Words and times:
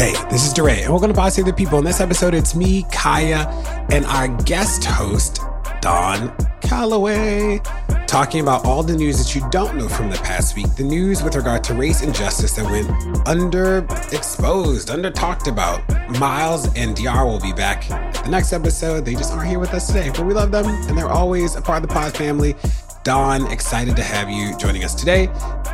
Hey, 0.00 0.14
this 0.30 0.46
is 0.46 0.54
DeRay, 0.54 0.80
and 0.80 0.90
welcome 0.90 1.08
to 1.08 1.14
Pod 1.14 1.30
Save 1.30 1.44
the 1.44 1.52
People. 1.52 1.78
In 1.78 1.84
this 1.84 2.00
episode, 2.00 2.32
it's 2.32 2.54
me, 2.54 2.86
Kaya, 2.90 3.46
and 3.90 4.06
our 4.06 4.28
guest 4.44 4.82
host, 4.82 5.40
Don 5.82 6.34
Calloway, 6.62 7.60
talking 8.06 8.40
about 8.40 8.64
all 8.64 8.82
the 8.82 8.96
news 8.96 9.18
that 9.18 9.34
you 9.34 9.46
don't 9.50 9.76
know 9.76 9.90
from 9.90 10.08
the 10.08 10.16
past 10.16 10.56
week. 10.56 10.74
The 10.74 10.84
news 10.84 11.22
with 11.22 11.36
regard 11.36 11.62
to 11.64 11.74
race 11.74 12.00
and 12.00 12.14
justice 12.14 12.56
that 12.56 12.64
went 12.64 12.88
underexposed, 13.26 14.90
under 14.90 15.10
talked 15.10 15.48
about. 15.48 15.86
Myles 16.18 16.64
and 16.78 16.96
De'Ara 16.96 17.26
will 17.26 17.38
be 17.38 17.52
back 17.52 17.86
the 18.24 18.30
next 18.30 18.54
episode. 18.54 19.04
They 19.04 19.12
just 19.12 19.34
aren't 19.34 19.50
here 19.50 19.58
with 19.58 19.74
us 19.74 19.86
today, 19.86 20.08
but 20.08 20.24
we 20.24 20.32
love 20.32 20.50
them, 20.50 20.64
and 20.64 20.96
they're 20.96 21.10
always 21.10 21.56
a 21.56 21.60
part 21.60 21.82
of 21.82 21.90
the 21.90 21.94
pod 21.94 22.16
family. 22.16 22.56
Don, 23.02 23.50
excited 23.50 23.96
to 23.96 24.02
have 24.02 24.28
you 24.28 24.54
joining 24.58 24.84
us 24.84 24.94
today. 24.94 25.28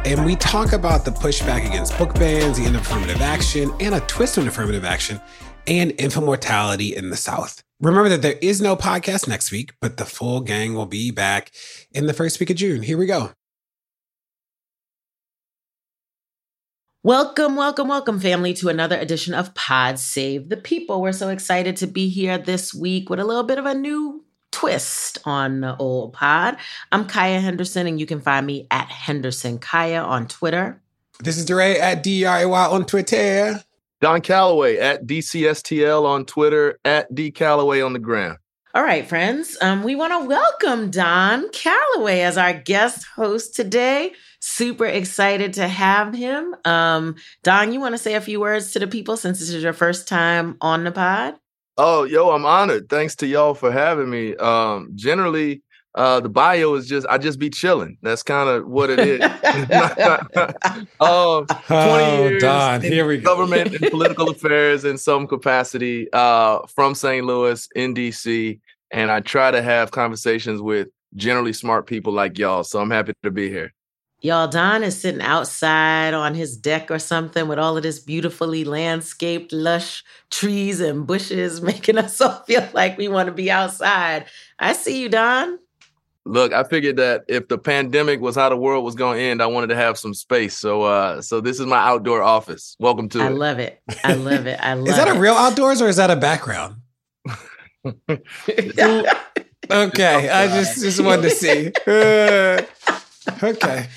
And 0.05 0.25
we 0.25 0.37
talk 0.37 0.73
about 0.73 1.05
the 1.05 1.11
pushback 1.11 1.67
against 1.67 1.99
book 1.99 2.15
bans, 2.15 2.57
the 2.57 2.65
end 2.65 2.77
of 2.77 2.83
affirmative 2.83 3.21
action, 3.21 3.73
and 3.81 3.97
a 3.97 4.01
twist 4.03 4.39
on 4.39 4.47
affirmative 4.47 4.85
action, 4.85 5.21
and 5.67 5.93
infant 5.99 6.25
mortality 6.25 6.95
in 6.95 7.11
the 7.11 7.17
South. 7.17 7.65
Remember 7.81 8.09
that 8.11 8.23
there 8.23 8.39
is 8.41 8.61
no 8.61 8.77
podcast 8.77 9.27
next 9.27 9.51
week, 9.51 9.73
but 9.81 9.97
the 9.97 10.05
full 10.05 10.41
gang 10.41 10.75
will 10.75 10.87
be 10.87 11.11
back 11.11 11.51
in 11.91 12.07
the 12.07 12.13
first 12.13 12.39
week 12.39 12.51
of 12.51 12.57
June. 12.57 12.83
Here 12.83 12.97
we 12.97 13.07
go. 13.07 13.33
Welcome, 17.03 17.57
welcome, 17.57 17.89
welcome, 17.89 18.21
family, 18.21 18.55
to 18.55 18.69
another 18.69 18.99
edition 18.99 19.35
of 19.35 19.53
Pod 19.55 19.99
Save 19.99 20.49
the 20.49 20.57
People. 20.57 21.03
We're 21.03 21.13
so 21.13 21.29
excited 21.31 21.77
to 21.79 21.89
be 21.89 22.09
here 22.09 22.39
this 22.39 22.73
week 22.73 23.11
with 23.11 23.19
a 23.19 23.25
little 23.25 23.45
bit 23.45 23.59
of 23.59 23.67
a 23.67 23.75
new 23.75 24.26
twist 24.57 25.19
on 25.27 25.61
the 25.61 25.77
old 25.77 26.15
pod. 26.15 26.57
I'm 26.91 27.07
Kaya 27.07 27.41
Henderson, 27.41 27.87
and 27.87 28.01
you 28.01 28.07
can 28.07 28.23
find 28.23 28.47
me 28.47 28.67
at 28.71 28.89
Henderson 28.89 29.59
Kaya 29.59 30.01
on 30.01 30.27
Twitter. 30.29 30.81
This 31.21 31.37
is 31.37 31.45
DeRay 31.45 31.79
at 31.79 32.03
D-R-A-Y 32.03 32.67
on 32.67 32.87
Twitter. 32.87 33.63
Don 34.01 34.23
Calloway 34.23 34.79
at 34.79 35.07
DCSTL 35.07 36.07
on 36.07 36.25
Twitter, 36.25 36.79
at 36.87 37.15
D 37.15 37.31
Calloway 37.31 37.83
on 37.83 37.93
the 37.93 37.99
gram. 37.99 38.39
All 38.75 38.83
right, 38.83 39.07
friends. 39.07 39.59
Um, 39.61 39.83
we 39.83 39.95
want 39.95 40.15
to 40.15 40.27
welcome 40.27 40.91
Don 40.91 41.51
Calloway 41.51 42.21
as 42.21 42.39
our 42.39 42.55
guest 42.55 43.05
host 43.15 43.55
today. 43.55 44.15
Super 44.41 44.87
excited 44.87 45.53
to 45.55 45.69
have 45.69 46.15
him. 46.15 46.57
Um, 46.65 47.17
Don, 47.43 47.75
you 47.75 47.81
want 47.81 47.93
to 47.93 47.99
say 47.99 48.15
a 48.15 48.23
few 48.23 48.41
words 48.41 48.73
to 48.73 48.79
the 48.79 48.87
people 48.87 49.19
since 49.19 49.39
this 49.39 49.51
is 49.51 49.63
your 49.63 49.75
first 49.75 50.09
time 50.09 50.57
on 50.63 50.85
the 50.85 50.93
pod? 50.93 51.35
Oh, 51.79 52.05
yo, 52.05 52.31
I'm 52.31 52.47
honored. 52.47 52.89
Thanks 52.89 53.15
to 53.17 53.27
y'all 53.27 53.55
for 53.55 53.71
having 53.71 54.09
me. 54.09 54.35
Um, 54.37 54.91
generally, 54.95 55.63
uh, 55.95 56.21
the 56.21 56.29
bio 56.29 56.75
is 56.75 56.87
just 56.89 57.07
I 57.09 57.19
just 57.19 57.39
be 57.39 57.51
chilling. 57.51 57.99
That's 58.03 58.23
kind 58.23 58.49
of 58.49 58.67
what 58.67 58.91
it 58.91 58.99
is. 59.01 59.21
um, 61.01 61.47
20 61.47 61.57
Oh, 61.71 62.29
years 62.29 62.43
Don, 62.43 62.85
in 62.85 62.93
here 62.93 63.07
we 63.07 63.19
go. 63.19 63.25
government 63.25 63.75
and 63.75 63.91
political 63.91 64.31
affairs 64.31 64.85
in 64.85 64.97
some 64.99 65.27
capacity 65.27 66.09
uh, 66.13 66.61
from 66.75 66.95
St. 66.95 67.25
Louis 67.27 67.69
in 67.75 67.95
DC, 67.95 68.59
and 68.91 69.11
I 69.11 69.21
try 69.21 69.51
to 69.51 69.61
have 69.63 69.91
conversations 69.91 70.63
with 70.63 70.89
generally 71.15 71.53
smart 71.53 71.87
people 71.87 72.13
like 72.13 72.39
y'all. 72.39 72.65
So 72.65 72.81
I'm 72.81 72.91
happy 72.91 73.13
to 73.23 73.31
be 73.31 73.49
here. 73.51 73.73
Y'all, 74.23 74.49
Don 74.49 74.83
is 74.83 74.99
sitting 74.99 75.21
outside 75.21 76.15
on 76.15 76.35
his 76.35 76.57
deck 76.57 76.91
or 76.91 76.99
something 76.99 77.49
with 77.49 77.59
all 77.59 77.77
of 77.77 77.83
this 77.83 77.99
beautifully 77.99 78.65
landscaped, 78.65 79.53
lush 79.53 80.03
trees 80.31 80.81
and 80.81 81.07
bushes, 81.07 81.61
making 81.63 81.99
us 81.99 82.21
all 82.21 82.43
feel 82.45 82.67
like 82.73 82.97
we 82.97 83.09
want 83.09 83.27
to 83.27 83.33
be 83.33 83.51
outside. 83.51 84.25
I 84.59 84.73
see 84.73 85.03
you, 85.03 85.09
Don. 85.11 85.59
Look, 86.25 86.53
I 86.53 86.65
figured 86.65 86.97
that 86.97 87.25
if 87.29 87.47
the 87.47 87.59
pandemic 87.59 88.21
was 88.21 88.35
how 88.35 88.49
the 88.49 88.57
world 88.57 88.85
was 88.85 88.97
going 88.97 89.19
to 89.19 89.23
end, 89.23 89.41
I 89.41 89.47
wanted 89.47 89.69
to 89.69 89.77
have 89.77 89.97
some 89.97 90.13
space. 90.13 90.59
So, 90.59 90.83
uh, 90.83 91.23
so 91.23 91.41
this 91.41 91.61
is 91.61 91.67
my 91.67 91.77
outdoor 91.79 92.23
office. 92.23 92.75
Welcome 92.81 93.09
to 93.11 93.21
I 93.21 93.27
it. 93.29 93.35
love 93.35 93.59
it. 93.61 93.81
I 94.03 94.15
love 94.15 94.47
it. 94.47 94.59
I 94.61 94.75
love 94.75 94.89
Is 94.89 94.97
that 94.97 95.07
it. 95.07 95.17
a 95.17 95.21
real 95.21 95.35
outdoors 95.35 95.81
or 95.81 95.89
is 95.89 95.97
that 95.97 96.11
a 96.11 96.17
background? 96.17 96.77
Okay, 99.69 100.29
I 100.31 100.47
just 100.47 100.81
just 100.81 101.03
wanted 101.03 101.23
to 101.23 101.31
see. 101.31 101.73
Uh, 101.89 102.63
okay. 103.43 103.89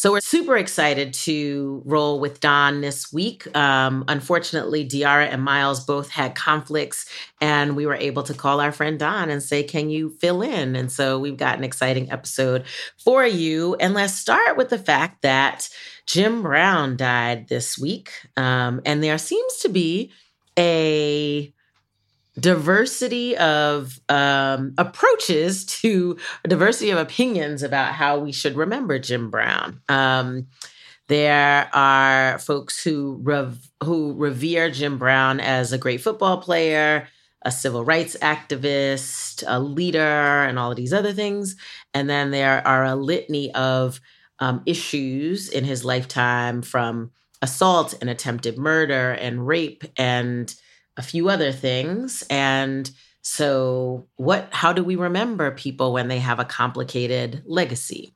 So 0.00 0.12
we're 0.12 0.22
super 0.22 0.56
excited 0.56 1.12
to 1.12 1.82
roll 1.84 2.20
with 2.20 2.40
Don 2.40 2.80
this 2.80 3.12
week. 3.12 3.54
Um, 3.54 4.02
unfortunately, 4.08 4.82
De'Ara 4.88 5.30
and 5.30 5.42
Myles 5.42 5.84
both 5.84 6.08
had 6.08 6.34
conflicts, 6.34 7.04
and 7.38 7.76
we 7.76 7.84
were 7.84 7.96
able 7.96 8.22
to 8.22 8.32
call 8.32 8.62
our 8.62 8.72
friend 8.72 8.98
Don 8.98 9.28
and 9.28 9.42
say, 9.42 9.62
"Can 9.62 9.90
you 9.90 10.16
fill 10.18 10.40
in?" 10.40 10.74
And 10.74 10.90
so 10.90 11.18
we've 11.18 11.36
got 11.36 11.58
an 11.58 11.64
exciting 11.64 12.10
episode 12.10 12.64
for 12.96 13.26
you. 13.26 13.74
And 13.74 13.92
let's 13.92 14.14
start 14.14 14.56
with 14.56 14.70
the 14.70 14.78
fact 14.78 15.20
that 15.20 15.68
Jim 16.06 16.40
Brown 16.40 16.96
died 16.96 17.48
this 17.48 17.76
week, 17.76 18.10
um, 18.38 18.80
and 18.86 19.04
there 19.04 19.18
seems 19.18 19.56
to 19.58 19.68
be 19.68 20.12
a 20.58 21.52
diversity 22.38 23.36
of 23.36 23.98
um, 24.08 24.74
approaches 24.78 25.64
to 25.64 26.16
diversity 26.44 26.90
of 26.90 26.98
opinions 26.98 27.62
about 27.62 27.92
how 27.94 28.18
we 28.18 28.32
should 28.32 28.56
remember 28.56 28.98
Jim 28.98 29.30
Brown. 29.30 29.80
Um, 29.88 30.46
there 31.08 31.68
are 31.74 32.38
folks 32.38 32.82
who 32.82 33.18
rev- 33.22 33.68
who 33.82 34.14
revere 34.14 34.70
Jim 34.70 34.96
Brown 34.96 35.40
as 35.40 35.72
a 35.72 35.78
great 35.78 36.00
football 36.00 36.38
player, 36.40 37.08
a 37.42 37.50
civil 37.50 37.84
rights 37.84 38.16
activist, 38.22 39.42
a 39.46 39.58
leader, 39.58 39.98
and 39.98 40.58
all 40.58 40.70
of 40.70 40.76
these 40.76 40.92
other 40.92 41.12
things. 41.12 41.56
And 41.92 42.08
then 42.08 42.30
there 42.30 42.66
are 42.66 42.84
a 42.84 42.94
litany 42.94 43.52
of 43.54 44.00
um, 44.38 44.62
issues 44.66 45.48
in 45.48 45.64
his 45.64 45.84
lifetime, 45.84 46.62
from 46.62 47.10
assault 47.42 47.94
and 48.00 48.08
attempted 48.08 48.56
murder 48.56 49.12
and 49.12 49.46
rape 49.46 49.82
and 49.96 50.54
a 50.96 51.02
few 51.02 51.28
other 51.28 51.52
things. 51.52 52.24
And 52.30 52.90
so, 53.22 54.06
what? 54.16 54.48
How 54.50 54.72
do 54.72 54.82
we 54.82 54.96
remember 54.96 55.50
people 55.50 55.92
when 55.92 56.08
they 56.08 56.18
have 56.18 56.38
a 56.38 56.44
complicated 56.44 57.42
legacy? 57.46 58.14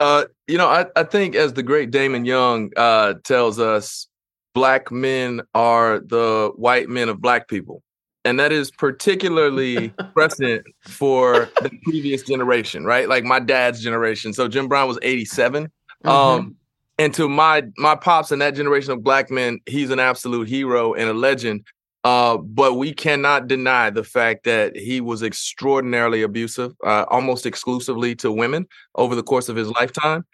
Uh, 0.00 0.24
you 0.46 0.58
know, 0.58 0.68
I, 0.68 0.86
I 0.96 1.04
think 1.04 1.34
as 1.34 1.54
the 1.54 1.62
great 1.62 1.90
Damon 1.90 2.24
Young 2.24 2.70
uh, 2.76 3.14
tells 3.24 3.58
us, 3.58 4.06
black 4.54 4.90
men 4.90 5.42
are 5.54 6.00
the 6.00 6.52
white 6.56 6.88
men 6.88 7.08
of 7.08 7.20
black 7.20 7.48
people. 7.48 7.82
And 8.24 8.40
that 8.40 8.52
is 8.52 8.70
particularly 8.70 9.88
present 10.14 10.64
for 10.86 11.50
the 11.60 11.70
previous 11.82 12.22
generation, 12.22 12.84
right? 12.84 13.08
Like 13.08 13.24
my 13.24 13.40
dad's 13.40 13.82
generation. 13.82 14.32
So 14.32 14.48
Jim 14.48 14.68
Brown 14.68 14.88
was 14.88 14.98
87. 15.02 15.70
Mhm. 16.04 16.10
Um, 16.10 16.56
and 16.96 17.12
to 17.14 17.28
my 17.28 17.64
my 17.76 17.96
pops 17.96 18.30
and 18.30 18.40
that 18.40 18.54
generation 18.54 18.92
of 18.92 19.02
black 19.02 19.30
men, 19.30 19.58
he's 19.66 19.90
an 19.90 19.98
absolute 19.98 20.48
hero 20.48 20.94
and 20.94 21.10
a 21.10 21.14
legend. 21.14 21.66
Uh, 22.04 22.36
but 22.36 22.74
we 22.74 22.92
cannot 22.92 23.48
deny 23.48 23.88
the 23.88 24.04
fact 24.04 24.44
that 24.44 24.76
he 24.76 25.00
was 25.00 25.22
extraordinarily 25.22 26.20
abusive, 26.20 26.74
uh, 26.84 27.06
almost 27.08 27.46
exclusively 27.46 28.14
to 28.14 28.30
women 28.30 28.66
over 28.96 29.14
the 29.14 29.22
course 29.22 29.48
of 29.48 29.56
his 29.56 29.68
lifetime. 29.70 30.24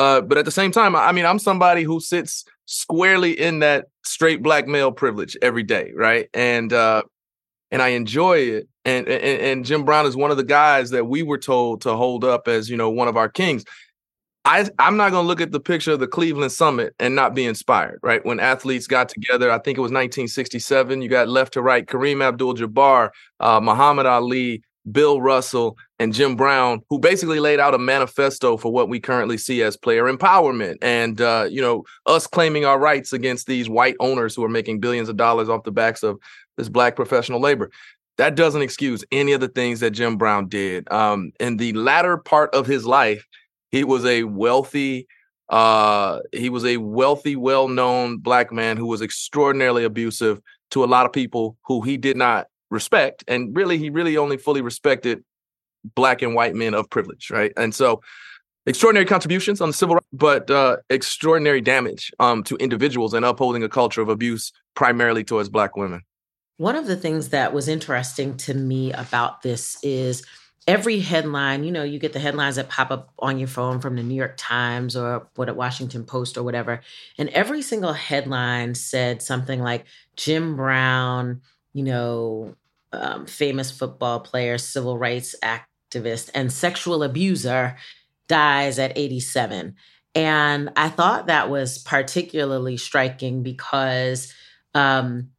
Uh, 0.00 0.20
but 0.20 0.38
at 0.38 0.44
the 0.44 0.50
same 0.50 0.72
time, 0.72 0.96
I 0.96 1.12
mean, 1.12 1.26
I'm 1.26 1.38
somebody 1.38 1.84
who 1.84 2.00
sits 2.00 2.44
squarely 2.64 3.38
in 3.38 3.60
that 3.60 3.86
straight 4.04 4.42
black 4.42 4.66
male 4.66 4.90
privilege 4.90 5.36
every 5.40 5.62
day, 5.62 5.92
right? 5.94 6.28
And 6.34 6.72
uh, 6.72 7.02
and 7.70 7.80
I 7.82 7.88
enjoy 7.88 8.38
it. 8.38 8.68
And, 8.84 9.06
and 9.06 9.40
and 9.42 9.64
Jim 9.64 9.84
Brown 9.84 10.06
is 10.06 10.16
one 10.16 10.30
of 10.30 10.36
the 10.36 10.44
guys 10.44 10.90
that 10.90 11.06
we 11.06 11.22
were 11.22 11.38
told 11.38 11.82
to 11.82 11.94
hold 11.96 12.24
up 12.24 12.48
as 12.48 12.70
you 12.70 12.76
know 12.76 12.90
one 12.90 13.08
of 13.08 13.16
our 13.16 13.28
kings. 13.28 13.64
I 14.44 14.68
I'm 14.78 14.96
not 14.96 15.10
going 15.10 15.24
to 15.24 15.28
look 15.28 15.40
at 15.40 15.52
the 15.52 15.60
picture 15.60 15.92
of 15.92 16.00
the 16.00 16.06
Cleveland 16.06 16.52
Summit 16.52 16.94
and 16.98 17.14
not 17.14 17.34
be 17.34 17.44
inspired, 17.44 18.00
right? 18.02 18.24
When 18.24 18.40
athletes 18.40 18.86
got 18.86 19.08
together, 19.08 19.50
I 19.50 19.58
think 19.58 19.76
it 19.76 19.82
was 19.82 19.90
1967. 19.90 21.02
You 21.02 21.08
got 21.08 21.28
left 21.28 21.52
to 21.54 21.62
right 21.62 21.86
Kareem 21.86 22.22
Abdul-Jabbar, 22.22 23.10
uh, 23.40 23.60
Muhammad 23.60 24.06
Ali, 24.06 24.62
Bill 24.90 25.20
Russell, 25.20 25.76
and 25.98 26.14
Jim 26.14 26.36
Brown, 26.36 26.80
who 26.88 26.98
basically 26.98 27.38
laid 27.38 27.60
out 27.60 27.74
a 27.74 27.78
manifesto 27.78 28.56
for 28.56 28.72
what 28.72 28.88
we 28.88 28.98
currently 28.98 29.36
see 29.36 29.62
as 29.62 29.76
player 29.76 30.04
empowerment, 30.04 30.76
and 30.80 31.20
uh, 31.20 31.46
you 31.50 31.60
know 31.60 31.84
us 32.06 32.26
claiming 32.26 32.64
our 32.64 32.78
rights 32.78 33.12
against 33.12 33.46
these 33.46 33.68
white 33.68 33.96
owners 34.00 34.34
who 34.34 34.42
are 34.42 34.48
making 34.48 34.80
billions 34.80 35.10
of 35.10 35.16
dollars 35.16 35.50
off 35.50 35.64
the 35.64 35.72
backs 35.72 36.02
of 36.02 36.18
this 36.56 36.70
black 36.70 36.96
professional 36.96 37.40
labor. 37.40 37.70
That 38.16 38.34
doesn't 38.34 38.62
excuse 38.62 39.04
any 39.12 39.32
of 39.32 39.40
the 39.40 39.48
things 39.48 39.80
that 39.80 39.92
Jim 39.92 40.16
Brown 40.16 40.48
did. 40.48 40.90
Um, 40.92 41.32
in 41.40 41.56
the 41.56 41.72
latter 41.72 42.18
part 42.18 42.54
of 42.54 42.66
his 42.66 42.84
life, 42.84 43.26
he 43.70 43.84
was 43.84 44.04
a 44.04 44.24
wealthy, 44.24 45.06
uh, 45.48 46.20
he 46.32 46.50
was 46.50 46.64
a 46.64 46.76
wealthy, 46.78 47.36
well-known 47.36 48.18
black 48.18 48.52
man 48.52 48.76
who 48.76 48.86
was 48.86 49.02
extraordinarily 49.02 49.84
abusive 49.84 50.40
to 50.70 50.84
a 50.84 50.86
lot 50.86 51.06
of 51.06 51.12
people 51.12 51.56
who 51.64 51.80
he 51.80 51.96
did 51.96 52.16
not 52.16 52.46
respect, 52.70 53.24
and 53.26 53.56
really, 53.56 53.78
he 53.78 53.90
really 53.90 54.16
only 54.16 54.36
fully 54.36 54.62
respected 54.62 55.24
black 55.94 56.22
and 56.22 56.34
white 56.34 56.54
men 56.54 56.74
of 56.74 56.88
privilege, 56.88 57.30
right? 57.30 57.52
And 57.56 57.74
so, 57.74 58.00
extraordinary 58.66 59.06
contributions 59.06 59.60
on 59.60 59.70
the 59.70 59.72
civil 59.72 59.96
rights, 59.96 60.06
but 60.12 60.50
uh, 60.50 60.76
extraordinary 60.88 61.60
damage 61.60 62.12
um, 62.20 62.44
to 62.44 62.56
individuals 62.56 63.14
and 63.14 63.24
upholding 63.24 63.64
a 63.64 63.68
culture 63.68 64.00
of 64.00 64.08
abuse 64.08 64.52
primarily 64.74 65.24
towards 65.24 65.48
black 65.48 65.76
women. 65.76 66.02
One 66.58 66.76
of 66.76 66.86
the 66.86 66.96
things 66.96 67.30
that 67.30 67.54
was 67.54 67.68
interesting 67.68 68.36
to 68.38 68.54
me 68.54 68.92
about 68.92 69.42
this 69.42 69.78
is 69.82 70.24
every 70.66 71.00
headline, 71.00 71.64
you 71.64 71.72
know, 71.72 71.82
you 71.82 71.98
get 71.98 72.12
the 72.12 72.18
headlines 72.18 72.56
that 72.56 72.68
pop 72.68 72.90
up 72.90 73.12
on 73.18 73.38
your 73.38 73.48
phone 73.48 73.80
from 73.80 73.96
the 73.96 74.02
New 74.02 74.14
York 74.14 74.34
Times 74.36 74.96
or 74.96 75.26
what 75.34 75.48
at 75.48 75.56
Washington 75.56 76.04
Post 76.04 76.36
or 76.36 76.42
whatever. 76.42 76.80
And 77.18 77.28
every 77.30 77.62
single 77.62 77.92
headline 77.92 78.74
said 78.74 79.22
something 79.22 79.60
like 79.60 79.86
Jim 80.16 80.56
Brown, 80.56 81.40
you 81.72 81.84
know, 81.84 82.54
um, 82.92 83.26
famous 83.26 83.70
football 83.70 84.20
player, 84.20 84.58
civil 84.58 84.98
rights 84.98 85.34
activist, 85.42 86.30
and 86.34 86.52
sexual 86.52 87.02
abuser 87.02 87.76
dies 88.28 88.78
at 88.78 88.96
87. 88.96 89.74
And 90.14 90.70
I 90.76 90.88
thought 90.88 91.26
that 91.26 91.50
was 91.50 91.78
particularly 91.78 92.76
striking 92.76 93.42
because 93.42 94.32
um, 94.74 95.30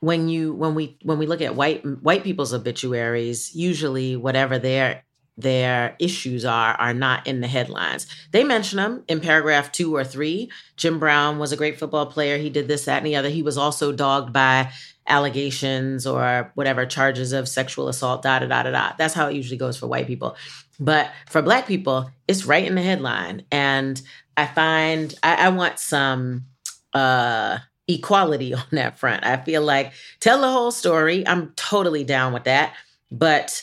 when 0.00 0.28
you 0.28 0.52
when 0.52 0.74
we 0.74 0.98
when 1.02 1.18
we 1.18 1.26
look 1.26 1.40
at 1.40 1.54
white 1.54 1.84
white 2.02 2.24
people's 2.24 2.54
obituaries, 2.54 3.54
usually 3.54 4.16
whatever 4.16 4.58
their 4.58 5.04
their 5.38 5.96
issues 5.98 6.44
are 6.44 6.74
are 6.74 6.94
not 6.94 7.26
in 7.26 7.40
the 7.40 7.48
headlines. 7.48 8.06
They 8.32 8.44
mention 8.44 8.76
them 8.78 9.04
in 9.08 9.20
paragraph 9.20 9.72
two 9.72 9.94
or 9.94 10.04
three. 10.04 10.50
Jim 10.76 10.98
Brown 10.98 11.38
was 11.38 11.52
a 11.52 11.56
great 11.56 11.78
football 11.78 12.06
player. 12.06 12.38
He 12.38 12.50
did 12.50 12.68
this, 12.68 12.84
that, 12.86 12.98
and 12.98 13.06
the 13.06 13.16
other. 13.16 13.28
He 13.28 13.42
was 13.42 13.58
also 13.58 13.92
dogged 13.92 14.32
by 14.32 14.72
allegations 15.06 16.06
or 16.06 16.50
whatever 16.54 16.84
charges 16.84 17.32
of 17.32 17.48
sexual 17.48 17.88
assault, 17.88 18.22
da 18.22 18.38
da 18.40 18.46
da 18.46 18.64
da 18.64 18.70
da. 18.70 18.92
That's 18.98 19.14
how 19.14 19.28
it 19.28 19.36
usually 19.36 19.58
goes 19.58 19.76
for 19.76 19.86
white 19.86 20.06
people. 20.06 20.36
But 20.80 21.10
for 21.28 21.42
black 21.42 21.66
people, 21.66 22.10
it's 22.28 22.44
right 22.44 22.64
in 22.64 22.74
the 22.74 22.82
headline. 22.82 23.44
And 23.52 24.00
I 24.36 24.46
find 24.46 25.14
I, 25.22 25.46
I 25.46 25.48
want 25.50 25.78
some 25.78 26.46
uh 26.92 27.58
equality 27.88 28.54
on 28.54 28.64
that 28.72 28.98
front. 28.98 29.24
I 29.24 29.36
feel 29.36 29.62
like 29.62 29.92
tell 30.20 30.40
the 30.40 30.50
whole 30.50 30.70
story. 30.70 31.26
I'm 31.26 31.52
totally 31.56 32.04
down 32.04 32.32
with 32.32 32.44
that. 32.44 32.74
But 33.10 33.62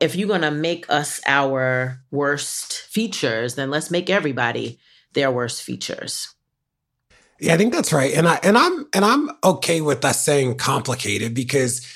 if 0.00 0.16
you're 0.16 0.28
going 0.28 0.40
to 0.42 0.50
make 0.50 0.86
us 0.88 1.20
our 1.26 2.00
worst 2.10 2.80
features, 2.82 3.54
then 3.54 3.70
let's 3.70 3.90
make 3.90 4.10
everybody 4.10 4.78
their 5.12 5.30
worst 5.30 5.62
features. 5.62 6.34
Yeah, 7.38 7.54
I 7.54 7.56
think 7.56 7.72
that's 7.72 7.92
right. 7.92 8.12
And 8.14 8.28
I 8.28 8.38
and 8.42 8.58
I'm 8.58 8.86
and 8.92 9.04
I'm 9.04 9.30
okay 9.42 9.80
with 9.80 10.04
us 10.04 10.22
saying 10.22 10.56
complicated 10.56 11.32
because 11.32 11.86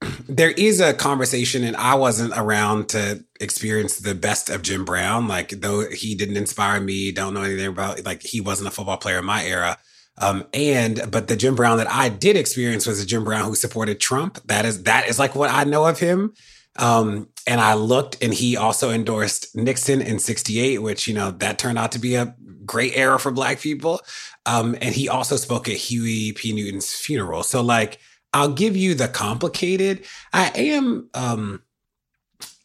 there 0.28 0.50
is 0.50 0.80
a 0.80 0.92
conversation 0.92 1.62
and 1.62 1.76
I 1.76 1.94
wasn't 1.94 2.32
around 2.36 2.88
to 2.90 3.24
experience 3.38 3.98
the 3.98 4.16
best 4.16 4.50
of 4.50 4.62
Jim 4.62 4.84
Brown 4.84 5.28
like 5.28 5.50
though 5.50 5.88
he 5.88 6.16
didn't 6.16 6.36
inspire 6.36 6.80
me, 6.80 7.12
don't 7.12 7.32
know 7.32 7.42
anything 7.42 7.66
about 7.66 8.04
like 8.04 8.22
he 8.22 8.40
wasn't 8.40 8.68
a 8.68 8.72
football 8.72 8.96
player 8.96 9.18
in 9.18 9.24
my 9.24 9.44
era. 9.44 9.78
Um, 10.20 10.46
and 10.52 11.00
but 11.10 11.28
the 11.28 11.36
Jim 11.36 11.54
Brown 11.54 11.78
that 11.78 11.90
I 11.90 12.08
did 12.08 12.36
experience 12.36 12.86
was 12.86 13.00
a 13.00 13.06
Jim 13.06 13.24
Brown 13.24 13.44
who 13.44 13.54
supported 13.54 14.00
Trump. 14.00 14.40
That 14.46 14.64
is 14.64 14.82
that 14.84 15.08
is 15.08 15.18
like 15.18 15.34
what 15.34 15.50
I 15.50 15.64
know 15.64 15.86
of 15.86 15.98
him. 15.98 16.34
Um, 16.76 17.28
and 17.46 17.60
I 17.60 17.74
looked, 17.74 18.22
and 18.22 18.32
he 18.32 18.56
also 18.56 18.90
endorsed 18.90 19.56
Nixon 19.56 20.00
in 20.00 20.18
'68, 20.18 20.82
which 20.82 21.08
you 21.08 21.14
know 21.14 21.30
that 21.32 21.58
turned 21.58 21.78
out 21.78 21.92
to 21.92 21.98
be 21.98 22.14
a 22.14 22.34
great 22.64 22.96
era 22.96 23.18
for 23.18 23.30
Black 23.30 23.60
people. 23.60 24.00
Um, 24.46 24.76
and 24.80 24.94
he 24.94 25.08
also 25.08 25.36
spoke 25.36 25.68
at 25.68 25.76
Huey 25.76 26.32
P. 26.32 26.52
Newton's 26.52 26.92
funeral. 26.94 27.42
So 27.42 27.62
like, 27.62 27.98
I'll 28.32 28.52
give 28.52 28.76
you 28.76 28.94
the 28.94 29.08
complicated. 29.08 30.04
I 30.32 30.50
am, 30.54 31.08
um, 31.14 31.62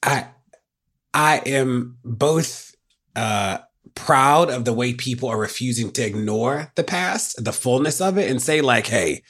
I, 0.03 0.27
I 1.13 1.37
am 1.45 1.97
both. 2.03 2.75
Uh, 3.15 3.59
proud 3.95 4.49
of 4.49 4.65
the 4.65 4.73
way 4.73 4.93
people 4.93 5.29
are 5.29 5.39
refusing 5.39 5.91
to 5.91 6.05
ignore 6.05 6.71
the 6.75 6.83
past, 6.83 7.43
the 7.43 7.53
fullness 7.53 8.01
of 8.01 8.17
it, 8.17 8.29
and 8.29 8.41
say, 8.41 8.61
like, 8.61 8.87
hey, 8.87 9.23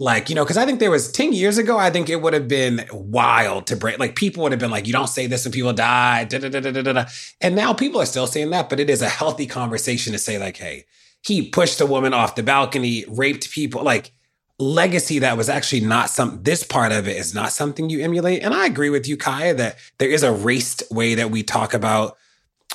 like, 0.00 0.28
you 0.28 0.36
know, 0.36 0.44
because 0.44 0.56
I 0.56 0.64
think 0.64 0.78
there 0.78 0.92
was 0.92 1.10
10 1.10 1.32
years 1.32 1.58
ago, 1.58 1.76
I 1.76 1.90
think 1.90 2.08
it 2.08 2.22
would 2.22 2.32
have 2.32 2.46
been 2.46 2.86
wild 2.92 3.66
to 3.66 3.76
break. 3.76 3.98
Like, 3.98 4.14
people 4.14 4.44
would 4.44 4.52
have 4.52 4.60
been 4.60 4.70
like, 4.70 4.86
you 4.86 4.92
don't 4.92 5.08
say 5.08 5.26
this 5.26 5.44
when 5.44 5.52
people 5.52 5.72
die. 5.72 6.24
Da, 6.24 6.38
da, 6.38 6.48
da, 6.48 6.60
da, 6.60 6.70
da, 6.70 6.92
da. 6.92 7.04
and 7.40 7.56
now 7.56 7.72
people 7.72 8.00
are 8.00 8.06
still 8.06 8.28
saying 8.28 8.50
that, 8.50 8.68
but 8.68 8.78
it 8.78 8.88
is 8.88 9.02
a 9.02 9.08
healthy 9.08 9.46
conversation 9.46 10.12
to 10.12 10.18
say, 10.18 10.38
like, 10.38 10.56
hey, 10.56 10.84
he 11.22 11.48
pushed 11.48 11.80
a 11.80 11.86
woman 11.86 12.14
off 12.14 12.36
the 12.36 12.44
balcony, 12.44 13.04
raped 13.08 13.50
people. 13.50 13.82
Like, 13.82 14.12
legacy 14.60 15.20
that 15.20 15.36
was 15.36 15.48
actually 15.48 15.80
not 15.80 16.10
some 16.10 16.42
this 16.42 16.64
part 16.64 16.90
of 16.90 17.06
it 17.06 17.16
is 17.16 17.32
not 17.32 17.52
something 17.52 17.88
you 17.88 18.00
emulate 18.00 18.42
and 18.42 18.52
i 18.52 18.66
agree 18.66 18.90
with 18.90 19.06
you 19.06 19.16
kaya 19.16 19.54
that 19.54 19.76
there 19.98 20.08
is 20.08 20.24
a 20.24 20.32
raced 20.32 20.82
way 20.90 21.14
that 21.14 21.30
we 21.30 21.44
talk 21.44 21.74
about 21.74 22.16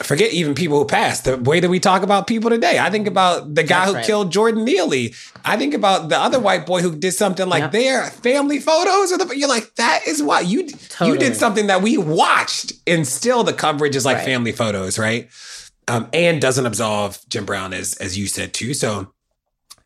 forget 0.02 0.34
even 0.34 0.56
people 0.56 0.80
who 0.80 0.86
passed 0.86 1.26
the 1.26 1.38
way 1.38 1.60
that 1.60 1.70
we 1.70 1.80
talk 1.80 2.02
about 2.02 2.26
people 2.26 2.50
today 2.50 2.80
i 2.80 2.90
think 2.90 3.06
about 3.06 3.54
the 3.54 3.62
guy 3.62 3.82
That's 3.82 3.92
who 3.92 3.96
right. 3.98 4.06
killed 4.06 4.32
jordan 4.32 4.66
neely 4.66 5.14
i 5.46 5.56
think 5.56 5.76
about 5.76 6.10
the 6.10 6.18
other 6.18 6.40
white 6.40 6.66
boy 6.66 6.82
who 6.82 6.96
did 6.96 7.12
something 7.12 7.48
like 7.48 7.62
yep. 7.62 7.72
their 7.72 8.06
family 8.06 8.60
photos 8.60 9.12
or 9.12 9.20
the, 9.20 9.38
you're 9.38 9.50
like 9.50 9.76
that 9.76 10.02
is 10.08 10.24
why 10.24 10.40
you 10.40 10.68
totally. 10.68 11.12
you 11.12 11.18
did 11.20 11.36
something 11.36 11.68
that 11.68 11.84
we 11.84 11.98
watched 11.98 12.74
and 12.88 13.08
still 13.08 13.44
the 13.44 13.54
coverage 13.54 13.96
is 13.96 14.04
like 14.04 14.18
right. 14.18 14.26
family 14.26 14.52
photos 14.52 14.98
right 14.98 15.30
um, 15.88 16.10
and 16.12 16.42
doesn't 16.42 16.66
absolve 16.66 17.20
jim 17.30 17.46
brown 17.46 17.72
as 17.72 17.94
as 17.98 18.18
you 18.18 18.26
said 18.26 18.52
too 18.52 18.74
so 18.74 19.14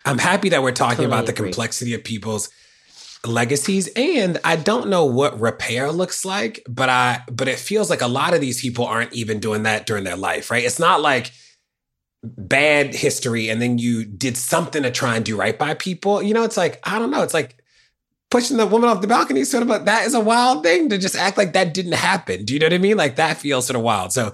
i'm 0.06 0.20
happy 0.20 0.48
that 0.48 0.64
we're 0.64 0.72
talking 0.72 0.98
totally 0.98 1.08
about 1.08 1.26
the 1.26 1.34
agree. 1.34 1.50
complexity 1.50 1.94
of 1.94 2.02
people's 2.06 2.50
legacies 3.26 3.90
and 3.96 4.40
i 4.44 4.56
don't 4.56 4.88
know 4.88 5.06
what 5.06 5.40
repair 5.40 5.92
looks 5.92 6.24
like 6.24 6.64
but 6.70 6.88
i 6.88 7.22
but 7.32 7.48
it 7.48 7.58
feels 7.58 7.90
like 7.90 8.02
a 8.02 8.08
lot 8.08 8.34
of 8.34 8.42
these 8.42 8.62
people 8.62 8.86
aren't 8.86 9.14
even 9.14 9.40
doing 9.40 9.64
that 9.64 9.86
during 9.86 10.04
their 10.04 10.16
life 10.16 10.52
right? 10.52 10.64
It's 10.64 10.80
not 10.80 11.02
like 11.02 11.32
bad 12.24 12.94
history 12.96 13.50
and 13.50 13.62
then 13.62 13.78
you 13.78 14.04
did 14.06 14.38
something 14.38 14.84
to 14.84 14.92
try 14.92 15.16
and 15.16 15.26
do 15.26 15.38
right 15.38 15.58
by 15.58 15.74
people. 15.74 16.22
You 16.22 16.34
know 16.34 16.44
it's 16.44 16.58
like 16.58 16.80
i 16.84 17.00
don't 17.00 17.12
know. 17.12 17.24
It's 17.24 17.34
like 17.34 17.58
pushing 18.30 18.58
the 18.58 18.66
woman 18.66 18.90
off 18.90 19.02
the 19.02 19.08
balcony 19.08 19.44
sort 19.46 19.64
of 19.64 19.70
but 19.70 19.86
that 19.86 20.06
is 20.06 20.14
a 20.14 20.20
wild 20.20 20.64
thing 20.64 20.90
to 20.90 20.98
just 20.98 21.16
act 21.16 21.38
like 21.38 21.54
that 21.54 21.74
didn't 21.74 21.94
happen. 21.94 22.46
Do 22.46 22.54
you 22.54 22.60
know 22.60 22.66
what 22.66 22.74
i 22.74 22.78
mean? 22.78 22.98
Like 22.98 23.16
that 23.16 23.38
feels 23.38 23.68
sort 23.68 23.78
of 23.78 23.84
wild. 23.84 24.12
So 24.14 24.34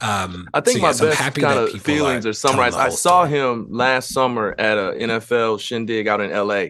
um, 0.00 0.48
I 0.52 0.60
think 0.60 0.78
so 0.78 0.82
my 0.82 0.88
yes, 0.88 1.00
best 1.00 1.36
kind 1.36 1.58
of 1.58 1.70
feelings 1.82 2.26
are 2.26 2.32
summarized. 2.32 2.76
I 2.76 2.88
saw 2.88 3.26
story. 3.26 3.38
him 3.38 3.68
last 3.70 4.12
summer 4.12 4.54
at 4.58 4.76
a 4.76 4.92
NFL 4.98 5.60
shindig 5.60 6.08
out 6.08 6.20
in 6.20 6.30
LA 6.30 6.66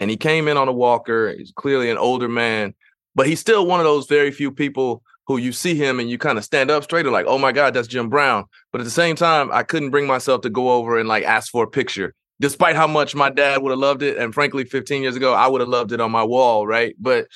and 0.00 0.10
he 0.10 0.16
came 0.16 0.48
in 0.48 0.56
on 0.56 0.68
a 0.68 0.72
walker. 0.72 1.34
He's 1.36 1.52
clearly 1.52 1.90
an 1.90 1.98
older 1.98 2.28
man, 2.28 2.74
but 3.14 3.26
he's 3.26 3.40
still 3.40 3.66
one 3.66 3.80
of 3.80 3.84
those 3.84 4.06
very 4.06 4.30
few 4.30 4.50
people 4.50 5.02
who 5.26 5.36
you 5.36 5.52
see 5.52 5.74
him 5.74 6.00
and 6.00 6.08
you 6.08 6.16
kind 6.16 6.38
of 6.38 6.44
stand 6.44 6.70
up 6.70 6.82
straight 6.82 7.04
and 7.04 7.12
like, 7.12 7.26
oh 7.28 7.38
my 7.38 7.52
God, 7.52 7.74
that's 7.74 7.86
Jim 7.86 8.08
Brown. 8.08 8.44
But 8.72 8.80
at 8.80 8.84
the 8.84 8.90
same 8.90 9.14
time, 9.14 9.50
I 9.52 9.62
couldn't 9.62 9.90
bring 9.90 10.06
myself 10.06 10.40
to 10.40 10.50
go 10.50 10.70
over 10.72 10.98
and 10.98 11.08
like 11.08 11.24
ask 11.24 11.52
for 11.52 11.64
a 11.64 11.68
picture, 11.68 12.14
despite 12.40 12.76
how 12.76 12.86
much 12.86 13.14
my 13.14 13.28
dad 13.28 13.62
would 13.62 13.70
have 13.70 13.78
loved 13.78 14.02
it. 14.02 14.16
And 14.16 14.32
frankly, 14.32 14.64
15 14.64 15.02
years 15.02 15.16
ago, 15.16 15.34
I 15.34 15.46
would 15.46 15.60
have 15.60 15.68
loved 15.68 15.92
it 15.92 16.00
on 16.00 16.10
my 16.10 16.24
wall, 16.24 16.66
right? 16.66 16.96
But 16.98 17.26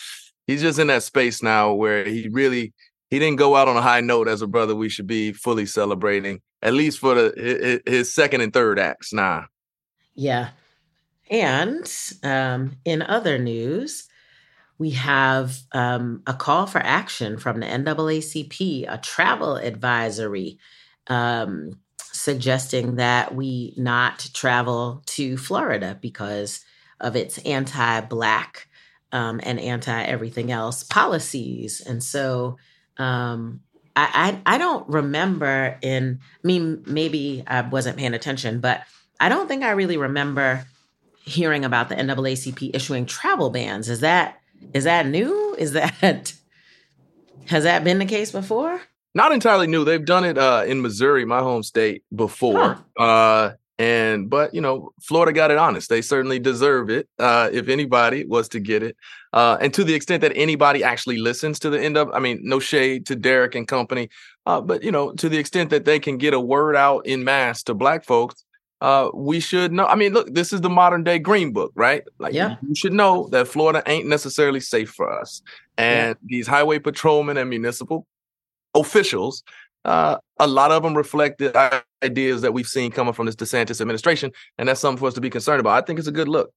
he's 0.47 0.63
just 0.63 0.79
in 0.79 0.87
that 0.87 1.03
space 1.03 1.43
now 1.43 1.75
where 1.75 2.05
he 2.05 2.29
really 2.31 2.73
he 3.11 3.19
didn't 3.19 3.37
go 3.37 3.57
out 3.57 3.69
on 3.69 3.77
a 3.77 3.83
high 3.83 4.01
note 4.01 4.27
as 4.27 4.41
a 4.41 4.47
brother 4.47 4.75
we 4.75 4.89
should 4.89 5.07
be 5.07 5.33
fully 5.33 5.67
celebrating, 5.67 6.41
at 6.63 6.73
least 6.73 6.99
for 6.99 7.15
the 7.15 7.83
his 7.85 8.15
second 8.15 8.41
and 8.41 8.55
third 8.55 8.79
acts. 8.79 9.13
Nah. 9.13 9.45
Yeah. 10.15 10.49
And 11.33 11.91
um, 12.23 12.77
in 12.85 13.01
other 13.01 13.39
news, 13.39 14.07
we 14.77 14.91
have 14.91 15.57
um, 15.73 16.23
a 16.27 16.35
call 16.35 16.67
for 16.67 16.79
action 16.79 17.39
from 17.39 17.61
the 17.61 17.67
NAACP, 17.67 18.85
a 18.87 18.99
travel 18.99 19.57
advisory 19.57 20.59
um, 21.07 21.79
suggesting 21.99 22.97
that 22.97 23.35
we 23.35 23.73
not 23.79 24.29
travel 24.35 25.03
to 25.07 25.39
Florida 25.39 25.99
because 26.03 26.61
of 27.01 27.17
its 27.17 27.39
anti 27.39 28.03
Black 28.03 28.69
um, 29.11 29.41
and 29.43 29.59
anti 29.59 30.03
everything 30.03 30.53
else 30.53 30.83
policies. 30.83 31.81
And 31.81 32.03
so 32.05 32.59
um, 32.99 33.61
I, 33.97 34.39
I, 34.47 34.55
I 34.57 34.59
don't 34.59 34.87
remember 34.87 35.79
in, 35.81 36.21
I 36.23 36.47
mean, 36.47 36.83
maybe 36.87 37.43
I 37.47 37.63
wasn't 37.63 37.97
paying 37.97 38.13
attention, 38.13 38.61
but 38.61 38.83
I 39.19 39.31
don't 39.31 39.49
think 39.49 39.63
I 39.63 39.71
really 39.71 39.97
remember 39.97 40.67
hearing 41.25 41.65
about 41.65 41.89
the 41.89 41.95
NAACP 41.95 42.75
issuing 42.75 43.07
travel 43.07 43.51
bans. 43.51 43.89
Is 43.89 44.01
that 44.01 44.41
is 44.75 44.85
that 44.85 45.07
new? 45.07 45.55
Is 45.59 45.73
that 45.73 46.33
has 47.47 47.65
that 47.65 47.85
been 47.85 47.99
the 47.99 48.07
case 48.07 48.33
before? 48.33 48.81
Not 49.15 49.33
entirely 49.33 49.67
new. 49.67 49.85
They've 49.85 50.05
done 50.05 50.25
it 50.25 50.39
uh, 50.39 50.65
in 50.67 50.81
Missouri, 50.81 51.25
my 51.25 51.41
home 51.41 51.63
state, 51.63 52.03
before. 52.15 52.79
Huh. 52.97 53.03
Uh, 53.03 53.53
and 53.79 54.31
but 54.31 54.55
you 54.55 54.61
know, 54.61 54.93
Florida 55.03 55.33
got 55.33 55.51
it 55.51 55.59
honest. 55.59 55.89
They 55.89 56.03
certainly 56.03 56.39
deserve 56.39 56.89
it. 56.89 57.09
Uh, 57.19 57.51
if 57.53 57.69
anybody 57.69 58.25
was 58.25 58.49
to 58.51 58.61
get 58.61 58.83
it, 58.83 58.97
uh, 59.33 59.59
and 59.61 59.73
to 59.75 59.85
the 59.85 59.95
extent 59.95 60.21
that 60.21 60.33
anybody 60.35 60.85
actually 60.85 61.19
listens 61.19 61.59
to 61.61 61.71
the 61.71 61.81
end 61.81 61.97
of, 61.97 62.11
I 62.13 62.21
mean, 62.21 62.41
no 62.43 62.59
shade 62.59 63.07
to 63.07 63.17
Derrick 63.17 63.55
and 63.55 63.67
company, 63.67 64.09
uh, 64.47 64.61
but 64.61 64.83
you 64.83 64.93
know, 64.93 65.13
to 65.15 65.29
the 65.29 65.39
extent 65.39 65.71
that 65.71 65.85
they 65.85 65.99
can 65.99 66.17
get 66.17 66.35
a 66.35 66.41
word 66.41 66.77
out 66.77 67.07
in 67.07 67.25
mass 67.25 67.63
to 67.65 67.75
Black 67.75 68.05
folks, 68.05 68.45
uh, 68.83 69.11
we 69.15 69.39
should 69.39 69.73
know. 69.73 69.87
I 69.87 69.95
mean, 69.95 70.13
look, 70.13 70.35
this 70.35 70.53
is 70.53 70.61
the 70.61 70.69
modern 70.69 71.05
day 71.05 71.21
Green 71.21 71.53
Book, 71.53 71.71
right? 71.77 72.03
Like, 72.19 72.35
yeah. 72.35 72.57
you 72.67 72.75
should 72.75 72.93
know 72.93 73.29
that 73.31 73.47
Florida 73.47 73.81
ain't 73.87 74.09
necessarily 74.09 74.59
safe 74.59 74.91
for 74.91 75.09
us. 75.09 75.41
And 75.79 76.09
yeah. 76.09 76.27
these 76.27 76.49
highway 76.49 76.81
patrolmen 76.81 77.37
and 77.37 77.49
municipal 77.49 78.09
officials, 78.75 79.45
uh, 79.85 80.19
a 80.41 80.49
lot 80.49 80.73
of 80.73 80.83
them 80.83 80.97
reflect 80.97 81.39
the 81.39 81.85
ideas 82.03 82.43
that 82.43 82.53
we've 82.53 82.67
seen 82.67 82.91
coming 82.91 83.15
from 83.15 83.27
this 83.27 83.37
DeSantis 83.37 83.81
administration. 83.81 84.33
And 84.59 84.69
that's 84.69 84.81
something 84.81 84.99
for 84.99 85.07
us 85.07 85.15
to 85.15 85.21
be 85.21 85.31
concerned 85.31 85.61
about. 85.61 85.81
I 85.81 85.87
think 85.87 86.01
it's 86.01 86.09
a 86.09 86.13
good 86.13 86.29
look. 86.29 86.53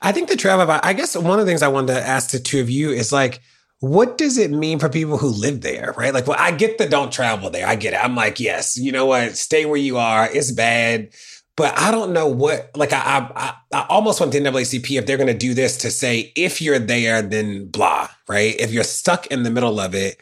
I 0.00 0.12
think 0.12 0.28
the 0.28 0.36
travel, 0.36 0.78
I 0.84 0.92
guess 0.92 1.16
one 1.16 1.40
of 1.40 1.44
the 1.44 1.50
things 1.50 1.62
I 1.62 1.68
wanted 1.68 1.94
to 1.94 2.00
ask 2.00 2.30
the 2.30 2.38
two 2.38 2.60
of 2.60 2.70
you 2.70 2.90
is 2.90 3.12
like, 3.12 3.40
what 3.80 4.18
does 4.18 4.38
it 4.38 4.50
mean 4.50 4.78
for 4.78 4.88
people 4.88 5.18
who 5.18 5.28
live 5.28 5.60
there, 5.60 5.94
right? 5.96 6.12
Like, 6.12 6.26
well, 6.26 6.36
I 6.38 6.50
get 6.50 6.78
the 6.78 6.88
don't 6.88 7.12
travel 7.12 7.50
there. 7.50 7.66
I 7.66 7.76
get 7.76 7.94
it. 7.94 8.02
I'm 8.02 8.16
like, 8.16 8.40
yes, 8.40 8.76
you 8.76 8.90
know 8.90 9.06
what? 9.06 9.36
Stay 9.36 9.66
where 9.66 9.76
you 9.76 9.98
are. 9.98 10.28
It's 10.30 10.50
bad. 10.50 11.10
But 11.56 11.76
I 11.76 11.90
don't 11.90 12.12
know 12.12 12.28
what, 12.28 12.70
like, 12.76 12.92
I, 12.92 13.30
I, 13.34 13.54
I 13.72 13.86
almost 13.88 14.20
want 14.20 14.32
the 14.32 14.40
NAACP, 14.40 14.96
if 14.96 15.06
they're 15.06 15.16
going 15.16 15.26
to 15.26 15.34
do 15.34 15.54
this, 15.54 15.76
to 15.78 15.90
say, 15.90 16.32
if 16.36 16.62
you're 16.62 16.78
there, 16.78 17.20
then 17.20 17.66
blah, 17.66 18.08
right? 18.28 18.54
If 18.60 18.72
you're 18.72 18.84
stuck 18.84 19.26
in 19.26 19.42
the 19.42 19.50
middle 19.50 19.80
of 19.80 19.94
it, 19.94 20.20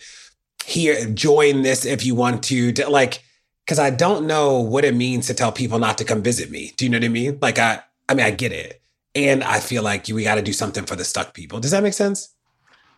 here, 0.64 1.06
join 1.10 1.62
this 1.62 1.84
if 1.84 2.06
you 2.06 2.14
want 2.14 2.42
to, 2.44 2.72
to 2.72 2.88
like, 2.88 3.22
because 3.64 3.78
I 3.78 3.90
don't 3.90 4.26
know 4.26 4.60
what 4.60 4.84
it 4.84 4.94
means 4.94 5.26
to 5.26 5.34
tell 5.34 5.52
people 5.52 5.78
not 5.78 5.98
to 5.98 6.04
come 6.04 6.22
visit 6.22 6.50
me. 6.50 6.72
Do 6.76 6.86
you 6.86 6.90
know 6.90 6.98
what 6.98 7.04
I 7.04 7.08
mean? 7.08 7.38
Like, 7.42 7.58
I, 7.58 7.80
I 8.08 8.14
mean, 8.14 8.24
I 8.24 8.30
get 8.30 8.52
it. 8.52 8.80
And 9.14 9.44
I 9.44 9.60
feel 9.60 9.82
like 9.82 10.06
we 10.08 10.24
got 10.24 10.36
to 10.36 10.42
do 10.42 10.52
something 10.52 10.84
for 10.84 10.96
the 10.96 11.04
stuck 11.04 11.34
people. 11.34 11.60
Does 11.60 11.70
that 11.70 11.82
make 11.82 11.94
sense? 11.94 12.34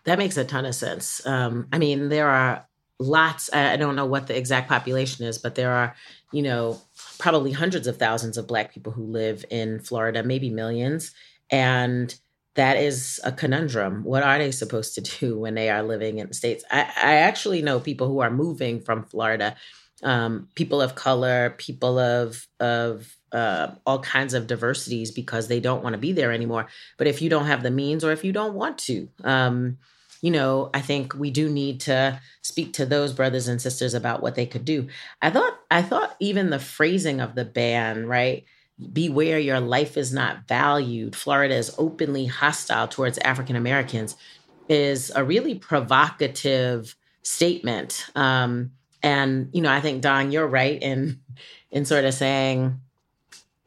That 0.05 0.19
makes 0.19 0.37
a 0.37 0.45
ton 0.45 0.65
of 0.65 0.75
sense. 0.75 1.25
Um, 1.27 1.69
I 1.73 1.79
mean, 1.79 2.09
there 2.09 2.29
are 2.29 2.67
lots, 2.99 3.53
I 3.53 3.77
don't 3.77 3.97
know 3.97 4.07
what 4.07 4.27
the 4.27 4.37
exact 4.37 4.69
population 4.69 5.25
is, 5.25 5.39
but 5.39 5.55
there 5.55 5.73
are, 5.73 5.95
you 6.33 6.43
know, 6.43 6.81
probably 7.19 7.53
hundreds 7.53 7.87
of 7.87 7.97
thousands 7.97 8.37
of 8.37 8.47
Black 8.47 8.73
people 8.73 8.93
who 8.93 9.05
live 9.05 9.45
in 9.51 9.81
Florida, 9.81 10.23
maybe 10.23 10.51
millions. 10.51 11.13
And 11.51 12.15
that 12.55 12.77
is 12.77 13.21
a 13.23 13.31
conundrum. 13.31 14.03
What 14.03 14.23
are 14.25 14.39
they 14.39 14.51
supposed 14.51 14.95
to 14.95 15.01
do 15.21 15.39
when 15.39 15.55
they 15.55 15.71
are 15.71 15.83
living 15.83 16.19
in 16.19 16.29
the 16.29 16.35
States? 16.35 16.65
I, 16.71 16.81
I 16.81 17.15
actually 17.17 17.63
know 17.63 17.81
people 17.81 18.09
who 18.09 18.21
are 18.21 18.31
moving 18.31 18.81
from 18.81 19.05
Florida, 19.05 19.57
um, 20.03 20.49
people 20.55 20.81
of 20.81 20.95
color, 20.95 21.55
people 21.59 21.99
of, 21.99 22.47
of 22.61 23.17
uh, 23.33 23.73
all 23.87 24.01
kinds 24.01 24.35
of 24.35 24.47
diversities 24.47 25.11
because 25.11 25.49
they 25.49 25.61
don't 25.61 25.83
want 25.83 25.95
to 25.95 25.99
be 25.99 26.13
there 26.13 26.33
anymore. 26.33 26.67
But 26.97 27.07
if 27.07 27.21
you 27.23 27.31
don't 27.31 27.47
have 27.47 27.63
the 27.63 27.71
means 27.71 28.05
or 28.05 28.13
if 28.13 28.25
you 28.25 28.33
don't 28.33 28.55
want 28.55 28.79
to, 28.79 29.09
um, 29.25 29.79
you 30.21 30.31
know, 30.31 30.71
I 30.75 30.81
think 30.81 31.15
we 31.15 31.31
do 31.31 31.49
need 31.49 31.81
to 31.83 32.21
speak 32.43 32.73
to 32.75 32.87
those 32.87 33.13
brothers 33.13 33.47
and 33.47 33.63
sisters 33.63 33.95
about 33.95 34.23
what 34.23 34.35
they 34.35 34.47
could 34.47 34.65
do. 34.65 34.89
I 35.23 35.31
thought, 35.31 35.59
I 35.71 35.83
thought 35.83 36.17
even 36.19 36.51
the 36.51 36.59
phrasing 36.59 37.21
of 37.21 37.35
the 37.35 37.45
ban, 37.45 38.07
right? 38.07 38.45
Beware 38.93 39.39
your 39.39 39.61
life 39.61 39.97
is 39.97 40.13
not 40.13 40.49
valued. 40.49 41.15
Florida 41.15 41.55
is 41.55 41.75
openly 41.79 42.27
hostile 42.27 42.89
towards 42.89 43.19
African 43.19 43.57
Americans 43.57 44.17
is 44.69 45.11
a 45.15 45.25
really 45.25 45.55
provocative 45.55 46.95
statement. 47.23 48.07
Um, 48.15 48.73
and 49.03 49.49
you 49.53 49.63
know, 49.63 49.71
I 49.71 49.81
think 49.81 50.03
Don, 50.03 50.31
you're 50.31 50.47
right 50.47 50.81
in 50.81 51.21
in 51.71 51.85
sort 51.85 52.05
of 52.05 52.15
saying 52.15 52.81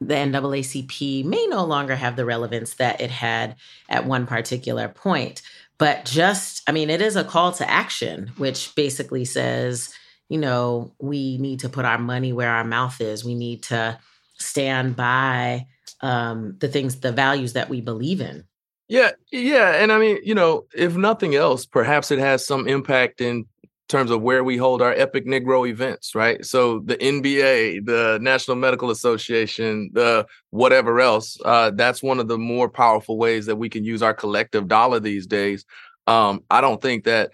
the 0.01 0.15
NAACP 0.15 1.23
may 1.23 1.45
no 1.47 1.63
longer 1.63 1.95
have 1.95 2.15
the 2.15 2.25
relevance 2.25 2.73
that 2.75 2.99
it 2.99 3.11
had 3.11 3.55
at 3.87 4.05
one 4.05 4.25
particular 4.25 4.89
point. 4.89 5.43
But 5.77 6.05
just, 6.05 6.63
I 6.67 6.71
mean, 6.71 6.89
it 6.89 7.01
is 7.01 7.15
a 7.15 7.23
call 7.23 7.51
to 7.53 7.69
action, 7.69 8.31
which 8.37 8.73
basically 8.75 9.25
says, 9.25 9.93
you 10.27 10.39
know, 10.39 10.93
we 10.99 11.37
need 11.37 11.59
to 11.59 11.69
put 11.69 11.85
our 11.85 11.99
money 11.99 12.33
where 12.33 12.49
our 12.49 12.63
mouth 12.63 12.99
is. 12.99 13.23
We 13.23 13.35
need 13.35 13.63
to 13.63 13.99
stand 14.37 14.95
by 14.95 15.67
um, 16.01 16.55
the 16.59 16.67
things, 16.67 16.99
the 16.99 17.11
values 17.11 17.53
that 17.53 17.69
we 17.69 17.79
believe 17.79 18.21
in. 18.21 18.45
Yeah, 18.87 19.11
yeah, 19.31 19.81
and 19.81 19.91
I 19.91 19.99
mean, 19.99 20.17
you 20.23 20.35
know, 20.35 20.65
if 20.75 20.95
nothing 20.97 21.33
else, 21.35 21.65
perhaps 21.65 22.11
it 22.11 22.19
has 22.19 22.45
some 22.45 22.67
impact 22.67 23.21
in 23.21 23.45
terms 23.91 24.11
of 24.11 24.21
where 24.21 24.43
we 24.43 24.57
hold 24.57 24.81
our 24.81 24.93
epic 24.93 25.25
negro 25.25 25.67
events 25.67 26.15
right? 26.15 26.45
So 26.45 26.79
the 26.79 26.97
nba 26.97 27.85
the 27.85 28.19
national 28.21 28.57
medical 28.57 28.89
association 28.89 29.91
the 29.93 30.25
whatever 30.49 30.99
else 30.99 31.37
uh, 31.45 31.71
that's 31.71 32.01
one 32.01 32.19
of 32.19 32.27
the 32.27 32.37
more 32.37 32.69
powerful 32.69 33.17
ways 33.17 33.45
that 33.47 33.57
we 33.57 33.69
can 33.69 33.83
use 33.83 34.01
our 34.01 34.13
collective 34.13 34.67
dollar 34.67 34.99
these 34.99 35.27
days. 35.27 35.65
Um, 36.07 36.43
i 36.49 36.61
don't 36.61 36.81
think 36.81 37.03
that 37.03 37.31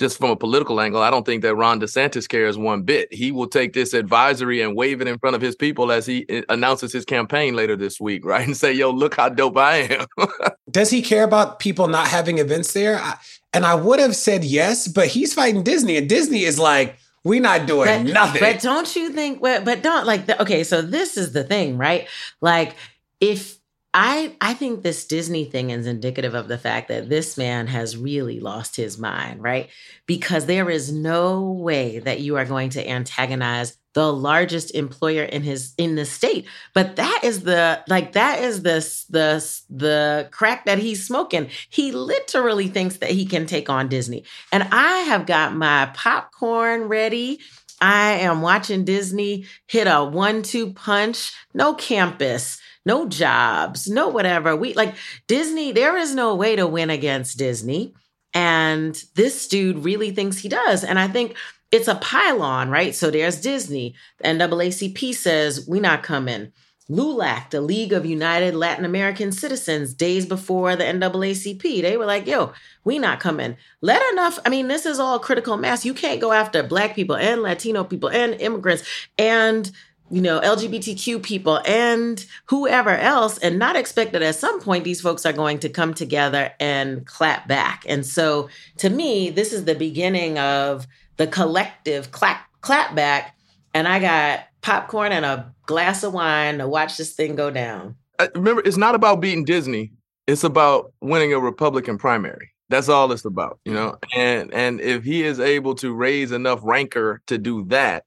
just 0.00 0.16
from 0.16 0.30
a 0.30 0.36
political 0.36 0.80
angle, 0.80 1.02
I 1.02 1.10
don't 1.10 1.26
think 1.26 1.42
that 1.42 1.54
Ron 1.54 1.78
DeSantis 1.78 2.26
cares 2.26 2.56
one 2.56 2.82
bit. 2.82 3.12
He 3.12 3.30
will 3.30 3.46
take 3.46 3.74
this 3.74 3.92
advisory 3.92 4.62
and 4.62 4.74
wave 4.74 5.02
it 5.02 5.06
in 5.06 5.18
front 5.18 5.36
of 5.36 5.42
his 5.42 5.54
people 5.54 5.92
as 5.92 6.06
he 6.06 6.24
eh, 6.30 6.40
announces 6.48 6.90
his 6.90 7.04
campaign 7.04 7.54
later 7.54 7.76
this 7.76 8.00
week, 8.00 8.24
right? 8.24 8.46
And 8.46 8.56
say, 8.56 8.72
yo, 8.72 8.90
look 8.90 9.14
how 9.14 9.28
dope 9.28 9.58
I 9.58 9.76
am. 9.76 10.06
Does 10.70 10.88
he 10.88 11.02
care 11.02 11.22
about 11.22 11.58
people 11.58 11.86
not 11.86 12.08
having 12.08 12.38
events 12.38 12.72
there? 12.72 12.98
I, 12.98 13.16
and 13.52 13.66
I 13.66 13.74
would 13.74 14.00
have 14.00 14.16
said 14.16 14.42
yes, 14.42 14.88
but 14.88 15.08
he's 15.08 15.34
fighting 15.34 15.62
Disney, 15.62 15.98
and 15.98 16.08
Disney 16.08 16.44
is 16.44 16.58
like, 16.58 16.96
we're 17.22 17.42
not 17.42 17.66
doing 17.66 18.04
but, 18.04 18.12
nothing. 18.12 18.40
But 18.40 18.62
don't 18.62 18.96
you 18.96 19.10
think, 19.10 19.42
but 19.42 19.82
don't 19.82 20.06
like, 20.06 20.24
the, 20.24 20.40
okay, 20.40 20.64
so 20.64 20.80
this 20.80 21.18
is 21.18 21.32
the 21.32 21.44
thing, 21.44 21.76
right? 21.76 22.08
Like, 22.40 22.74
if 23.20 23.59
I 23.92 24.36
I 24.40 24.54
think 24.54 24.82
this 24.82 25.04
Disney 25.04 25.44
thing 25.44 25.70
is 25.70 25.86
indicative 25.86 26.34
of 26.34 26.46
the 26.46 26.58
fact 26.58 26.88
that 26.88 27.08
this 27.08 27.36
man 27.36 27.66
has 27.66 27.96
really 27.96 28.38
lost 28.38 28.76
his 28.76 28.98
mind, 28.98 29.42
right? 29.42 29.68
Because 30.06 30.46
there 30.46 30.70
is 30.70 30.92
no 30.92 31.42
way 31.42 31.98
that 31.98 32.20
you 32.20 32.36
are 32.36 32.44
going 32.44 32.70
to 32.70 32.88
antagonize 32.88 33.76
the 33.94 34.12
largest 34.12 34.72
employer 34.76 35.24
in 35.24 35.42
his 35.42 35.74
in 35.76 35.96
the 35.96 36.04
state. 36.04 36.46
But 36.72 36.96
that 36.96 37.20
is 37.24 37.42
the 37.42 37.82
like 37.88 38.12
that 38.12 38.40
is 38.40 38.62
the 38.62 38.78
the 39.10 39.62
the 39.68 40.28
crack 40.30 40.66
that 40.66 40.78
he's 40.78 41.04
smoking. 41.04 41.48
He 41.68 41.90
literally 41.90 42.68
thinks 42.68 42.98
that 42.98 43.10
he 43.10 43.26
can 43.26 43.46
take 43.46 43.68
on 43.68 43.88
Disney. 43.88 44.24
And 44.52 44.68
I 44.70 44.98
have 44.98 45.26
got 45.26 45.56
my 45.56 45.90
popcorn 45.94 46.84
ready. 46.84 47.40
I 47.80 48.12
am 48.12 48.42
watching 48.42 48.84
Disney 48.84 49.46
hit 49.66 49.86
a 49.86 50.04
one-two 50.04 50.74
punch. 50.74 51.32
No 51.54 51.74
campus 51.74 52.60
no 52.86 53.08
jobs, 53.08 53.88
no 53.88 54.08
whatever. 54.08 54.56
We 54.56 54.74
like 54.74 54.94
Disney, 55.26 55.72
there 55.72 55.96
is 55.96 56.14
no 56.14 56.34
way 56.34 56.56
to 56.56 56.66
win 56.66 56.90
against 56.90 57.38
Disney. 57.38 57.94
And 58.32 58.94
this 59.14 59.48
dude 59.48 59.84
really 59.84 60.12
thinks 60.12 60.38
he 60.38 60.48
does. 60.48 60.84
And 60.84 60.98
I 60.98 61.08
think 61.08 61.36
it's 61.72 61.88
a 61.88 61.96
pylon, 61.96 62.70
right? 62.70 62.94
So 62.94 63.10
there's 63.10 63.40
Disney. 63.40 63.94
The 64.18 64.28
NAACP 64.28 65.14
says, 65.14 65.66
we 65.68 65.80
not 65.80 66.02
coming. 66.02 66.52
LULAC, 66.90 67.50
the 67.50 67.60
League 67.60 67.92
of 67.92 68.04
United 68.04 68.54
Latin 68.54 68.84
American 68.84 69.30
Citizens, 69.30 69.94
days 69.94 70.26
before 70.26 70.74
the 70.74 70.82
NAACP, 70.82 71.82
they 71.82 71.96
were 71.96 72.04
like, 72.04 72.26
yo, 72.26 72.52
we 72.82 72.98
not 72.98 73.20
coming. 73.20 73.56
Let 73.80 74.02
enough, 74.12 74.40
I 74.44 74.48
mean, 74.48 74.66
this 74.66 74.86
is 74.86 74.98
all 74.98 75.20
critical 75.20 75.56
mass. 75.56 75.84
You 75.84 75.94
can't 75.94 76.20
go 76.20 76.32
after 76.32 76.64
black 76.64 76.96
people 76.96 77.16
and 77.16 77.42
Latino 77.42 77.84
people 77.84 78.10
and 78.10 78.34
immigrants 78.40 78.82
and 79.16 79.70
you 80.10 80.20
know, 80.20 80.40
LGBTQ 80.40 81.22
people 81.22 81.60
and 81.66 82.24
whoever 82.46 82.90
else, 82.90 83.38
and 83.38 83.58
not 83.58 83.76
expect 83.76 84.12
that 84.12 84.22
at 84.22 84.34
some 84.34 84.60
point 84.60 84.84
these 84.84 85.00
folks 85.00 85.24
are 85.24 85.32
going 85.32 85.58
to 85.60 85.68
come 85.68 85.94
together 85.94 86.52
and 86.58 87.06
clap 87.06 87.46
back. 87.46 87.84
And 87.88 88.04
so 88.04 88.48
to 88.78 88.90
me, 88.90 89.30
this 89.30 89.52
is 89.52 89.64
the 89.64 89.74
beginning 89.74 90.38
of 90.38 90.86
the 91.16 91.26
collective 91.26 92.10
clap, 92.10 92.46
clap 92.60 92.94
back. 92.94 93.36
And 93.72 93.86
I 93.86 94.00
got 94.00 94.40
popcorn 94.62 95.12
and 95.12 95.24
a 95.24 95.54
glass 95.66 96.02
of 96.02 96.12
wine 96.12 96.58
to 96.58 96.68
watch 96.68 96.96
this 96.96 97.12
thing 97.12 97.36
go 97.36 97.50
down. 97.50 97.94
Uh, 98.18 98.28
remember, 98.34 98.62
it's 98.64 98.76
not 98.76 98.94
about 98.94 99.20
beating 99.20 99.44
Disney, 99.44 99.92
it's 100.26 100.44
about 100.44 100.92
winning 101.00 101.32
a 101.32 101.38
Republican 101.38 101.98
primary. 101.98 102.52
That's 102.68 102.88
all 102.88 103.10
it's 103.10 103.24
about, 103.24 103.58
you 103.64 103.74
know. 103.74 103.98
And 104.14 104.52
and 104.54 104.80
if 104.80 105.02
he 105.02 105.24
is 105.24 105.40
able 105.40 105.74
to 105.76 105.92
raise 105.92 106.30
enough 106.30 106.60
rancor 106.62 107.20
to 107.26 107.36
do 107.36 107.64
that, 107.64 108.04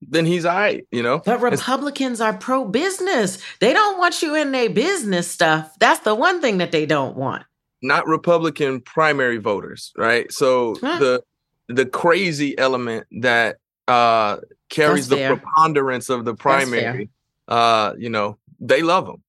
then 0.00 0.26
he's 0.26 0.44
all 0.44 0.56
right, 0.56 0.86
you 0.90 1.02
know. 1.02 1.20
But 1.24 1.40
Republicans 1.40 2.20
are 2.20 2.32
pro 2.36 2.64
business. 2.64 3.38
They 3.60 3.72
don't 3.72 3.98
want 3.98 4.22
you 4.22 4.34
in 4.34 4.52
their 4.52 4.70
business 4.70 5.28
stuff. 5.30 5.74
That's 5.80 6.00
the 6.00 6.14
one 6.14 6.40
thing 6.40 6.58
that 6.58 6.72
they 6.72 6.86
don't 6.86 7.16
want. 7.16 7.44
Not 7.82 8.06
Republican 8.06 8.80
primary 8.80 9.38
voters, 9.38 9.92
right? 9.96 10.30
So 10.32 10.76
huh. 10.80 10.98
the 10.98 11.22
the 11.68 11.86
crazy 11.86 12.58
element 12.58 13.06
that 13.20 13.56
uh 13.86 14.38
carries 14.68 15.08
the 15.08 15.26
preponderance 15.26 16.08
of 16.08 16.24
the 16.24 16.34
primary, 16.34 17.10
uh, 17.48 17.94
you 17.98 18.10
know, 18.10 18.38
they 18.60 18.82
love 18.82 19.08
him. 19.08 19.22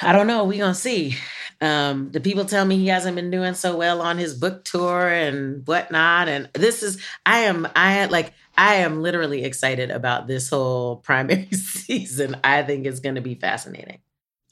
I 0.00 0.12
don't 0.12 0.26
know. 0.26 0.44
We're 0.44 0.58
gonna 0.58 0.74
see. 0.74 1.16
Um, 1.60 2.12
the 2.12 2.20
people 2.20 2.44
tell 2.44 2.64
me 2.64 2.76
he 2.76 2.86
hasn't 2.86 3.16
been 3.16 3.32
doing 3.32 3.54
so 3.54 3.76
well 3.76 4.00
on 4.00 4.16
his 4.16 4.32
book 4.34 4.64
tour 4.64 5.08
and 5.08 5.66
whatnot. 5.66 6.28
And 6.28 6.48
this 6.54 6.84
is, 6.84 7.02
I 7.26 7.40
am, 7.40 7.66
I 7.74 7.90
had 7.90 8.12
like, 8.12 8.32
I 8.58 8.74
am 8.76 9.00
literally 9.00 9.44
excited 9.44 9.90
about 9.90 10.26
this 10.26 10.50
whole 10.50 10.96
primary 11.04 11.48
season. 11.52 12.36
I 12.44 12.62
think 12.62 12.84
it's 12.84 13.00
going 13.00 13.14
to 13.14 13.22
be 13.22 13.36
fascinating. 13.36 14.00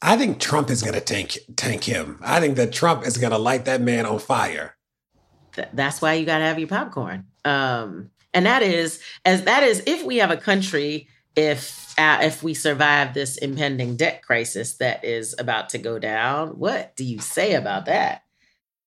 I 0.00 0.16
think 0.16 0.40
Trump 0.40 0.70
is 0.70 0.82
going 0.82 0.94
to 0.94 1.00
tank 1.00 1.38
tank 1.56 1.84
him. 1.84 2.18
I 2.22 2.40
think 2.40 2.56
that 2.56 2.72
Trump 2.72 3.04
is 3.06 3.18
going 3.18 3.32
to 3.32 3.38
light 3.38 3.64
that 3.64 3.80
man 3.82 4.06
on 4.06 4.18
fire. 4.18 4.76
Th- 5.52 5.68
that's 5.72 6.00
why 6.00 6.14
you 6.14 6.24
got 6.24 6.38
to 6.38 6.44
have 6.44 6.58
your 6.58 6.68
popcorn. 6.68 7.26
Um, 7.44 8.10
and 8.32 8.46
that 8.46 8.62
is 8.62 9.00
as 9.24 9.44
that 9.44 9.62
is 9.62 9.82
if 9.86 10.04
we 10.04 10.18
have 10.18 10.30
a 10.30 10.36
country 10.36 11.08
if 11.36 11.94
uh, 11.98 12.18
if 12.22 12.42
we 12.42 12.54
survive 12.54 13.14
this 13.14 13.36
impending 13.36 13.96
debt 13.96 14.22
crisis 14.22 14.74
that 14.78 15.04
is 15.04 15.34
about 15.38 15.70
to 15.70 15.78
go 15.78 15.98
down. 15.98 16.58
What 16.58 16.96
do 16.96 17.04
you 17.04 17.20
say 17.20 17.54
about 17.54 17.86
that? 17.86 18.22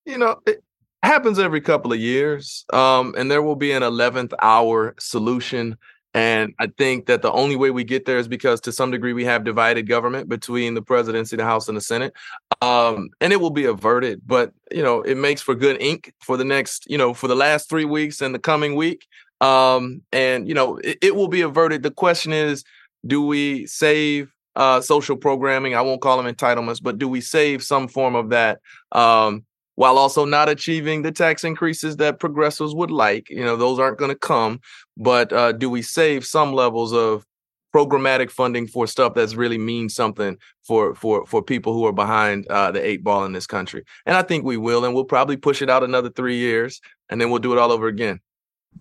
You 0.06 0.18
know, 0.18 0.40
it, 0.46 0.64
happens 1.04 1.40
every 1.40 1.62
couple 1.62 1.94
of 1.94 2.00
years 2.00 2.66
um, 2.74 3.14
and 3.18 3.30
there 3.32 3.42
will 3.42 3.56
be 3.56 3.72
an 3.72 3.84
11th 3.84 4.34
hour 4.42 4.96
solution 5.00 5.78
And 6.14 6.56
I 6.60 6.68
think 6.68 7.06
that 7.06 7.22
the 7.22 7.32
only 7.32 7.56
way 7.56 7.70
we 7.70 7.84
get 7.84 8.06
there 8.06 8.18
is 8.18 8.28
because 8.28 8.60
to 8.62 8.72
some 8.72 8.90
degree 8.90 9.14
we 9.14 9.26
have 9.26 9.44
divided 9.44 9.88
government 9.88 10.28
between 10.28 10.74
the 10.74 10.82
presidency, 10.82 11.36
the 11.36 11.46
House, 11.46 11.68
and 11.68 11.78
the 11.78 11.82
Senate. 11.82 12.14
Um, 12.62 13.10
and 13.22 13.32
it 13.32 13.40
will 13.40 13.52
be 13.52 13.66
averted, 13.66 14.22
but 14.26 14.52
you 14.72 14.82
know, 14.82 15.02
it 15.04 15.16
makes 15.16 15.42
for 15.42 15.54
good 15.54 15.80
ink 15.82 16.14
for 16.20 16.36
the 16.36 16.44
next, 16.44 16.90
you 16.90 16.98
know, 16.98 17.14
for 17.14 17.28
the 17.28 17.36
last 17.36 17.70
three 17.70 17.86
weeks 17.86 18.22
and 18.22 18.34
the 18.34 18.40
coming 18.40 18.76
week. 18.76 19.08
Um, 19.40 20.02
and 20.12 20.48
you 20.48 20.56
know, 20.56 20.78
it, 20.78 20.98
it 21.02 21.16
will 21.16 21.28
be 21.28 21.42
averted. 21.42 21.84
The 21.84 21.92
question 21.92 22.34
is, 22.34 22.64
do 23.06 23.22
we 23.26 23.68
save 23.68 24.34
uh, 24.56 24.82
social 24.82 25.16
programming? 25.16 25.76
I 25.76 25.82
won't 25.82 26.02
call 26.02 26.22
them 26.22 26.34
entitlements, 26.34 26.82
but 26.82 26.98
do 26.98 27.08
we 27.08 27.22
save 27.22 27.64
some 27.64 27.88
form 27.88 28.16
of 28.16 28.30
that? 28.32 28.60
Um, 28.92 29.46
while 29.80 29.98
also 29.98 30.26
not 30.26 30.50
achieving 30.50 31.04
the 31.04 31.12
tax 31.12 31.46
increases 31.46 31.96
that 31.96 32.20
progressives 32.20 32.76
would 32.76 32.92
like. 32.92 33.30
You 33.30 33.46
know, 33.46 33.56
those 33.56 33.80
aren't 33.80 33.98
going 33.98 34.12
to 34.12 34.18
come. 34.18 34.60
But 34.98 35.32
uh, 35.32 35.54
do 35.54 35.70
we 35.70 35.84
save 35.84 36.26
some 36.26 36.52
levels 36.52 36.92
of 36.92 37.26
programmatic 37.74 38.30
funding 38.30 38.68
for 38.68 38.88
stuff 38.88 39.14
that's 39.14 39.36
really 39.36 39.58
means 39.58 39.96
something 39.96 40.36
for 40.64 40.96
for 40.96 41.26
for 41.28 41.42
people 41.42 41.72
who 41.72 41.86
are 41.86 41.94
behind 41.94 42.46
uh, 42.48 42.72
the 42.72 42.86
eight 42.86 43.06
ball 43.06 43.24
in 43.24 43.32
this 43.32 43.48
country? 43.48 43.86
And 44.06 44.18
I 44.18 44.22
think 44.22 44.44
we 44.44 44.58
will, 44.58 44.84
and 44.84 44.94
we'll 44.94 45.06
probably 45.06 45.38
push 45.38 45.62
it 45.62 45.70
out 45.70 45.82
another 45.82 46.10
three 46.10 46.36
years, 46.36 46.82
and 47.08 47.22
then 47.22 47.30
we'll 47.30 47.40
do 47.40 47.54
it 47.54 47.58
all 47.58 47.72
over 47.72 47.88
again. 47.88 48.20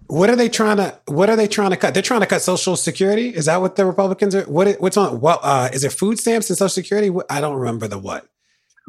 What 0.08 0.30
are 0.30 0.36
they 0.36 0.48
trying 0.48 0.78
to? 0.78 0.98
What 1.06 1.30
are 1.30 1.36
they 1.36 1.46
trying 1.46 1.70
to 1.70 1.76
cut? 1.76 1.94
They're 1.94 2.02
trying 2.02 2.22
to 2.22 2.26
cut 2.26 2.42
Social 2.42 2.74
Security. 2.74 3.28
Is 3.28 3.44
that 3.44 3.60
what 3.60 3.76
the 3.76 3.86
Republicans 3.86 4.34
are? 4.34 4.42
What? 4.46 4.80
What's 4.80 4.96
on? 4.96 5.20
What? 5.20 5.38
Uh, 5.44 5.68
is 5.72 5.84
it 5.84 5.92
food 5.92 6.18
stamps 6.18 6.50
and 6.50 6.58
Social 6.58 6.70
Security? 6.70 7.16
I 7.30 7.40
don't 7.40 7.56
remember 7.56 7.86
the 7.86 8.00
what. 8.00 8.26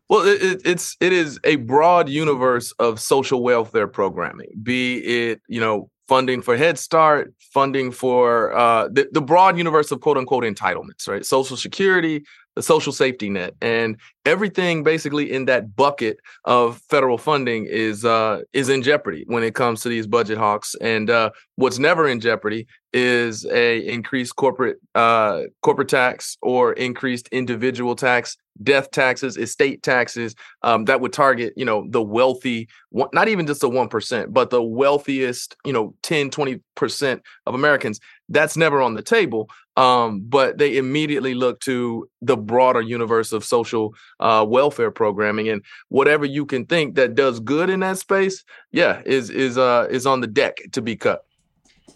Well, 0.10 0.28
it, 0.28 0.62
it's 0.66 0.98
it 1.00 1.13
is 1.13 1.39
a 1.44 1.58
broad 1.58 2.10
universe 2.10 2.72
of 2.80 3.00
social 3.00 3.44
welfare 3.44 3.88
programming. 3.88 4.50
Be 4.62 4.98
it 4.98 5.42
you 5.48 5.60
know 5.60 5.89
funding 6.08 6.42
for 6.42 6.58
Head 6.58 6.80
Start, 6.80 7.34
funding 7.54 7.92
for 7.92 8.51
uh, 8.58 8.88
the, 8.88 9.08
the 9.12 9.22
broad 9.22 9.58
universe 9.58 9.92
of 9.92 10.01
quote 10.01 10.18
unquote 10.18 10.44
entitlements, 10.44 11.08
right? 11.08 11.24
Social 11.24 11.56
Security, 11.56 12.24
the 12.56 12.63
social 12.63 12.92
safety 12.92 13.30
net, 13.30 13.54
and 13.62 13.98
everything 14.29 14.83
basically 14.83 15.31
in 15.31 15.45
that 15.45 15.75
bucket 15.75 16.19
of 16.45 16.77
federal 16.89 17.17
funding 17.17 17.65
is 17.65 18.05
uh, 18.05 18.41
is 18.53 18.69
in 18.69 18.83
jeopardy 18.83 19.24
when 19.27 19.43
it 19.43 19.55
comes 19.55 19.81
to 19.81 19.89
these 19.89 20.05
budget 20.05 20.38
hawks. 20.38 20.75
And 20.81 21.09
uh, 21.09 21.31
what's 21.55 21.79
never 21.79 22.07
in 22.07 22.19
jeopardy 22.19 22.67
is 22.93 23.45
a 23.48 23.79
increased 23.88 24.36
corporate 24.36 24.77
uh, 24.93 25.41
corporate 25.63 25.89
tax 25.89 26.38
or 26.41 26.74
increased 26.74 27.27
individual 27.29 27.95
tax 27.95 28.38
death 28.62 28.91
taxes, 28.91 29.38
estate 29.38 29.83
taxes 29.83 30.36
um, 30.63 30.86
that 30.86 31.01
would 31.01 31.13
target, 31.13 31.53
you 31.55 31.65
know, 31.65 31.86
the 31.89 32.01
wealthy, 32.01 32.67
not 33.13 33.27
even 33.27 33.48
just 33.48 33.62
the 33.62 33.69
1%, 33.69 34.33
but 34.33 34.50
the 34.50 34.62
wealthiest, 34.62 35.55
you 35.65 35.74
know, 35.74 35.95
10, 36.03 36.29
20% 36.29 37.21
of 37.45 37.55
Americans. 37.55 38.00
That's 38.27 38.57
never 38.57 38.81
on 38.81 38.93
the 38.93 39.01
table. 39.01 39.50
Um, 39.77 40.21
but 40.21 40.57
they 40.57 40.75
immediately 40.75 41.33
look 41.33 41.62
to 41.62 42.09
the 42.21 42.36
broader 42.36 42.81
universe 42.81 43.31
of 43.31 43.45
social 43.45 43.95
uh, 44.19 44.45
welfare 44.47 44.91
programming 44.91 45.49
and 45.49 45.61
whatever 45.89 46.25
you 46.25 46.45
can 46.45 46.65
think 46.65 46.95
that 46.95 47.15
does 47.15 47.39
good 47.39 47.69
in 47.69 47.79
that 47.81 47.97
space, 47.97 48.43
yeah, 48.71 49.01
is 49.05 49.29
is 49.29 49.57
uh, 49.57 49.88
is 49.89 50.05
on 50.05 50.21
the 50.21 50.27
deck 50.27 50.57
to 50.71 50.81
be 50.81 50.95
cut. 50.95 51.25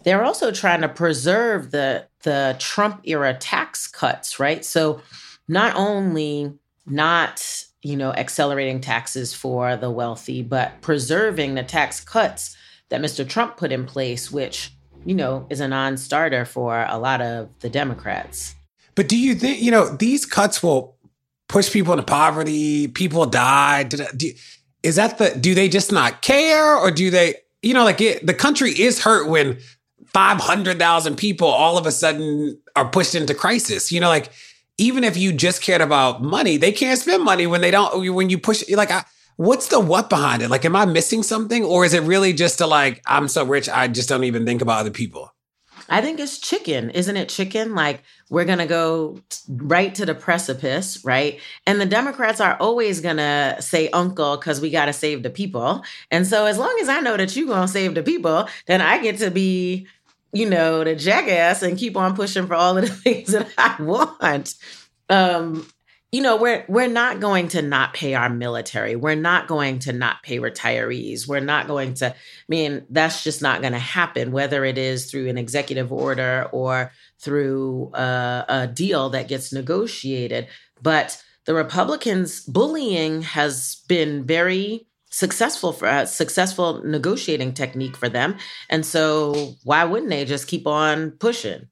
They're 0.04 0.24
also 0.24 0.50
trying 0.50 0.82
to 0.82 0.88
preserve 0.88 1.70
the 1.70 2.06
the 2.22 2.56
Trump 2.58 3.00
era 3.04 3.34
tax 3.34 3.86
cuts, 3.86 4.38
right? 4.38 4.64
So 4.64 5.00
not 5.48 5.74
only 5.76 6.52
not 6.86 7.64
you 7.82 7.96
know 7.96 8.12
accelerating 8.12 8.80
taxes 8.80 9.34
for 9.34 9.76
the 9.76 9.90
wealthy 9.90 10.42
but 10.42 10.80
preserving 10.80 11.54
the 11.54 11.62
tax 11.62 12.00
cuts 12.00 12.56
that 12.88 13.00
mr 13.00 13.28
trump 13.28 13.56
put 13.56 13.72
in 13.72 13.84
place 13.84 14.30
which 14.30 14.72
you 15.04 15.14
know 15.14 15.46
is 15.50 15.60
a 15.60 15.68
non-starter 15.68 16.44
for 16.44 16.86
a 16.88 16.98
lot 16.98 17.20
of 17.20 17.48
the 17.60 17.70
democrats 17.70 18.54
but 18.94 19.08
do 19.08 19.16
you 19.16 19.34
think 19.34 19.60
you 19.60 19.70
know 19.70 19.88
these 19.96 20.26
cuts 20.26 20.62
will 20.62 20.93
push 21.48 21.70
people 21.70 21.92
into 21.92 22.04
poverty 22.04 22.88
people 22.88 23.26
die 23.26 23.84
do, 23.84 24.30
is 24.82 24.96
that 24.96 25.18
the 25.18 25.34
do 25.38 25.54
they 25.54 25.68
just 25.68 25.92
not 25.92 26.22
care 26.22 26.76
or 26.76 26.90
do 26.90 27.10
they 27.10 27.34
you 27.62 27.74
know 27.74 27.84
like 27.84 28.00
it, 28.00 28.26
the 28.26 28.34
country 28.34 28.70
is 28.70 29.02
hurt 29.02 29.28
when 29.28 29.58
500,000 30.06 31.16
people 31.16 31.48
all 31.48 31.76
of 31.76 31.86
a 31.86 31.92
sudden 31.92 32.58
are 32.76 32.88
pushed 32.88 33.14
into 33.14 33.34
crisis 33.34 33.92
you 33.92 34.00
know 34.00 34.08
like 34.08 34.32
even 34.78 35.04
if 35.04 35.16
you 35.16 35.32
just 35.32 35.62
cared 35.62 35.80
about 35.80 36.22
money, 36.22 36.56
they 36.56 36.72
can't 36.72 36.98
spend 36.98 37.22
money 37.22 37.46
when 37.46 37.60
they 37.60 37.70
don't, 37.70 38.14
when 38.14 38.30
you 38.30 38.38
push, 38.38 38.68
like, 38.70 38.90
I, 38.90 39.04
what's 39.36 39.68
the 39.68 39.80
what 39.80 40.10
behind 40.10 40.42
it? 40.42 40.50
Like, 40.50 40.64
am 40.64 40.76
I 40.76 40.84
missing 40.84 41.22
something? 41.22 41.64
Or 41.64 41.84
is 41.84 41.94
it 41.94 42.02
really 42.02 42.32
just 42.32 42.58
to 42.58 42.66
like, 42.66 43.02
I'm 43.06 43.28
so 43.28 43.44
rich, 43.44 43.68
I 43.68 43.88
just 43.88 44.08
don't 44.08 44.24
even 44.24 44.44
think 44.44 44.62
about 44.62 44.80
other 44.80 44.90
people? 44.90 45.32
I 45.88 46.00
think 46.00 46.18
it's 46.18 46.38
chicken, 46.38 46.90
isn't 46.90 47.16
it? 47.16 47.28
Chicken, 47.28 47.74
like 47.74 48.02
we're 48.30 48.44
gonna 48.44 48.66
go 48.66 49.20
right 49.48 49.94
to 49.94 50.06
the 50.06 50.14
precipice, 50.14 51.04
right? 51.04 51.40
And 51.66 51.80
the 51.80 51.86
Democrats 51.86 52.40
are 52.40 52.56
always 52.58 53.00
gonna 53.00 53.56
say 53.60 53.88
uncle 53.90 54.36
because 54.36 54.60
we 54.60 54.70
gotta 54.70 54.92
save 54.92 55.22
the 55.22 55.30
people. 55.30 55.84
And 56.10 56.26
so, 56.26 56.46
as 56.46 56.58
long 56.58 56.76
as 56.80 56.88
I 56.88 57.00
know 57.00 57.16
that 57.16 57.36
you're 57.36 57.46
gonna 57.48 57.68
save 57.68 57.94
the 57.94 58.02
people, 58.02 58.48
then 58.66 58.80
I 58.80 58.98
get 58.98 59.18
to 59.18 59.30
be 59.30 59.86
you 60.34 60.50
know, 60.50 60.82
the 60.82 60.96
jackass 60.96 61.62
and 61.62 61.78
keep 61.78 61.96
on 61.96 62.16
pushing 62.16 62.46
for 62.46 62.54
all 62.54 62.76
of 62.76 62.84
the 62.84 62.90
things 62.92 63.32
that 63.32 63.48
I 63.56 63.80
want. 63.80 64.56
Um, 65.08 65.66
you 66.14 66.20
know, 66.20 66.36
we're 66.36 66.64
we're 66.68 66.86
not 66.86 67.18
going 67.18 67.48
to 67.48 67.60
not 67.60 67.92
pay 67.92 68.14
our 68.14 68.30
military. 68.30 68.94
We're 68.94 69.16
not 69.16 69.48
going 69.48 69.80
to 69.80 69.92
not 69.92 70.22
pay 70.22 70.38
retirees. 70.38 71.26
We're 71.26 71.40
not 71.40 71.66
going 71.66 71.94
to 71.94 72.12
I 72.12 72.14
mean, 72.46 72.86
that's 72.88 73.24
just 73.24 73.42
not 73.42 73.62
going 73.62 73.72
to 73.72 73.80
happen 73.80 74.30
whether 74.30 74.64
it 74.64 74.78
is 74.78 75.10
through 75.10 75.28
an 75.28 75.38
executive 75.38 75.92
order 75.92 76.48
or 76.52 76.92
through 77.18 77.90
a, 77.94 78.44
a 78.48 78.66
deal 78.68 79.10
that 79.10 79.26
gets 79.26 79.52
negotiated. 79.52 80.46
But 80.80 81.20
the 81.46 81.54
Republicans 81.54 82.42
bullying 82.42 83.22
has 83.22 83.82
been 83.88 84.24
very 84.24 84.86
successful 85.10 85.72
for 85.72 85.88
a 85.88 86.06
successful 86.06 86.80
negotiating 86.84 87.54
technique 87.54 87.96
for 87.96 88.08
them. 88.08 88.36
And 88.70 88.86
so 88.86 89.54
why 89.64 89.82
wouldn't 89.82 90.10
they 90.10 90.24
just 90.24 90.46
keep 90.46 90.68
on 90.68 91.10
pushing? 91.10 91.66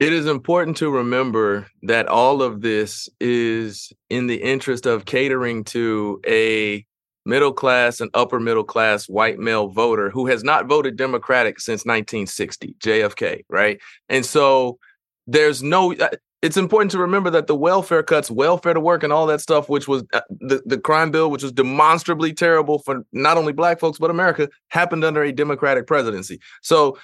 It 0.00 0.14
is 0.14 0.24
important 0.24 0.78
to 0.78 0.88
remember 0.88 1.66
that 1.82 2.08
all 2.08 2.42
of 2.42 2.62
this 2.62 3.06
is 3.20 3.92
in 4.08 4.28
the 4.28 4.42
interest 4.42 4.86
of 4.86 5.04
catering 5.04 5.62
to 5.64 6.22
a 6.26 6.86
middle 7.26 7.52
class 7.52 8.00
and 8.00 8.10
upper 8.14 8.40
middle 8.40 8.64
class 8.64 9.10
white 9.10 9.38
male 9.38 9.68
voter 9.68 10.08
who 10.08 10.26
has 10.26 10.42
not 10.42 10.66
voted 10.66 10.96
Democratic 10.96 11.60
since 11.60 11.84
1960, 11.84 12.76
JFK, 12.80 13.44
right? 13.50 13.78
And 14.08 14.24
so 14.24 14.78
there's 15.26 15.62
no 15.62 15.92
uh, 15.92 16.08
it's 16.40 16.56
important 16.56 16.90
to 16.92 16.98
remember 16.98 17.28
that 17.28 17.46
the 17.46 17.54
welfare 17.54 18.02
cuts, 18.02 18.30
welfare 18.30 18.72
to 18.72 18.80
work, 18.80 19.02
and 19.02 19.12
all 19.12 19.26
that 19.26 19.42
stuff, 19.42 19.68
which 19.68 19.86
was 19.86 20.04
uh, 20.14 20.22
the, 20.30 20.62
the 20.64 20.78
crime 20.78 21.10
bill, 21.10 21.30
which 21.30 21.42
was 21.42 21.52
demonstrably 21.52 22.32
terrible 22.32 22.78
for 22.78 23.04
not 23.12 23.36
only 23.36 23.52
black 23.52 23.78
folks, 23.78 23.98
but 23.98 24.10
America, 24.10 24.48
happened 24.68 25.04
under 25.04 25.22
a 25.22 25.32
Democratic 25.32 25.86
presidency. 25.86 26.40
So 26.62 26.96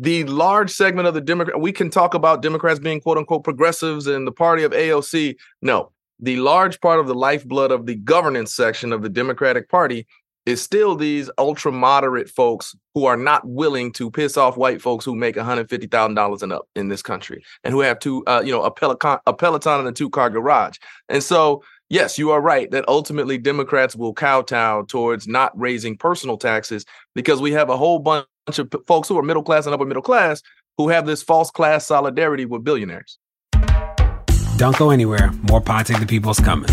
the 0.00 0.22
large 0.24 0.70
segment 0.70 1.08
of 1.08 1.14
the 1.14 1.20
Democrat, 1.20 1.60
we 1.60 1.72
can 1.72 1.90
talk 1.90 2.14
about 2.14 2.40
Democrats 2.40 2.78
being 2.78 3.00
quote 3.00 3.18
unquote 3.18 3.42
progressives 3.42 4.06
and 4.06 4.26
the 4.26 4.32
party 4.32 4.62
of 4.62 4.70
AOC. 4.70 5.34
No, 5.60 5.90
the 6.20 6.36
large 6.36 6.80
part 6.80 7.00
of 7.00 7.08
the 7.08 7.16
lifeblood 7.16 7.72
of 7.72 7.86
the 7.86 7.96
governance 7.96 8.54
section 8.54 8.92
of 8.92 9.02
the 9.02 9.08
Democratic 9.08 9.68
Party 9.68 10.06
is 10.46 10.62
still 10.62 10.94
these 10.94 11.28
ultra 11.36 11.72
moderate 11.72 12.30
folks 12.30 12.76
who 12.94 13.06
are 13.06 13.16
not 13.16 13.46
willing 13.46 13.92
to 13.92 14.10
piss 14.10 14.36
off 14.36 14.56
white 14.56 14.80
folks 14.80 15.04
who 15.04 15.16
make 15.16 15.34
$150,000 15.34 16.42
and 16.42 16.52
up 16.52 16.68
in 16.76 16.88
this 16.88 17.02
country 17.02 17.44
and 17.64 17.74
who 17.74 17.80
have 17.80 17.98
two, 17.98 18.24
uh, 18.26 18.40
you 18.42 18.52
know, 18.52 18.62
a 18.62 18.70
Peloton, 18.70 19.18
a 19.26 19.34
Peloton 19.34 19.80
and 19.80 19.88
a 19.88 19.92
two 19.92 20.08
car 20.08 20.30
garage. 20.30 20.78
And 21.08 21.22
so, 21.22 21.62
yes, 21.90 22.18
you 22.18 22.30
are 22.30 22.40
right 22.40 22.70
that 22.70 22.88
ultimately 22.88 23.36
Democrats 23.36 23.94
will 23.94 24.14
kowtow 24.14 24.82
towards 24.82 25.28
not 25.28 25.52
raising 25.58 25.98
personal 25.98 26.38
taxes 26.38 26.86
because 27.14 27.42
we 27.42 27.52
have 27.52 27.68
a 27.68 27.76
whole 27.76 27.98
bunch 27.98 28.26
of 28.56 28.72
folks 28.86 29.08
who 29.08 29.18
are 29.18 29.22
middle 29.22 29.42
class 29.42 29.66
and 29.66 29.74
upper 29.74 29.84
middle 29.84 30.02
class 30.02 30.42
who 30.78 30.88
have 30.88 31.06
this 31.06 31.22
false 31.22 31.50
class 31.50 31.84
solidarity 31.84 32.46
with 32.46 32.64
billionaires. 32.64 33.18
Don't 34.56 34.76
go 34.76 34.90
anywhere. 34.90 35.30
More 35.42 35.60
Pod 35.60 35.86
Save 35.86 36.00
the 36.00 36.06
People's 36.06 36.40
coming. 36.40 36.70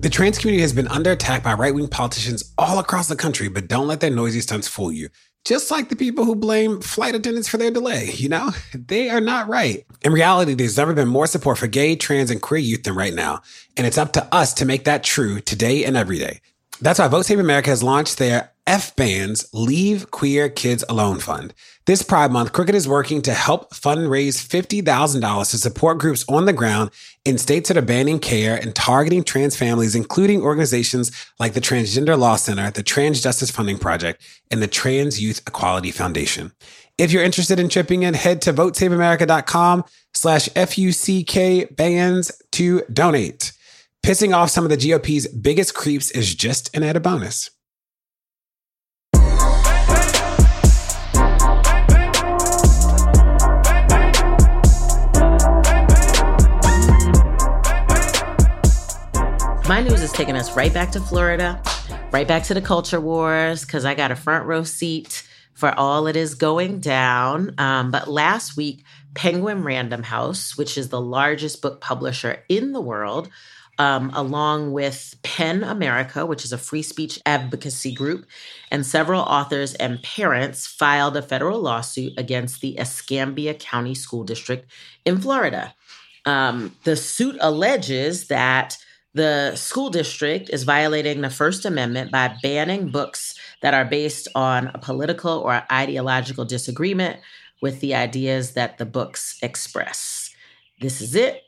The 0.00 0.08
trans 0.08 0.38
community 0.38 0.62
has 0.62 0.72
been 0.72 0.88
under 0.88 1.12
attack 1.12 1.42
by 1.42 1.52
right 1.52 1.74
wing 1.74 1.86
politicians 1.86 2.54
all 2.56 2.78
across 2.78 3.08
the 3.08 3.16
country, 3.16 3.48
but 3.48 3.68
don't 3.68 3.86
let 3.86 4.00
their 4.00 4.10
noisy 4.10 4.40
stunts 4.40 4.66
fool 4.66 4.90
you. 4.90 5.10
Just 5.44 5.70
like 5.70 5.88
the 5.88 5.96
people 5.96 6.24
who 6.24 6.34
blame 6.34 6.80
flight 6.80 7.14
attendants 7.14 7.48
for 7.48 7.56
their 7.56 7.70
delay, 7.70 8.10
you 8.14 8.28
know? 8.28 8.50
They 8.74 9.10
are 9.10 9.20
not 9.20 9.48
right. 9.48 9.84
In 10.02 10.12
reality, 10.12 10.54
there's 10.54 10.76
never 10.76 10.94
been 10.94 11.08
more 11.08 11.26
support 11.26 11.58
for 11.58 11.66
gay, 11.66 11.96
trans, 11.96 12.30
and 12.30 12.40
queer 12.40 12.60
youth 12.60 12.82
than 12.82 12.94
right 12.94 13.14
now. 13.14 13.42
And 13.76 13.86
it's 13.86 13.98
up 13.98 14.12
to 14.14 14.34
us 14.34 14.54
to 14.54 14.64
make 14.64 14.84
that 14.84 15.04
true 15.04 15.40
today 15.40 15.84
and 15.84 15.96
every 15.96 16.18
day. 16.18 16.40
That's 16.80 16.98
why 16.98 17.08
Vote 17.08 17.26
Save 17.26 17.38
America 17.38 17.70
has 17.70 17.82
launched 17.82 18.18
their 18.18 18.50
FBAN's 18.70 19.52
Leave 19.52 20.12
Queer 20.12 20.48
Kids 20.48 20.84
Alone 20.88 21.18
Fund. 21.18 21.52
This 21.86 22.04
Pride 22.04 22.30
Month, 22.30 22.52
Crooked 22.52 22.76
is 22.76 22.86
working 22.86 23.20
to 23.22 23.34
help 23.34 23.74
fundraise 23.74 24.36
$50,000 24.36 25.50
to 25.50 25.58
support 25.58 25.98
groups 25.98 26.24
on 26.28 26.44
the 26.44 26.52
ground 26.52 26.92
in 27.24 27.36
states 27.36 27.66
that 27.66 27.76
are 27.76 27.82
banning 27.82 28.20
care 28.20 28.54
and 28.54 28.72
targeting 28.72 29.24
trans 29.24 29.56
families, 29.56 29.96
including 29.96 30.42
organizations 30.42 31.10
like 31.40 31.54
the 31.54 31.60
Transgender 31.60 32.16
Law 32.16 32.36
Center, 32.36 32.70
the 32.70 32.84
Trans 32.84 33.20
Justice 33.20 33.50
Funding 33.50 33.76
Project, 33.76 34.22
and 34.52 34.62
the 34.62 34.68
Trans 34.68 35.20
Youth 35.20 35.42
Equality 35.48 35.90
Foundation. 35.90 36.52
If 36.96 37.10
you're 37.10 37.24
interested 37.24 37.58
in 37.58 37.70
chipping 37.70 38.04
in, 38.04 38.14
head 38.14 38.40
to 38.42 38.52
votesaveamerica.com 38.52 39.82
slash 40.14 40.48
FUCK 40.50 41.74
bans 41.74 42.30
to 42.52 42.82
donate. 42.92 43.50
Pissing 44.04 44.32
off 44.32 44.50
some 44.50 44.64
of 44.64 44.70
the 44.70 44.76
GOP's 44.76 45.26
biggest 45.26 45.74
creeps 45.74 46.12
is 46.12 46.36
just 46.36 46.72
an 46.76 46.84
added 46.84 47.02
bonus. 47.02 47.50
Taking 60.20 60.36
us 60.36 60.54
right 60.54 60.74
back 60.74 60.90
to 60.90 61.00
Florida, 61.00 61.58
right 62.12 62.28
back 62.28 62.42
to 62.42 62.52
the 62.52 62.60
culture 62.60 63.00
wars, 63.00 63.64
because 63.64 63.86
I 63.86 63.94
got 63.94 64.10
a 64.10 64.14
front 64.14 64.44
row 64.44 64.64
seat 64.64 65.26
for 65.54 65.72
all 65.78 66.06
it 66.08 66.14
is 66.14 66.34
going 66.34 66.80
down. 66.80 67.54
Um, 67.56 67.90
but 67.90 68.06
last 68.06 68.54
week, 68.54 68.84
Penguin 69.14 69.64
Random 69.64 70.02
House, 70.02 70.58
which 70.58 70.76
is 70.76 70.90
the 70.90 71.00
largest 71.00 71.62
book 71.62 71.80
publisher 71.80 72.44
in 72.50 72.72
the 72.72 72.82
world, 72.82 73.30
um, 73.78 74.10
along 74.12 74.72
with 74.72 75.14
PEN 75.22 75.64
America, 75.64 76.26
which 76.26 76.44
is 76.44 76.52
a 76.52 76.58
free 76.58 76.82
speech 76.82 77.18
advocacy 77.24 77.94
group, 77.94 78.26
and 78.70 78.84
several 78.84 79.22
authors 79.22 79.72
and 79.76 80.02
parents 80.02 80.66
filed 80.66 81.16
a 81.16 81.22
federal 81.22 81.62
lawsuit 81.62 82.12
against 82.18 82.60
the 82.60 82.76
Escambia 82.78 83.54
County 83.54 83.94
School 83.94 84.24
District 84.24 84.70
in 85.06 85.18
Florida. 85.18 85.74
Um, 86.26 86.76
the 86.84 86.96
suit 86.96 87.38
alleges 87.40 88.26
that 88.26 88.76
the 89.14 89.56
school 89.56 89.90
district 89.90 90.50
is 90.50 90.62
violating 90.62 91.20
the 91.20 91.30
First 91.30 91.64
Amendment 91.64 92.12
by 92.12 92.36
banning 92.42 92.90
books 92.90 93.34
that 93.60 93.74
are 93.74 93.84
based 93.84 94.28
on 94.34 94.68
a 94.68 94.78
political 94.78 95.38
or 95.38 95.62
ideological 95.70 96.44
disagreement 96.44 97.20
with 97.60 97.80
the 97.80 97.94
ideas 97.94 98.52
that 98.52 98.78
the 98.78 98.86
books 98.86 99.38
express. 99.42 100.30
This 100.80 101.00
is 101.00 101.14
it. 101.14 101.42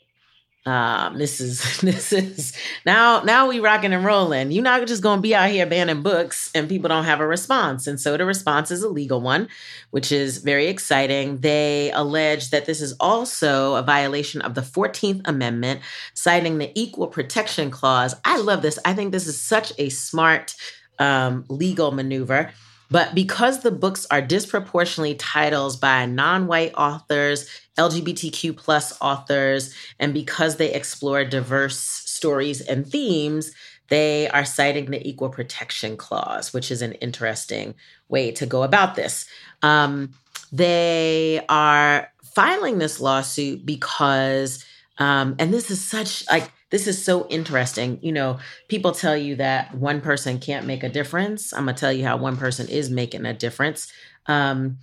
Um, 0.64 1.18
this 1.18 1.40
is 1.40 1.78
this 1.80 2.12
is 2.12 2.56
now 2.86 3.22
now 3.22 3.48
we 3.48 3.58
rocking 3.58 3.92
and 3.92 4.04
rolling. 4.04 4.52
You're 4.52 4.62
not 4.62 4.86
just 4.86 5.02
gonna 5.02 5.20
be 5.20 5.34
out 5.34 5.50
here 5.50 5.66
banning 5.66 6.02
books 6.02 6.50
and 6.54 6.68
people 6.68 6.88
don't 6.88 7.04
have 7.04 7.20
a 7.20 7.26
response. 7.26 7.86
And 7.86 8.00
so 8.00 8.16
the 8.16 8.24
response 8.24 8.70
is 8.70 8.82
a 8.82 8.88
legal 8.88 9.20
one, 9.20 9.48
which 9.90 10.12
is 10.12 10.38
very 10.38 10.68
exciting. 10.68 11.38
They 11.38 11.90
allege 11.92 12.50
that 12.50 12.66
this 12.66 12.80
is 12.80 12.92
also 13.00 13.74
a 13.74 13.82
violation 13.82 14.40
of 14.42 14.54
the 14.54 14.60
14th 14.60 15.22
Amendment, 15.24 15.80
citing 16.14 16.58
the 16.58 16.70
Equal 16.80 17.08
Protection 17.08 17.70
Clause. 17.70 18.14
I 18.24 18.38
love 18.38 18.62
this. 18.62 18.78
I 18.84 18.94
think 18.94 19.10
this 19.10 19.26
is 19.26 19.40
such 19.40 19.72
a 19.78 19.88
smart 19.88 20.54
um, 21.00 21.44
legal 21.48 21.90
maneuver. 21.90 22.52
But 22.92 23.14
because 23.14 23.60
the 23.60 23.70
books 23.70 24.06
are 24.10 24.20
disproportionately 24.20 25.14
titles 25.14 25.78
by 25.78 26.04
non-white 26.04 26.74
authors, 26.74 27.48
LGBTQ 27.78 28.54
plus 28.54 28.96
authors, 29.00 29.74
and 29.98 30.12
because 30.12 30.56
they 30.56 30.74
explore 30.74 31.24
diverse 31.24 31.78
stories 31.78 32.60
and 32.60 32.86
themes, 32.86 33.52
they 33.88 34.28
are 34.28 34.44
citing 34.44 34.90
the 34.90 35.06
Equal 35.08 35.30
Protection 35.30 35.96
Clause, 35.96 36.52
which 36.52 36.70
is 36.70 36.82
an 36.82 36.92
interesting 36.92 37.74
way 38.10 38.30
to 38.32 38.44
go 38.44 38.62
about 38.62 38.94
this. 38.94 39.26
Um, 39.62 40.12
they 40.52 41.42
are 41.48 42.12
filing 42.22 42.76
this 42.76 43.00
lawsuit 43.00 43.64
because, 43.64 44.62
um, 44.98 45.34
and 45.38 45.52
this 45.52 45.70
is 45.70 45.82
such 45.82 46.28
like 46.30 46.52
this 46.72 46.88
is 46.88 47.04
so 47.04 47.28
interesting. 47.28 47.98
You 48.02 48.12
know, 48.12 48.40
people 48.66 48.92
tell 48.92 49.16
you 49.16 49.36
that 49.36 49.74
one 49.74 50.00
person 50.00 50.40
can't 50.40 50.66
make 50.66 50.82
a 50.82 50.88
difference. 50.88 51.52
I'm 51.52 51.66
gonna 51.66 51.76
tell 51.76 51.92
you 51.92 52.04
how 52.04 52.16
one 52.16 52.38
person 52.38 52.66
is 52.66 52.90
making 52.90 53.26
a 53.26 53.34
difference. 53.34 53.92
Um, 54.26 54.78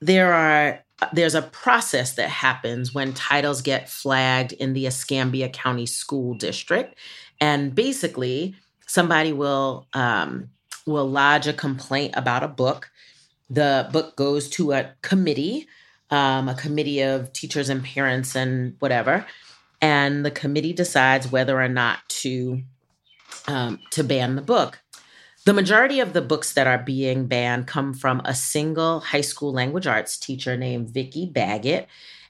there 0.00 0.32
are 0.34 0.84
there's 1.14 1.34
a 1.34 1.42
process 1.42 2.14
that 2.14 2.28
happens 2.28 2.92
when 2.92 3.14
titles 3.14 3.62
get 3.62 3.88
flagged 3.88 4.52
in 4.52 4.74
the 4.74 4.86
Escambia 4.86 5.48
County 5.48 5.86
School 5.86 6.34
District, 6.34 6.94
and 7.40 7.74
basically 7.74 8.54
somebody 8.86 9.32
will 9.32 9.86
um, 9.94 10.50
will 10.86 11.08
lodge 11.08 11.46
a 11.46 11.54
complaint 11.54 12.14
about 12.16 12.42
a 12.42 12.48
book. 12.48 12.90
The 13.48 13.88
book 13.92 14.14
goes 14.14 14.50
to 14.50 14.72
a 14.72 14.92
committee, 15.00 15.68
um, 16.10 16.50
a 16.50 16.54
committee 16.54 17.00
of 17.00 17.32
teachers 17.32 17.70
and 17.70 17.82
parents 17.82 18.36
and 18.36 18.76
whatever 18.80 19.24
and 19.80 20.24
the 20.24 20.30
committee 20.30 20.72
decides 20.72 21.30
whether 21.30 21.60
or 21.60 21.68
not 21.68 22.00
to 22.08 22.62
um, 23.46 23.80
to 23.90 24.04
ban 24.04 24.36
the 24.36 24.42
book. 24.42 24.80
The 25.44 25.54
majority 25.54 26.00
of 26.00 26.12
the 26.12 26.20
books 26.20 26.52
that 26.52 26.66
are 26.66 26.78
being 26.78 27.26
banned 27.26 27.66
come 27.66 27.94
from 27.94 28.20
a 28.24 28.34
single 28.34 29.00
high 29.00 29.22
school 29.22 29.52
language 29.52 29.86
arts 29.86 30.18
teacher 30.18 30.56
named 30.56 30.90
Vicki 30.90 31.24
Baggett. 31.24 31.88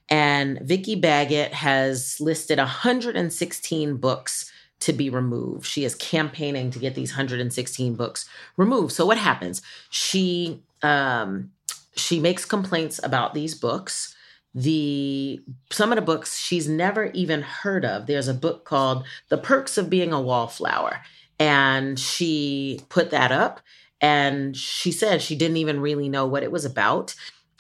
And 0.08 0.61
Vicki 0.61 0.94
Baggett 0.94 1.52
has 1.52 2.20
listed 2.20 2.58
116 2.58 3.96
books 3.96 4.52
to 4.80 4.92
be 4.92 5.11
removed. 5.11 5.66
She 5.66 5.84
is 5.84 5.94
campaigning 5.96 6.70
to 6.70 6.78
get 6.78 6.94
these 6.94 7.11
116 7.11 7.94
books 7.94 8.28
removed. 8.56 8.92
So 8.92 9.04
what 9.04 9.18
happens? 9.18 9.61
She 9.90 10.62
um, 10.82 11.50
she 11.96 12.20
makes 12.20 12.44
complaints 12.44 13.00
about 13.02 13.34
these 13.34 13.54
books 13.56 14.14
the 14.54 15.40
some 15.70 15.92
of 15.92 15.96
the 15.96 16.02
books 16.02 16.38
she's 16.38 16.68
never 16.68 17.06
even 17.06 17.42
heard 17.42 17.84
of. 17.84 18.06
There's 18.06 18.28
a 18.28 18.34
book 18.34 18.64
called 18.64 19.04
The 19.28 19.38
Perks 19.38 19.78
of 19.78 19.90
Being 19.90 20.12
a 20.12 20.20
Wallflower, 20.20 21.00
and 21.38 21.98
she 21.98 22.80
put 22.88 23.11
that 23.11 23.30
up 23.32 23.61
and 24.00 24.56
she 24.56 24.92
said 24.92 25.22
she 25.22 25.37
didn't 25.37 25.56
even 25.56 25.80
really 25.80 26.08
know 26.08 26.26
what 26.26 26.42
it 26.42 26.52
was 26.52 26.64
about. 26.64 27.14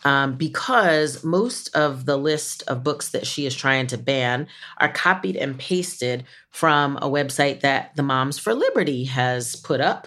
Um, 0.04 0.36
because 0.36 1.24
most 1.24 1.74
of 1.74 2.06
the 2.06 2.16
list 2.16 2.62
of 2.68 2.84
books 2.84 3.10
that 3.10 3.26
she 3.26 3.46
is 3.46 3.54
trying 3.54 3.88
to 3.88 3.98
ban 3.98 4.46
are 4.78 4.92
copied 4.92 5.34
and 5.34 5.58
pasted 5.58 6.24
from 6.50 6.98
a 6.98 7.10
website 7.10 7.60
that 7.60 7.96
the 7.96 8.04
Moms 8.04 8.38
for 8.38 8.54
Liberty 8.54 9.04
has 9.04 9.56
put 9.56 9.80
up. 9.80 10.06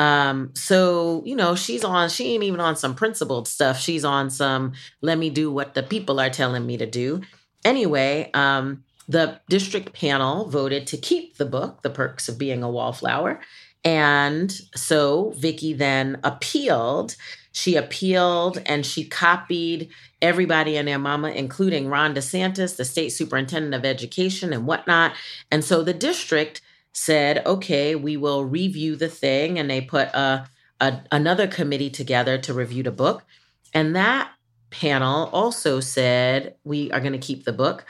Um, 0.00 0.52
so 0.54 1.22
you 1.26 1.36
know, 1.36 1.54
she's 1.54 1.84
on, 1.84 2.08
she 2.08 2.32
ain't 2.32 2.42
even 2.42 2.58
on 2.58 2.74
some 2.74 2.94
principled 2.94 3.46
stuff. 3.46 3.78
She's 3.78 4.02
on 4.02 4.30
some 4.30 4.72
let 5.02 5.18
me 5.18 5.28
do 5.28 5.52
what 5.52 5.74
the 5.74 5.82
people 5.82 6.18
are 6.18 6.30
telling 6.30 6.64
me 6.64 6.78
to 6.78 6.86
do. 6.86 7.20
Anyway, 7.66 8.30
um, 8.32 8.82
the 9.08 9.38
district 9.50 9.92
panel 9.92 10.48
voted 10.48 10.86
to 10.86 10.96
keep 10.96 11.36
the 11.36 11.44
book, 11.44 11.82
The 11.82 11.90
Perks 11.90 12.30
of 12.30 12.38
Being 12.38 12.62
a 12.62 12.70
Wallflower. 12.70 13.40
And 13.84 14.50
so 14.74 15.34
Vicki 15.36 15.74
then 15.74 16.18
appealed. 16.24 17.16
She 17.52 17.76
appealed 17.76 18.62
and 18.64 18.86
she 18.86 19.04
copied 19.04 19.90
everybody 20.22 20.78
and 20.78 20.88
their 20.88 20.98
mama, 20.98 21.30
including 21.30 21.88
Ron 21.88 22.14
DeSantis, 22.14 22.76
the 22.76 22.86
state 22.86 23.10
superintendent 23.10 23.74
of 23.74 23.84
education, 23.84 24.54
and 24.54 24.66
whatnot. 24.66 25.12
And 25.50 25.62
so 25.62 25.82
the 25.82 25.92
district 25.92 26.62
said, 26.92 27.44
okay, 27.46 27.94
we 27.94 28.16
will 28.16 28.44
review 28.44 28.96
the 28.96 29.08
thing. 29.08 29.58
And 29.58 29.70
they 29.70 29.80
put 29.80 30.08
a, 30.08 30.48
a, 30.80 31.00
another 31.12 31.46
committee 31.46 31.90
together 31.90 32.38
to 32.38 32.54
review 32.54 32.82
the 32.82 32.90
book. 32.90 33.24
And 33.72 33.94
that 33.96 34.30
panel 34.70 35.28
also 35.32 35.80
said, 35.80 36.56
we 36.64 36.90
are 36.92 37.00
going 37.00 37.12
to 37.12 37.18
keep 37.18 37.44
the 37.44 37.52
book. 37.52 37.84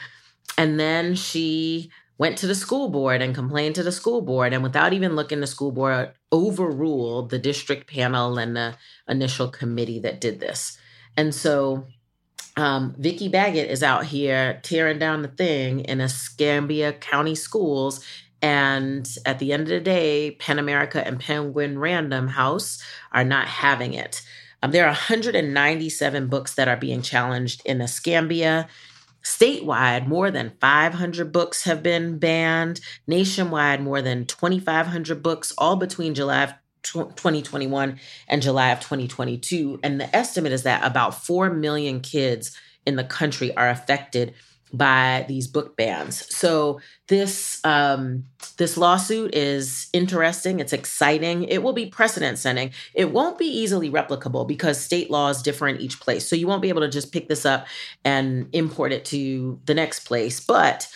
And 0.58 0.78
then 0.78 1.14
she 1.14 1.90
went 2.18 2.36
to 2.38 2.46
the 2.46 2.54
school 2.54 2.90
board 2.90 3.22
and 3.22 3.34
complained 3.34 3.74
to 3.76 3.82
the 3.82 3.92
school 3.92 4.20
board. 4.20 4.52
And 4.52 4.62
without 4.62 4.92
even 4.92 5.16
looking, 5.16 5.40
the 5.40 5.46
school 5.46 5.72
board 5.72 6.12
overruled 6.30 7.30
the 7.30 7.38
district 7.38 7.90
panel 7.90 8.38
and 8.38 8.54
the 8.54 8.76
initial 9.08 9.48
committee 9.48 10.00
that 10.00 10.20
did 10.20 10.38
this. 10.38 10.78
And 11.16 11.34
so 11.34 11.86
um, 12.56 12.94
Vicki 12.98 13.28
Baggett 13.28 13.70
is 13.70 13.82
out 13.82 14.04
here 14.04 14.60
tearing 14.62 14.98
down 14.98 15.22
the 15.22 15.28
thing 15.28 15.80
in 15.80 16.00
Escambia 16.00 16.92
County 16.92 17.34
schools 17.34 18.04
and 18.42 19.08
at 19.26 19.38
the 19.38 19.52
end 19.52 19.62
of 19.62 19.68
the 19.68 19.80
day, 19.80 20.32
PEN 20.32 20.58
America 20.58 21.06
and 21.06 21.20
Penguin 21.20 21.78
Random 21.78 22.28
House 22.28 22.82
are 23.12 23.24
not 23.24 23.46
having 23.46 23.94
it. 23.94 24.22
Um, 24.62 24.70
there 24.70 24.84
are 24.84 24.88
197 24.88 26.26
books 26.28 26.54
that 26.54 26.68
are 26.68 26.76
being 26.76 27.02
challenged 27.02 27.62
in 27.64 27.80
Escambia. 27.80 28.68
Statewide, 29.22 30.06
more 30.06 30.30
than 30.30 30.52
500 30.60 31.32
books 31.32 31.64
have 31.64 31.82
been 31.82 32.18
banned. 32.18 32.80
Nationwide, 33.06 33.82
more 33.82 34.00
than 34.00 34.26
2,500 34.26 35.22
books, 35.22 35.52
all 35.58 35.76
between 35.76 36.14
July 36.14 36.44
of 36.44 36.54
2021 36.82 37.98
and 38.28 38.42
July 38.42 38.70
of 38.70 38.80
2022. 38.80 39.80
And 39.82 40.00
the 40.00 40.14
estimate 40.16 40.52
is 40.52 40.62
that 40.62 40.84
about 40.84 41.14
4 41.14 41.50
million 41.50 42.00
kids 42.00 42.56
in 42.86 42.96
the 42.96 43.04
country 43.04 43.54
are 43.54 43.68
affected 43.68 44.34
by 44.72 45.24
these 45.28 45.46
book 45.46 45.76
bans. 45.76 46.24
So 46.34 46.80
this 47.08 47.60
um, 47.64 48.24
this 48.56 48.76
lawsuit 48.76 49.34
is 49.34 49.88
interesting. 49.92 50.60
It's 50.60 50.72
exciting. 50.72 51.44
It 51.44 51.62
will 51.62 51.72
be 51.72 51.86
precedent 51.86 52.38
setting. 52.38 52.72
It 52.94 53.12
won't 53.12 53.38
be 53.38 53.46
easily 53.46 53.90
replicable 53.90 54.46
because 54.46 54.80
state 54.80 55.10
laws 55.10 55.42
differ 55.42 55.68
in 55.68 55.80
each 55.80 56.00
place. 56.00 56.28
So 56.28 56.36
you 56.36 56.46
won't 56.46 56.62
be 56.62 56.68
able 56.68 56.82
to 56.82 56.88
just 56.88 57.12
pick 57.12 57.28
this 57.28 57.44
up 57.44 57.66
and 58.04 58.48
import 58.52 58.92
it 58.92 59.04
to 59.06 59.60
the 59.64 59.74
next 59.74 60.00
place. 60.00 60.40
But 60.40 60.88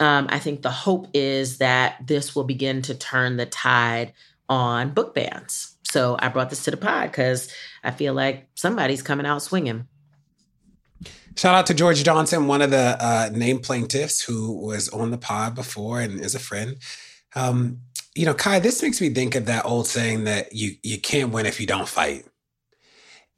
um, 0.00 0.26
I 0.30 0.38
think 0.38 0.62
the 0.62 0.70
hope 0.70 1.08
is 1.12 1.58
that 1.58 2.06
this 2.06 2.34
will 2.34 2.44
begin 2.44 2.82
to 2.82 2.94
turn 2.94 3.36
the 3.36 3.46
tide 3.46 4.12
on 4.48 4.90
book 4.90 5.14
bans. 5.14 5.74
So 5.84 6.16
I 6.18 6.28
brought 6.28 6.50
this 6.50 6.64
to 6.64 6.70
the 6.70 6.76
pod 6.76 7.10
because 7.10 7.52
I 7.82 7.90
feel 7.90 8.14
like 8.14 8.48
somebody's 8.54 9.02
coming 9.02 9.26
out 9.26 9.42
swinging. 9.42 9.86
Shout 11.38 11.54
out 11.54 11.66
to 11.66 11.74
George 11.74 12.02
Johnson, 12.02 12.48
one 12.48 12.62
of 12.62 12.72
the 12.72 12.96
uh, 12.98 13.30
named 13.32 13.62
plaintiffs 13.62 14.20
who 14.20 14.50
was 14.54 14.88
on 14.88 15.12
the 15.12 15.18
pod 15.18 15.54
before 15.54 16.00
and 16.00 16.20
is 16.20 16.34
a 16.34 16.40
friend. 16.40 16.78
Um, 17.36 17.78
you 18.16 18.26
know, 18.26 18.34
Kai, 18.34 18.58
this 18.58 18.82
makes 18.82 19.00
me 19.00 19.10
think 19.10 19.36
of 19.36 19.46
that 19.46 19.64
old 19.64 19.86
saying 19.86 20.24
that 20.24 20.52
you 20.52 20.72
you 20.82 21.00
can't 21.00 21.30
win 21.30 21.46
if 21.46 21.60
you 21.60 21.66
don't 21.68 21.86
fight. 21.86 22.26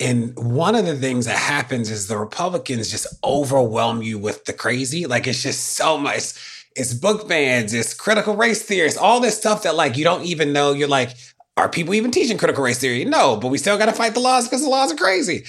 And 0.00 0.34
one 0.38 0.76
of 0.76 0.86
the 0.86 0.96
things 0.96 1.26
that 1.26 1.36
happens 1.36 1.90
is 1.90 2.08
the 2.08 2.16
Republicans 2.16 2.90
just 2.90 3.06
overwhelm 3.22 4.00
you 4.00 4.16
with 4.16 4.46
the 4.46 4.54
crazy. 4.54 5.04
Like 5.04 5.26
it's 5.26 5.42
just 5.42 5.74
so 5.76 5.98
much. 5.98 6.64
It's 6.76 6.94
book 6.94 7.28
bans, 7.28 7.74
it's 7.74 7.92
critical 7.92 8.34
race 8.34 8.62
theories, 8.62 8.96
all 8.96 9.20
this 9.20 9.36
stuff 9.36 9.64
that 9.64 9.74
like 9.74 9.98
you 9.98 10.04
don't 10.04 10.24
even 10.24 10.54
know. 10.54 10.72
You're 10.72 10.88
like, 10.88 11.10
are 11.58 11.68
people 11.68 11.92
even 11.92 12.12
teaching 12.12 12.38
critical 12.38 12.64
race 12.64 12.78
theory? 12.78 13.04
No, 13.04 13.36
but 13.36 13.48
we 13.48 13.58
still 13.58 13.76
got 13.76 13.86
to 13.86 13.92
fight 13.92 14.14
the 14.14 14.20
laws 14.20 14.48
because 14.48 14.62
the 14.62 14.70
laws 14.70 14.90
are 14.90 14.96
crazy. 14.96 15.44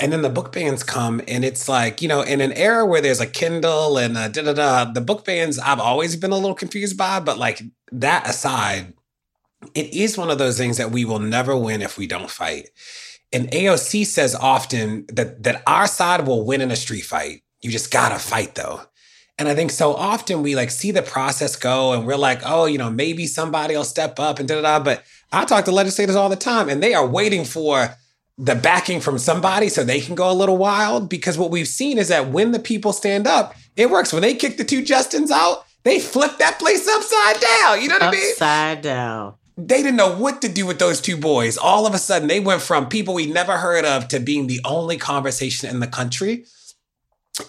And 0.00 0.10
then 0.10 0.22
the 0.22 0.30
book 0.30 0.50
bans 0.50 0.82
come, 0.82 1.20
and 1.28 1.44
it's 1.44 1.68
like, 1.68 2.00
you 2.00 2.08
know, 2.08 2.22
in 2.22 2.40
an 2.40 2.52
era 2.52 2.86
where 2.86 3.02
there's 3.02 3.20
a 3.20 3.26
Kindle 3.26 3.98
and 3.98 4.16
a 4.16 4.30
da 4.30 4.42
da 4.42 4.54
da, 4.54 4.84
the 4.90 5.02
book 5.02 5.26
bans 5.26 5.58
I've 5.58 5.78
always 5.78 6.16
been 6.16 6.32
a 6.32 6.36
little 6.36 6.54
confused 6.54 6.96
by, 6.96 7.20
but 7.20 7.36
like 7.36 7.62
that 7.92 8.26
aside, 8.26 8.94
it 9.74 9.92
is 9.92 10.16
one 10.16 10.30
of 10.30 10.38
those 10.38 10.56
things 10.56 10.78
that 10.78 10.90
we 10.90 11.04
will 11.04 11.18
never 11.18 11.54
win 11.54 11.82
if 11.82 11.98
we 11.98 12.06
don't 12.06 12.30
fight. 12.30 12.70
And 13.32 13.50
AOC 13.50 14.06
says 14.06 14.34
often 14.34 15.04
that 15.08 15.42
that 15.42 15.62
our 15.66 15.86
side 15.86 16.26
will 16.26 16.46
win 16.46 16.62
in 16.62 16.70
a 16.70 16.76
street 16.76 17.04
fight. 17.04 17.42
You 17.60 17.70
just 17.70 17.90
gotta 17.90 18.18
fight 18.18 18.54
though. 18.54 18.80
And 19.38 19.48
I 19.48 19.54
think 19.54 19.70
so 19.70 19.94
often 19.94 20.42
we 20.42 20.56
like 20.56 20.70
see 20.70 20.90
the 20.90 21.02
process 21.02 21.56
go 21.56 21.92
and 21.92 22.06
we're 22.06 22.16
like, 22.16 22.40
oh, 22.44 22.66
you 22.66 22.78
know, 22.78 22.90
maybe 22.90 23.26
somebody 23.26 23.76
will 23.76 23.84
step 23.84 24.18
up 24.18 24.38
and 24.38 24.48
da 24.48 24.56
da 24.56 24.78
da. 24.78 24.84
But 24.84 25.04
I 25.32 25.44
talk 25.44 25.64
to 25.66 25.72
legislators 25.72 26.16
all 26.16 26.28
the 26.28 26.36
time 26.36 26.68
and 26.68 26.82
they 26.82 26.94
are 26.94 27.06
waiting 27.06 27.44
for 27.44 27.94
the 28.40 28.54
backing 28.54 29.00
from 29.00 29.18
somebody 29.18 29.68
so 29.68 29.84
they 29.84 30.00
can 30.00 30.14
go 30.14 30.30
a 30.30 30.32
little 30.32 30.56
wild. 30.56 31.08
Because 31.08 31.36
what 31.36 31.50
we've 31.50 31.68
seen 31.68 31.98
is 31.98 32.08
that 32.08 32.28
when 32.28 32.52
the 32.52 32.58
people 32.58 32.92
stand 32.92 33.26
up, 33.26 33.54
it 33.76 33.90
works. 33.90 34.12
When 34.12 34.22
they 34.22 34.34
kick 34.34 34.56
the 34.56 34.64
two 34.64 34.82
Justins 34.82 35.30
out, 35.30 35.66
they 35.82 36.00
flip 36.00 36.38
that 36.38 36.58
place 36.58 36.88
upside 36.88 37.40
down. 37.40 37.82
You 37.82 37.88
know 37.88 37.94
what 37.96 38.02
upside 38.02 38.14
I 38.14 38.20
mean? 38.20 38.30
Upside 38.32 38.82
down. 38.82 39.34
They 39.56 39.82
didn't 39.82 39.96
know 39.96 40.16
what 40.16 40.40
to 40.40 40.48
do 40.48 40.64
with 40.64 40.78
those 40.78 41.02
two 41.02 41.18
boys. 41.18 41.58
All 41.58 41.86
of 41.86 41.92
a 41.92 41.98
sudden, 41.98 42.28
they 42.28 42.40
went 42.40 42.62
from 42.62 42.88
people 42.88 43.12
we 43.12 43.26
never 43.26 43.58
heard 43.58 43.84
of 43.84 44.08
to 44.08 44.18
being 44.18 44.46
the 44.46 44.60
only 44.64 44.96
conversation 44.96 45.68
in 45.68 45.80
the 45.80 45.86
country. 45.86 46.46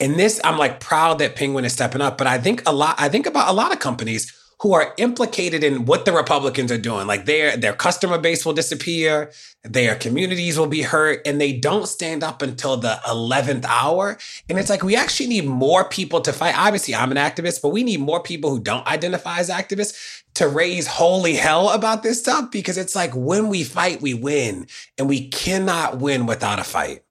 And 0.02 0.20
this, 0.20 0.42
I'm 0.44 0.58
like 0.58 0.82
proud 0.82 1.20
that 1.20 1.38
Penguin 1.38 1.64
is 1.64 1.72
stepping 1.72 2.02
up. 2.02 2.18
But 2.18 2.28
I 2.28 2.38
think 2.38 2.64
a 2.66 2.74
lot, 2.74 2.96
I 3.00 3.08
think 3.08 3.28
about 3.28 3.50
a 3.50 3.54
lot 3.54 3.72
of 3.72 3.80
companies 3.80 4.38
who 4.62 4.74
are 4.74 4.94
implicated 4.98 5.64
in 5.64 5.86
what 5.86 6.06
the 6.06 6.12
Republicans 6.12 6.72
are 6.72 6.78
doing. 6.78 7.08
Like 7.08 7.26
their 7.26 7.58
their 7.58 7.74
customer 7.74 8.20
base 8.20 8.46
will 8.46 8.54
disappear, 8.54 9.32
their 9.64 9.96
communities 9.96 10.58
will 10.58 10.68
be 10.68 10.84
hurt, 10.84 11.22
and 11.26 11.42
they 11.42 11.52
don't 11.52 11.88
stand 11.88 12.24
up 12.24 12.44
until 12.44 12.78
the 12.78 13.00
11th 13.08 13.66
hour. 13.66 14.20
And 14.48 14.60
it's 14.60 14.70
like 14.70 14.84
we 14.84 14.96
actually 14.96 15.30
need 15.30 15.48
more 15.48 15.90
people 15.90 16.22
to 16.22 16.32
fight. 16.32 16.56
Obviously, 16.56 16.94
I'm 16.94 17.12
an 17.12 17.18
activist, 17.18 17.64
but 17.64 17.70
we 17.70 17.82
need 17.82 18.02
more 18.02 18.22
people 18.22 18.52
who 18.52 18.60
don't 18.60 18.86
identify 18.86 19.40
as 19.40 19.50
activists 19.50 20.22
to 20.36 20.48
raise 20.48 20.86
holy 20.86 21.34
hell 21.34 21.70
about 21.72 22.04
this 22.04 22.20
stuff 22.20 22.52
because 22.52 22.78
it's 22.78 22.96
like 22.96 23.16
when 23.16 23.48
we 23.48 23.64
fight, 23.64 24.00
we 24.02 24.14
win, 24.14 24.68
and 25.00 25.10
we 25.10 25.28
cannot 25.30 26.00
win 26.00 26.28
without 26.28 26.60
a 26.60 26.64
fight. 26.64 27.04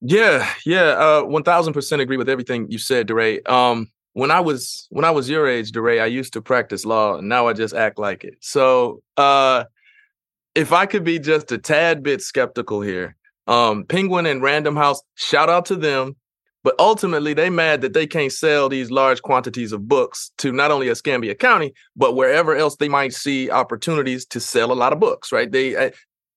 Yeah, 0.00 0.48
yeah, 0.64 0.92
uh, 0.92 1.22
one 1.24 1.42
thousand 1.42 1.74
percent 1.74 2.00
agree 2.00 2.16
with 2.16 2.30
everything 2.30 2.70
you 2.70 2.78
said, 2.78 3.06
DeRay. 3.06 3.42
Um, 3.46 3.90
when 4.12 4.30
I 4.30 4.40
was 4.40 4.86
when 4.90 5.04
I 5.04 5.10
was 5.10 5.28
your 5.28 5.46
age, 5.46 5.72
DeRay, 5.72 6.00
I 6.00 6.06
used 6.06 6.32
to 6.34 6.42
practice 6.42 6.84
law, 6.84 7.18
and 7.18 7.28
now 7.28 7.46
I 7.46 7.52
just 7.52 7.74
act 7.74 7.98
like 7.98 8.24
it. 8.24 8.34
So, 8.40 9.02
uh, 9.16 9.64
if 10.54 10.72
I 10.72 10.86
could 10.86 11.04
be 11.04 11.18
just 11.18 11.52
a 11.52 11.58
tad 11.58 12.02
bit 12.02 12.20
skeptical 12.20 12.80
here, 12.80 13.16
um, 13.46 13.84
Penguin 13.84 14.26
and 14.26 14.42
Random 14.42 14.76
House, 14.76 15.02
shout 15.14 15.48
out 15.48 15.66
to 15.66 15.76
them. 15.76 16.16
But 16.62 16.74
ultimately, 16.78 17.32
they 17.32 17.48
mad 17.48 17.80
that 17.80 17.94
they 17.94 18.06
can't 18.06 18.30
sell 18.30 18.68
these 18.68 18.90
large 18.90 19.22
quantities 19.22 19.72
of 19.72 19.88
books 19.88 20.30
to 20.38 20.52
not 20.52 20.70
only 20.70 20.88
Escambia 20.88 21.34
County, 21.34 21.72
but 21.96 22.14
wherever 22.14 22.54
else 22.54 22.76
they 22.76 22.88
might 22.88 23.14
see 23.14 23.50
opportunities 23.50 24.26
to 24.26 24.40
sell 24.40 24.70
a 24.70 24.74
lot 24.74 24.92
of 24.92 25.00
books. 25.00 25.32
Right? 25.32 25.50
They 25.50 25.74
eh, 25.74 25.90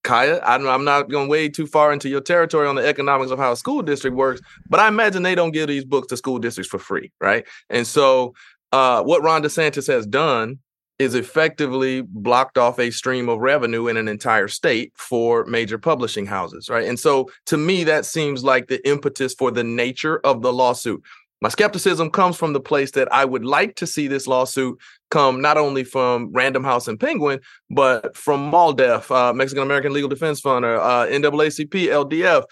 Kaya, 0.03 0.41
I'm, 0.45 0.67
I'm 0.67 0.83
not 0.83 1.09
going 1.09 1.29
way 1.29 1.49
too 1.49 1.65
far 1.65 1.93
into 1.93 2.09
your 2.09 2.21
territory 2.21 2.67
on 2.67 2.75
the 2.75 2.85
economics 2.85 3.31
of 3.31 3.39
how 3.39 3.53
a 3.53 3.57
school 3.57 3.81
district 3.81 4.15
works, 4.15 4.41
but 4.69 4.79
I 4.79 4.87
imagine 4.87 5.23
they 5.23 5.35
don't 5.35 5.51
give 5.51 5.67
these 5.67 5.85
books 5.85 6.07
to 6.07 6.17
school 6.17 6.39
districts 6.39 6.69
for 6.69 6.79
free, 6.79 7.11
right? 7.21 7.45
And 7.69 7.87
so, 7.87 8.33
uh, 8.71 9.03
what 9.03 9.21
Ron 9.21 9.43
DeSantis 9.43 9.87
has 9.87 10.05
done 10.05 10.59
is 10.99 11.15
effectively 11.15 12.01
blocked 12.01 12.57
off 12.57 12.79
a 12.79 12.91
stream 12.91 13.29
of 13.29 13.39
revenue 13.39 13.87
in 13.87 13.97
an 13.97 14.07
entire 14.07 14.47
state 14.47 14.91
for 14.95 15.45
major 15.45 15.77
publishing 15.77 16.25
houses, 16.25 16.69
right? 16.69 16.87
And 16.87 16.99
so, 16.99 17.29
to 17.47 17.57
me, 17.57 17.83
that 17.85 18.05
seems 18.05 18.43
like 18.43 18.67
the 18.67 18.85
impetus 18.87 19.33
for 19.33 19.51
the 19.51 19.63
nature 19.63 20.19
of 20.19 20.41
the 20.41 20.53
lawsuit. 20.53 21.03
My 21.43 21.49
skepticism 21.49 22.09
comes 22.09 22.37
from 22.37 22.53
the 22.53 22.61
place 22.61 22.91
that 22.91 23.11
I 23.11 23.25
would 23.25 23.43
like 23.43 23.75
to 23.75 23.85
see 23.85 24.07
this 24.07 24.27
lawsuit 24.27 24.79
come 25.11 25.41
not 25.41 25.57
only 25.57 25.83
from 25.83 26.31
Random 26.31 26.63
House 26.63 26.87
and 26.87 26.97
Penguin, 26.97 27.41
but 27.69 28.15
from 28.15 28.49
MALDEF, 28.49 29.11
uh, 29.11 29.33
Mexican 29.33 29.61
American 29.61 29.91
Legal 29.91 30.07
Defense 30.07 30.39
Fund, 30.39 30.63
or 30.63 30.79
uh, 30.79 31.05
NAACP, 31.07 31.69
LDF, 31.69 32.45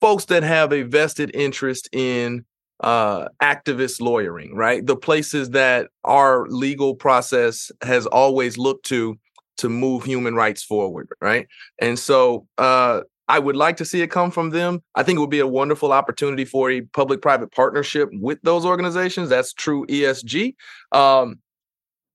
folks 0.00 0.24
that 0.24 0.42
have 0.42 0.72
a 0.72 0.84
vested 0.84 1.30
interest 1.34 1.90
in 1.92 2.46
uh, 2.82 3.28
activist 3.42 4.00
lawyering, 4.00 4.54
right? 4.54 4.86
The 4.86 4.96
places 4.96 5.50
that 5.50 5.88
our 6.04 6.46
legal 6.48 6.94
process 6.94 7.70
has 7.82 8.06
always 8.06 8.56
looked 8.56 8.86
to 8.86 9.18
to 9.58 9.68
move 9.68 10.04
human 10.04 10.34
rights 10.34 10.62
forward, 10.62 11.10
right? 11.20 11.46
And 11.78 11.98
so 11.98 12.46
uh, 12.56 13.02
I 13.30 13.38
would 13.38 13.54
like 13.54 13.76
to 13.76 13.84
see 13.84 14.02
it 14.02 14.10
come 14.10 14.32
from 14.32 14.50
them. 14.50 14.82
I 14.96 15.04
think 15.04 15.16
it 15.16 15.20
would 15.20 15.30
be 15.30 15.38
a 15.38 15.46
wonderful 15.46 15.92
opportunity 15.92 16.44
for 16.44 16.68
a 16.68 16.80
public 16.80 17.22
private 17.22 17.52
partnership 17.52 18.08
with 18.12 18.40
those 18.42 18.66
organizations. 18.66 19.28
That's 19.28 19.52
true 19.52 19.86
ESG. 19.86 20.56
Um, 20.90 21.38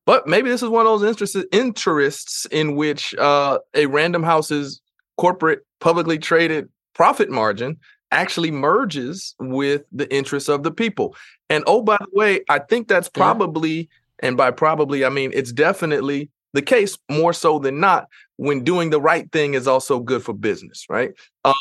but 0.06 0.28
maybe 0.28 0.50
this 0.50 0.62
is 0.62 0.68
one 0.68 0.86
of 0.86 1.00
those 1.00 1.08
interests, 1.08 1.38
interests 1.54 2.46
in 2.52 2.76
which 2.76 3.16
uh, 3.16 3.60
a 3.74 3.86
Random 3.86 4.24
House's 4.24 4.82
corporate, 5.18 5.66
publicly 5.80 6.18
traded 6.18 6.68
profit 6.94 7.30
margin 7.30 7.78
actually 8.12 8.52
merges 8.52 9.36
with 9.40 9.84
the 9.94 10.14
interests 10.14 10.50
of 10.50 10.64
the 10.64 10.72
people. 10.72 11.16
And 11.50 11.64
oh, 11.66 11.82
by 11.82 11.98
the 11.98 12.08
way, 12.12 12.42
I 12.50 12.60
think 12.60 12.90
that's 12.90 13.08
probably, 13.08 13.88
and 14.20 14.36
by 14.36 14.52
probably, 14.52 15.06
I 15.06 15.10
mean 15.10 15.32
it's 15.34 15.54
definitely 15.54 16.30
the 16.56 16.62
case 16.62 16.98
more 17.12 17.34
so 17.34 17.60
than 17.60 17.82
not 17.82 18.08
when 18.38 18.64
doing 18.64 18.90
the 18.90 19.02
right 19.02 19.30
thing 19.32 19.54
is 19.54 19.68
also 19.68 20.00
good 20.00 20.24
for 20.24 20.34
business, 20.34 20.86
right? 20.90 21.12
Um, 21.44 21.54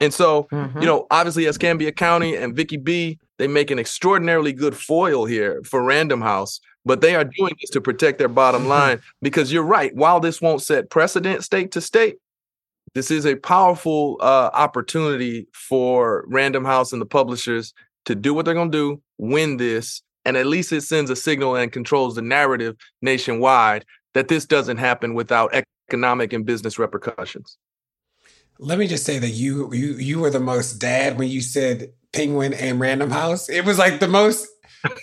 and 0.00 0.12
so, 0.12 0.44
mm-hmm. 0.50 0.80
you 0.80 0.86
know, 0.86 1.06
obviously, 1.10 1.44
Escambia 1.44 1.92
County 1.92 2.34
and 2.34 2.56
Vicki 2.56 2.78
B, 2.78 3.18
they 3.38 3.46
make 3.46 3.70
an 3.70 3.78
extraordinarily 3.78 4.54
good 4.54 4.74
foil 4.74 5.26
here 5.26 5.60
for 5.64 5.82
Random 5.82 6.22
House, 6.22 6.60
but 6.86 7.02
they 7.02 7.14
are 7.14 7.24
doing 7.24 7.54
this 7.60 7.70
to 7.70 7.80
protect 7.80 8.18
their 8.18 8.28
bottom 8.28 8.62
mm-hmm. 8.62 8.70
line 8.70 9.00
because 9.20 9.52
you're 9.52 9.62
right. 9.62 9.94
While 9.94 10.18
this 10.18 10.40
won't 10.40 10.62
set 10.62 10.88
precedent 10.88 11.44
state 11.44 11.70
to 11.72 11.82
state, 11.82 12.16
this 12.94 13.10
is 13.10 13.26
a 13.26 13.36
powerful 13.36 14.16
uh, 14.20 14.50
opportunity 14.54 15.46
for 15.52 16.24
Random 16.26 16.64
House 16.64 16.92
and 16.92 17.02
the 17.02 17.06
publishers 17.06 17.74
to 18.06 18.14
do 18.14 18.32
what 18.32 18.46
they're 18.46 18.54
going 18.54 18.72
to 18.72 18.78
do, 18.78 19.02
win 19.18 19.58
this, 19.58 20.02
and 20.24 20.36
at 20.36 20.46
least 20.46 20.72
it 20.72 20.82
sends 20.82 21.10
a 21.10 21.16
signal 21.16 21.56
and 21.56 21.70
controls 21.70 22.14
the 22.14 22.22
narrative 22.22 22.76
nationwide 23.02 23.84
that 24.14 24.28
this 24.28 24.44
doesn't 24.46 24.78
happen 24.78 25.14
without 25.14 25.54
economic 25.88 26.32
and 26.32 26.44
business 26.44 26.78
repercussions. 26.78 27.56
Let 28.58 28.78
me 28.78 28.86
just 28.86 29.04
say 29.04 29.18
that 29.18 29.30
you 29.30 29.72
you 29.72 29.94
you 29.94 30.20
were 30.20 30.30
the 30.30 30.40
most 30.40 30.74
dad 30.74 31.18
when 31.18 31.28
you 31.28 31.40
said 31.40 31.92
penguin 32.12 32.52
and 32.54 32.78
random 32.78 33.10
house. 33.10 33.48
It 33.48 33.64
was 33.64 33.78
like 33.78 33.98
the 33.98 34.08
most 34.08 34.46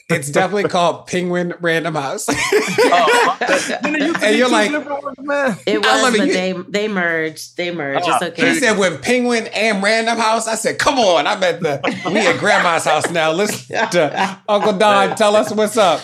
it's 0.10 0.30
definitely 0.30 0.64
called 0.70 1.08
Penguin 1.08 1.54
Random 1.62 1.96
House. 1.96 2.26
oh, 2.30 3.38
and 3.82 4.38
you're 4.38 4.50
like, 4.50 4.72
man. 5.20 5.58
It 5.66 5.80
was, 5.84 6.18
but 6.18 6.28
they 6.28 6.52
they 6.68 6.88
merged. 6.88 7.58
They 7.58 7.72
merged. 7.72 8.08
it's 8.08 8.08
ah, 8.10 8.26
okay. 8.26 8.50
He 8.50 8.60
said 8.60 8.78
when 8.78 8.98
Penguin 9.00 9.48
and 9.48 9.82
Random 9.82 10.18
House. 10.18 10.48
I 10.48 10.56
said, 10.56 10.80
come 10.80 11.00
on. 11.00 11.28
I'm 11.28 11.42
at 11.44 11.62
the 11.62 11.80
we 12.08 12.20
at 12.20 12.40
Grandma's 12.40 12.86
house 12.86 13.10
now. 13.12 13.32
Listen 13.32 13.78
to 13.92 14.40
Uncle 14.48 14.74
Don 14.74 15.16
tell 15.16 15.36
us 15.36 15.52
what's 15.54 15.78
up. 15.78 16.02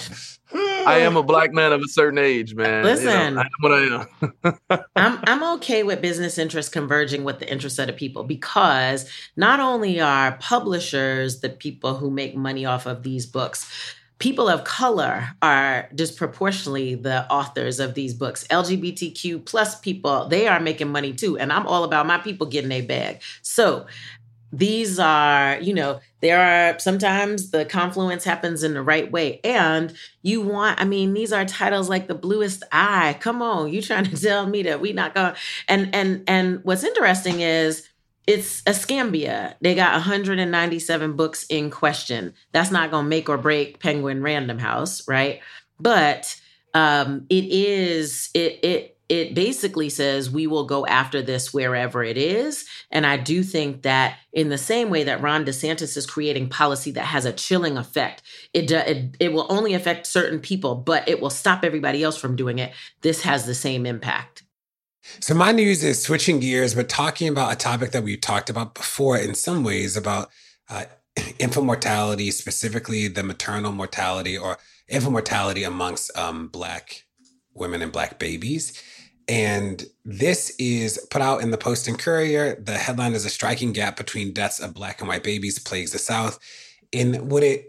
I 0.56 1.00
am 1.00 1.18
a 1.18 1.24
black 1.24 1.54
man 1.54 1.74
of 1.74 1.82
a 1.82 1.88
certain 1.88 2.20
age, 2.20 2.56
man. 2.56 2.84
Listen, 2.84 3.06
you 3.06 3.36
know, 3.36 3.42
I 3.42 3.44
am 3.44 3.50
what 3.60 3.72
I 3.74 4.06
am. 4.72 4.86
I'm 4.96 5.20
I'm 5.24 5.44
okay 5.56 5.84
with 5.84 6.02
business 6.02 6.38
interests 6.38 6.72
converging 6.72 7.24
with 7.24 7.40
the 7.40 7.52
interests 7.52 7.80
of 7.80 7.88
the 7.88 7.94
people 7.94 8.24
because 8.24 9.10
not 9.36 9.60
only 9.60 10.00
are 10.00 10.38
publishers 10.40 11.42
the 11.42 11.50
people 11.50 11.96
who 11.96 12.10
make 12.10 12.36
money 12.36 12.66
off 12.66 12.86
of 12.86 13.04
these 13.04 13.26
books, 13.26 13.70
people 14.20 14.48
of 14.48 14.64
color 14.64 15.30
are 15.42 15.90
disproportionately 15.94 16.96
the 16.96 17.30
authors 17.30 17.80
of 17.80 17.96
these 17.96 18.14
books 18.14 18.48
lgbtq 18.50 19.46
plus 19.46 19.80
people 19.82 20.28
they 20.30 20.48
are 20.48 20.60
making 20.60 20.88
money 20.88 21.12
too 21.12 21.38
and 21.38 21.52
i'm 21.52 21.68
all 21.68 21.84
about 21.84 22.08
my 22.08 22.18
people 22.18 22.48
getting 22.48 22.72
a 22.72 22.82
bag 22.82 23.22
so 23.42 23.86
these 24.58 25.00
are, 25.00 25.60
you 25.60 25.74
know, 25.74 26.00
there 26.22 26.40
are 26.40 26.80
sometimes 26.80 27.52
the 27.52 27.66
confluence 27.66 28.24
happens 28.24 28.64
in 28.64 28.74
the 28.74 28.82
right 28.82 29.12
way. 29.12 29.40
And 29.44 29.94
you 30.22 30.42
want, 30.42 30.80
I 30.80 30.86
mean, 30.86 31.14
these 31.14 31.34
are 31.34 31.46
titles 31.46 31.90
like 31.90 32.08
the 32.08 32.16
bluest 32.16 32.64
eye. 32.72 33.18
Come 33.20 33.42
on, 33.42 33.72
you 33.72 33.82
trying 33.82 34.06
to 34.06 34.22
tell 34.22 34.48
me 34.48 34.64
that 34.64 34.82
we 34.82 34.94
not 34.94 35.14
going 35.14 35.34
and 35.68 35.94
and 35.94 36.24
and 36.28 36.60
what's 36.64 36.84
interesting 36.84 37.42
is 37.42 37.90
it's 38.28 38.64
Escambia. 38.66 39.56
They 39.62 39.76
got 39.76 39.94
197 39.94 41.16
books 41.16 41.46
in 41.48 41.70
question. 41.70 42.34
That's 42.54 42.72
not 42.72 42.90
to 43.06 43.10
make 43.10 43.30
or 43.30 43.38
break 43.38 43.80
Penguin 43.80 44.24
Random 44.24 44.58
House, 44.58 45.08
right? 45.08 45.42
But 45.80 46.40
um, 46.74 47.26
it 47.30 47.46
is 47.46 48.30
it 48.34 48.60
it 48.64 48.95
it 49.08 49.36
basically 49.36 49.90
says 49.90 50.30
we 50.30 50.48
will 50.48 50.66
go 50.66 50.86
after 50.86 51.22
this 51.22 51.54
wherever 51.54 52.04
it 52.04 52.18
is. 52.18 52.66
And 52.90 53.06
I 53.06 53.18
do 53.18 53.44
think 53.44 53.84
that 53.84 54.18
in 54.34 54.50
the 54.50 54.58
same 54.58 54.90
way 54.90 55.04
that 55.04 55.22
Ron 55.22 55.46
DeSantis 55.46 55.96
is 55.96 56.06
creating 56.06 56.50
policy 56.50 56.92
that 56.92 57.06
has 57.06 57.26
a 57.26 57.34
chilling 57.34 57.78
effect, 57.78 58.24
it, 58.54 58.72
it, 58.72 59.16
it 59.20 59.34
will 59.34 59.46
only 59.50 59.74
affect 59.74 60.08
certain 60.08 60.40
people, 60.40 60.76
but 60.76 61.08
it 61.08 61.22
will 61.22 61.30
stop 61.30 61.64
everybody 61.64 62.04
else 62.04 62.18
from 62.18 62.36
doing 62.36 62.60
it. 62.60 62.74
This 63.02 63.22
has 63.22 63.46
the 63.46 63.56
same 63.56 63.86
impact. 63.86 64.44
So 65.20 65.36
my 65.36 65.52
news 65.52 65.84
is 65.84 66.02
switching 66.02 66.40
gears, 66.40 66.74
but 66.74 66.90
talking 66.90 67.28
about 67.28 67.54
a 67.54 67.56
topic 67.56 67.92
that 67.92 68.04
we've 68.04 68.22
talked 68.22 68.50
about 68.50 68.74
before 68.74 69.18
in 69.18 69.36
some 69.36 69.64
ways 69.64 69.96
about 69.96 70.32
uh, 70.68 70.86
infant 71.40 71.66
mortality, 71.66 72.32
specifically 72.32 73.08
the 73.08 73.22
maternal 73.22 73.72
mortality 73.72 74.36
or 74.36 74.58
infant 74.88 75.12
mortality 75.12 75.64
amongst 75.64 76.16
um, 76.18 76.48
Black 76.48 77.06
women 77.54 77.82
and 77.82 77.92
Black 77.92 78.20
babies. 78.20 78.82
And 79.28 79.84
this 80.04 80.52
is 80.60 81.06
put 81.10 81.22
out 81.22 81.42
in 81.42 81.52
the 81.52 81.58
Post 81.58 81.88
and 81.88 81.98
Courier. 81.98 82.56
The 82.56 82.78
headline 82.78 83.14
is 83.14 83.26
A 83.26 83.30
Striking 83.30 83.74
Gap 83.74 83.98
Between 83.98 84.34
Deaths 84.34 84.60
of 84.60 84.74
Black 84.74 85.00
and 85.00 85.08
White 85.08 85.24
Babies 85.24 85.58
Plagues 85.58 85.92
the 85.92 85.98
South. 85.98 86.40
And 86.94 87.30
what 87.30 87.44
it, 87.44 87.68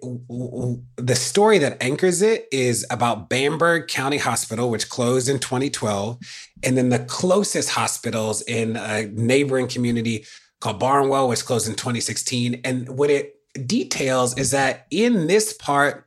the 0.96 1.16
story 1.16 1.58
that 1.58 1.82
anchors 1.82 2.22
it 2.22 2.46
is 2.52 2.86
about 2.90 3.28
Bamberg 3.28 3.88
County 3.88 4.18
Hospital, 4.18 4.70
which 4.70 4.88
closed 4.88 5.28
in 5.28 5.38
2012, 5.38 6.18
and 6.62 6.76
then 6.76 6.90
the 6.90 7.00
closest 7.00 7.70
hospitals 7.70 8.42
in 8.42 8.76
a 8.76 9.06
neighboring 9.06 9.66
community 9.66 10.26
called 10.60 10.78
Barnwell, 10.78 11.28
which 11.28 11.44
closed 11.44 11.68
in 11.68 11.74
2016. 11.74 12.60
And 12.64 12.88
what 12.90 13.10
it 13.10 13.40
details 13.66 14.38
is 14.38 14.50
that 14.50 14.86
in 14.90 15.26
this 15.26 15.52
part 15.54 16.06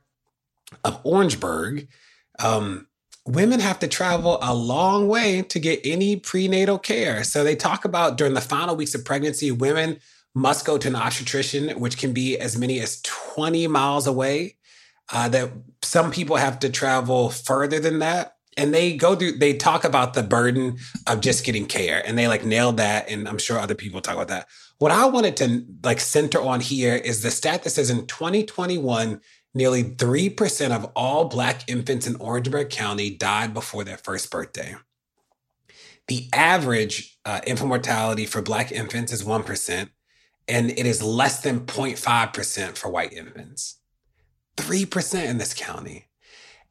of 0.84 1.00
Orangeburg, 1.04 1.88
um, 2.38 2.86
women 3.34 3.60
have 3.60 3.78
to 3.78 3.88
travel 3.88 4.38
a 4.42 4.54
long 4.54 5.08
way 5.08 5.42
to 5.42 5.58
get 5.58 5.80
any 5.84 6.16
prenatal 6.16 6.78
care. 6.78 7.22
So 7.24 7.44
they 7.44 7.56
talk 7.56 7.84
about 7.84 8.16
during 8.16 8.34
the 8.34 8.40
final 8.40 8.76
weeks 8.76 8.94
of 8.94 9.04
pregnancy, 9.04 9.50
women 9.50 9.98
must 10.34 10.64
go 10.64 10.78
to 10.78 10.88
an 10.88 10.96
obstetrician, 10.96 11.78
which 11.80 11.98
can 11.98 12.12
be 12.12 12.38
as 12.38 12.58
many 12.58 12.80
as 12.80 13.00
20 13.02 13.66
miles 13.68 14.06
away. 14.06 14.56
Uh, 15.12 15.28
that 15.28 15.50
some 15.82 16.12
people 16.12 16.36
have 16.36 16.60
to 16.60 16.70
travel 16.70 17.30
further 17.30 17.80
than 17.80 17.98
that. 17.98 18.36
And 18.56 18.72
they 18.72 18.96
go 18.96 19.16
through, 19.16 19.38
they 19.38 19.54
talk 19.54 19.82
about 19.82 20.14
the 20.14 20.22
burden 20.22 20.78
of 21.08 21.20
just 21.20 21.44
getting 21.44 21.66
care 21.66 22.00
and 22.06 22.16
they 22.16 22.28
like 22.28 22.44
nailed 22.44 22.76
that. 22.76 23.10
And 23.10 23.28
I'm 23.28 23.38
sure 23.38 23.58
other 23.58 23.74
people 23.74 24.00
talk 24.00 24.14
about 24.14 24.28
that. 24.28 24.46
What 24.78 24.92
I 24.92 25.06
wanted 25.06 25.36
to 25.38 25.64
like 25.82 25.98
center 25.98 26.40
on 26.40 26.60
here 26.60 26.94
is 26.94 27.22
the 27.22 27.30
stat 27.30 27.64
that 27.64 27.70
says 27.70 27.90
in 27.90 28.06
2021, 28.06 29.20
Nearly 29.52 29.82
3% 29.82 30.70
of 30.70 30.92
all 30.94 31.24
Black 31.24 31.68
infants 31.68 32.06
in 32.06 32.16
Orangeburg 32.16 32.70
County 32.70 33.10
died 33.10 33.52
before 33.52 33.82
their 33.82 33.96
first 33.96 34.30
birthday. 34.30 34.76
The 36.06 36.28
average 36.32 37.18
uh, 37.24 37.40
infant 37.46 37.68
mortality 37.68 38.26
for 38.26 38.42
Black 38.42 38.70
infants 38.72 39.12
is 39.12 39.24
1%, 39.24 39.88
and 40.48 40.70
it 40.70 40.86
is 40.86 41.02
less 41.02 41.40
than 41.40 41.66
0.5% 41.66 42.76
for 42.76 42.90
white 42.90 43.12
infants. 43.12 43.80
3% 44.56 45.24
in 45.24 45.38
this 45.38 45.54
county. 45.54 46.08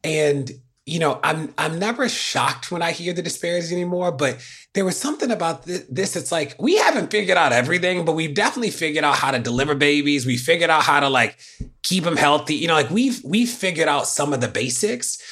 And 0.02 0.50
you 0.86 0.98
know, 0.98 1.20
I'm 1.22 1.54
I'm 1.58 1.78
never 1.78 2.08
shocked 2.08 2.72
when 2.72 2.82
I 2.82 2.92
hear 2.92 3.12
the 3.12 3.22
disparities 3.22 3.72
anymore, 3.72 4.12
but 4.12 4.38
there 4.74 4.84
was 4.84 4.96
something 4.96 5.30
about 5.30 5.64
this. 5.64 6.16
It's 6.16 6.32
like 6.32 6.56
we 6.58 6.76
haven't 6.76 7.10
figured 7.10 7.36
out 7.36 7.52
everything, 7.52 8.04
but 8.04 8.14
we've 8.14 8.34
definitely 8.34 8.70
figured 8.70 9.04
out 9.04 9.16
how 9.16 9.30
to 9.30 9.38
deliver 9.38 9.74
babies. 9.74 10.26
We 10.26 10.36
figured 10.36 10.70
out 10.70 10.82
how 10.82 11.00
to 11.00 11.08
like 11.08 11.38
keep 11.82 12.04
them 12.04 12.16
healthy. 12.16 12.54
You 12.54 12.68
know, 12.68 12.74
like 12.74 12.90
we've 12.90 13.20
we've 13.24 13.50
figured 13.50 13.88
out 13.88 14.06
some 14.06 14.32
of 14.32 14.40
the 14.40 14.48
basics. 14.48 15.22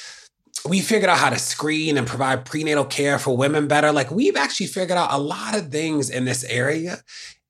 We 0.68 0.80
figured 0.80 1.08
out 1.08 1.18
how 1.18 1.30
to 1.30 1.38
screen 1.38 1.96
and 1.96 2.06
provide 2.06 2.44
prenatal 2.44 2.84
care 2.84 3.18
for 3.18 3.36
women 3.36 3.68
better. 3.68 3.90
Like 3.90 4.10
we've 4.10 4.36
actually 4.36 4.66
figured 4.66 4.98
out 4.98 5.12
a 5.12 5.18
lot 5.18 5.56
of 5.56 5.70
things 5.70 6.10
in 6.10 6.24
this 6.24 6.44
area. 6.44 7.02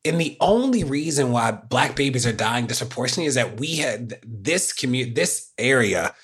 And 0.04 0.20
the 0.20 0.36
only 0.40 0.84
reason 0.84 1.32
why 1.32 1.50
black 1.50 1.96
babies 1.96 2.26
are 2.26 2.32
dying 2.32 2.66
disproportionately 2.66 3.26
is 3.26 3.34
that 3.34 3.58
we 3.58 3.76
had 3.76 4.18
this 4.24 4.72
community, 4.72 5.12
this 5.12 5.52
area 5.58 6.14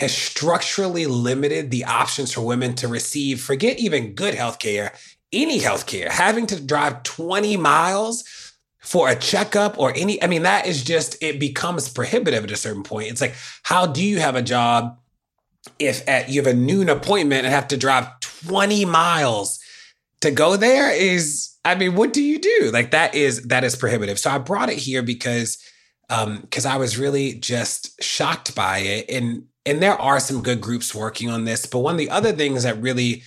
has 0.00 0.16
structurally 0.16 1.06
limited 1.06 1.70
the 1.70 1.84
options 1.84 2.32
for 2.32 2.42
women 2.42 2.74
to 2.76 2.88
receive, 2.88 3.40
forget 3.40 3.78
even 3.78 4.14
good 4.14 4.34
healthcare, 4.34 4.94
any 5.32 5.60
healthcare, 5.60 6.08
having 6.08 6.46
to 6.46 6.60
drive 6.60 7.02
20 7.02 7.56
miles 7.56 8.24
for 8.80 9.08
a 9.08 9.16
checkup 9.16 9.78
or 9.78 9.92
any, 9.94 10.22
I 10.22 10.26
mean, 10.26 10.42
that 10.42 10.66
is 10.66 10.82
just, 10.82 11.22
it 11.22 11.38
becomes 11.38 11.88
prohibitive 11.88 12.44
at 12.44 12.50
a 12.50 12.56
certain 12.56 12.82
point. 12.82 13.10
It's 13.10 13.20
like, 13.20 13.34
how 13.62 13.86
do 13.86 14.02
you 14.02 14.18
have 14.20 14.36
a 14.36 14.42
job 14.42 14.98
if 15.78 16.08
at 16.08 16.30
you 16.30 16.40
have 16.42 16.52
a 16.52 16.56
noon 16.56 16.88
appointment 16.88 17.44
and 17.44 17.54
have 17.54 17.68
to 17.68 17.76
drive 17.76 18.08
20 18.20 18.86
miles 18.86 19.60
to 20.22 20.30
go 20.30 20.56
there 20.56 20.90
is, 20.90 21.50
I 21.64 21.74
mean, 21.74 21.94
what 21.94 22.12
do 22.12 22.22
you 22.22 22.38
do? 22.38 22.70
Like 22.72 22.90
that 22.92 23.14
is, 23.14 23.42
that 23.44 23.64
is 23.64 23.76
prohibitive. 23.76 24.18
So 24.18 24.30
I 24.30 24.38
brought 24.38 24.70
it 24.70 24.78
here 24.78 25.02
because, 25.02 25.58
um, 26.08 26.40
because 26.40 26.64
I 26.64 26.76
was 26.76 26.98
really 26.98 27.34
just 27.34 28.02
shocked 28.02 28.54
by 28.54 28.78
it. 28.78 29.10
And 29.10 29.44
and 29.66 29.82
there 29.82 30.00
are 30.00 30.20
some 30.20 30.42
good 30.42 30.60
groups 30.60 30.94
working 30.94 31.30
on 31.30 31.44
this. 31.44 31.66
But 31.66 31.80
one 31.80 31.94
of 31.94 31.98
the 31.98 32.10
other 32.10 32.32
things 32.32 32.62
that 32.62 32.80
really 32.80 33.22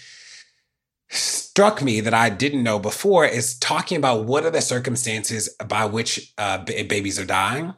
struck 1.10 1.82
me 1.82 2.02
that 2.02 2.14
I 2.14 2.30
didn't 2.30 2.64
know 2.64 2.80
before 2.80 3.26
is 3.26 3.58
talking 3.60 3.98
about 3.98 4.26
what 4.26 4.46
are 4.46 4.50
the 4.50 4.62
circumstances 4.62 5.50
by 5.68 5.86
which 5.86 6.34
uh, 6.38 6.60
b- 6.60 6.84
babies 6.84 7.20
are 7.20 7.26
dying. 7.26 7.76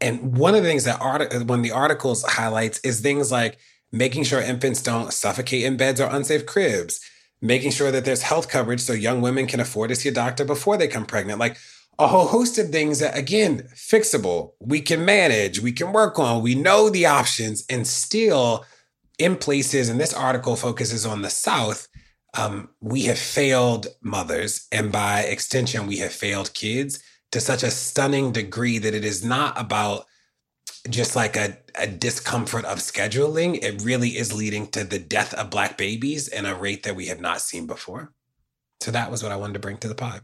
And 0.00 0.36
one 0.36 0.54
of 0.54 0.62
the 0.62 0.68
things 0.68 0.84
that 0.84 1.00
art- 1.00 1.32
one 1.46 1.60
of 1.60 1.62
the 1.64 1.72
articles 1.72 2.22
highlights 2.24 2.78
is 2.80 3.00
things 3.00 3.32
like 3.32 3.58
making 3.90 4.24
sure 4.24 4.40
infants 4.40 4.82
don't 4.82 5.12
suffocate 5.12 5.64
in 5.64 5.76
beds 5.76 6.00
or 6.00 6.08
unsafe 6.10 6.46
cribs, 6.46 7.00
making 7.40 7.72
sure 7.72 7.90
that 7.90 8.04
there's 8.04 8.22
health 8.22 8.48
coverage 8.48 8.80
so 8.80 8.92
young 8.92 9.20
women 9.20 9.46
can 9.46 9.60
afford 9.60 9.88
to 9.88 9.96
see 9.96 10.08
a 10.08 10.12
doctor 10.12 10.44
before 10.44 10.76
they 10.76 10.88
come 10.88 11.06
pregnant. 11.06 11.40
Like 11.40 11.56
a 11.98 12.06
whole 12.06 12.26
host 12.26 12.58
of 12.58 12.70
things 12.70 12.98
that, 12.98 13.16
again, 13.16 13.68
fixable, 13.74 14.52
we 14.60 14.80
can 14.80 15.04
manage, 15.04 15.60
we 15.60 15.72
can 15.72 15.92
work 15.92 16.18
on, 16.18 16.42
we 16.42 16.54
know 16.54 16.90
the 16.90 17.06
options, 17.06 17.64
and 17.70 17.86
still 17.86 18.64
in 19.18 19.36
places, 19.36 19.88
and 19.88 19.98
this 19.98 20.12
article 20.12 20.56
focuses 20.56 21.06
on 21.06 21.22
the 21.22 21.30
South, 21.30 21.88
um, 22.36 22.68
we 22.80 23.04
have 23.04 23.18
failed 23.18 23.86
mothers. 24.02 24.66
And 24.70 24.92
by 24.92 25.22
extension, 25.22 25.86
we 25.86 25.98
have 25.98 26.12
failed 26.12 26.52
kids 26.52 27.02
to 27.32 27.40
such 27.40 27.62
a 27.62 27.70
stunning 27.70 28.32
degree 28.32 28.78
that 28.78 28.94
it 28.94 29.04
is 29.04 29.24
not 29.24 29.58
about 29.58 30.04
just 30.90 31.16
like 31.16 31.36
a, 31.36 31.56
a 31.76 31.86
discomfort 31.86 32.64
of 32.66 32.78
scheduling. 32.78 33.62
It 33.62 33.82
really 33.82 34.10
is 34.10 34.32
leading 34.32 34.66
to 34.68 34.84
the 34.84 34.98
death 34.98 35.32
of 35.34 35.50
Black 35.50 35.78
babies 35.78 36.28
in 36.28 36.44
a 36.44 36.54
rate 36.54 36.82
that 36.82 36.96
we 36.96 37.06
have 37.06 37.20
not 37.20 37.40
seen 37.40 37.66
before. 37.66 38.12
So 38.80 38.90
that 38.90 39.10
was 39.10 39.22
what 39.22 39.32
I 39.32 39.36
wanted 39.36 39.54
to 39.54 39.60
bring 39.60 39.78
to 39.78 39.88
the 39.88 39.94
pod. 39.94 40.20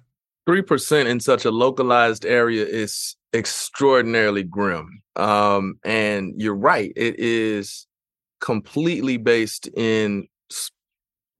3% 0.48 1.06
in 1.06 1.20
such 1.20 1.44
a 1.44 1.50
localized 1.50 2.24
area 2.26 2.64
is 2.64 3.16
extraordinarily 3.32 4.42
grim. 4.42 5.02
Um, 5.16 5.78
and 5.84 6.34
you're 6.36 6.56
right, 6.56 6.92
it 6.96 7.18
is 7.18 7.86
completely 8.40 9.16
based 9.16 9.68
in 9.68 10.26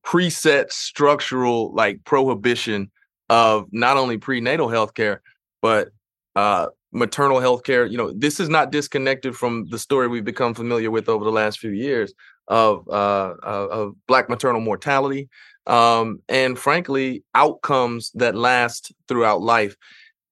preset 0.05 0.71
structural 0.73 1.75
like 1.75 2.05
prohibition 2.05 2.91
of 3.29 3.67
not 3.73 3.97
only 3.97 4.19
prenatal 4.19 4.69
health 4.69 4.95
care, 4.95 5.23
but 5.61 5.89
uh, 6.37 6.67
maternal 6.93 7.41
health 7.41 7.65
care. 7.65 7.87
You 7.87 7.97
know, 7.97 8.13
this 8.13 8.41
is 8.41 8.49
not 8.49 8.71
disconnected 8.71 9.35
from 9.37 9.67
the 9.71 9.79
story 9.79 10.09
we've 10.09 10.25
become 10.25 10.55
familiar 10.55 10.91
with 10.91 11.09
over 11.09 11.25
the 11.25 11.33
last 11.33 11.59
few 11.59 11.71
years 11.71 12.13
of 12.49 12.87
uh, 12.89 13.35
of 13.43 13.95
black 14.07 14.29
maternal 14.29 14.61
mortality, 14.61 15.29
um, 15.67 16.21
and 16.29 16.59
frankly, 16.59 17.23
outcomes 17.35 18.11
that 18.15 18.35
last 18.35 18.93
throughout 19.09 19.41
life. 19.41 19.77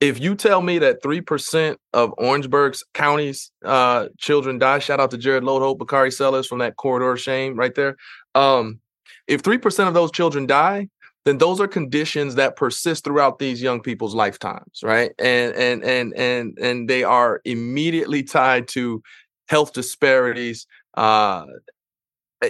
If 0.01 0.19
you 0.19 0.35
tell 0.35 0.63
me 0.63 0.79
that 0.79 1.03
3% 1.03 1.77
of 1.93 2.15
Orangeburg's 2.17 2.83
county's 2.95 3.53
uh, 3.65 4.09
children 4.19 4.59
die, 4.59 4.79
shout 4.79 4.99
out 4.99 5.11
to 5.11 5.19
Jared 5.19 5.45
Lodeholt, 5.45 5.79
Bakari 5.79 6.11
Sellers 6.11 6.47
from 6.47 6.59
that 6.61 6.77
corridor 6.77 7.13
of 7.13 7.21
shame 7.21 7.55
right 7.55 7.75
there. 7.75 7.97
Um, 8.35 8.81
if 9.27 9.43
3% 9.43 9.89
of 9.89 9.95
those 9.95 10.11
children 10.11 10.47
die, 10.47 10.89
then 11.25 11.39
those 11.39 11.61
are 11.61 11.69
conditions 11.69 12.35
that 12.37 12.57
persist 12.57 13.05
throughout 13.05 13.39
these 13.39 13.61
young 13.61 13.81
people's 13.81 14.15
lifetimes, 14.15 14.81
right? 14.83 15.13
And 15.19 15.55
and 15.55 15.85
and 15.85 16.15
and 16.15 16.59
and 16.59 16.89
they 16.89 17.05
are 17.05 17.43
immediately 17.45 18.23
tied 18.23 18.69
to 18.69 19.03
health 19.49 19.73
disparities, 19.73 20.67
uh, 20.97 21.45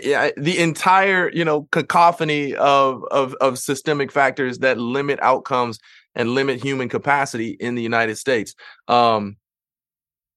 yeah, 0.03 0.31
the 0.37 0.59
entire 0.59 1.31
you 1.33 1.45
know 1.45 1.69
cacophony 1.73 2.55
of, 2.55 3.05
of 3.11 3.35
of 3.41 3.59
systemic 3.59 4.13
factors 4.13 4.59
that 4.59 4.79
limit 4.79 5.19
outcomes 5.23 5.79
and 6.15 6.35
limit 6.35 6.63
human 6.63 6.89
capacity 6.89 7.57
in 7.61 7.75
the 7.75 7.83
United 7.83 8.17
States. 8.17 8.55
Um, 8.89 9.37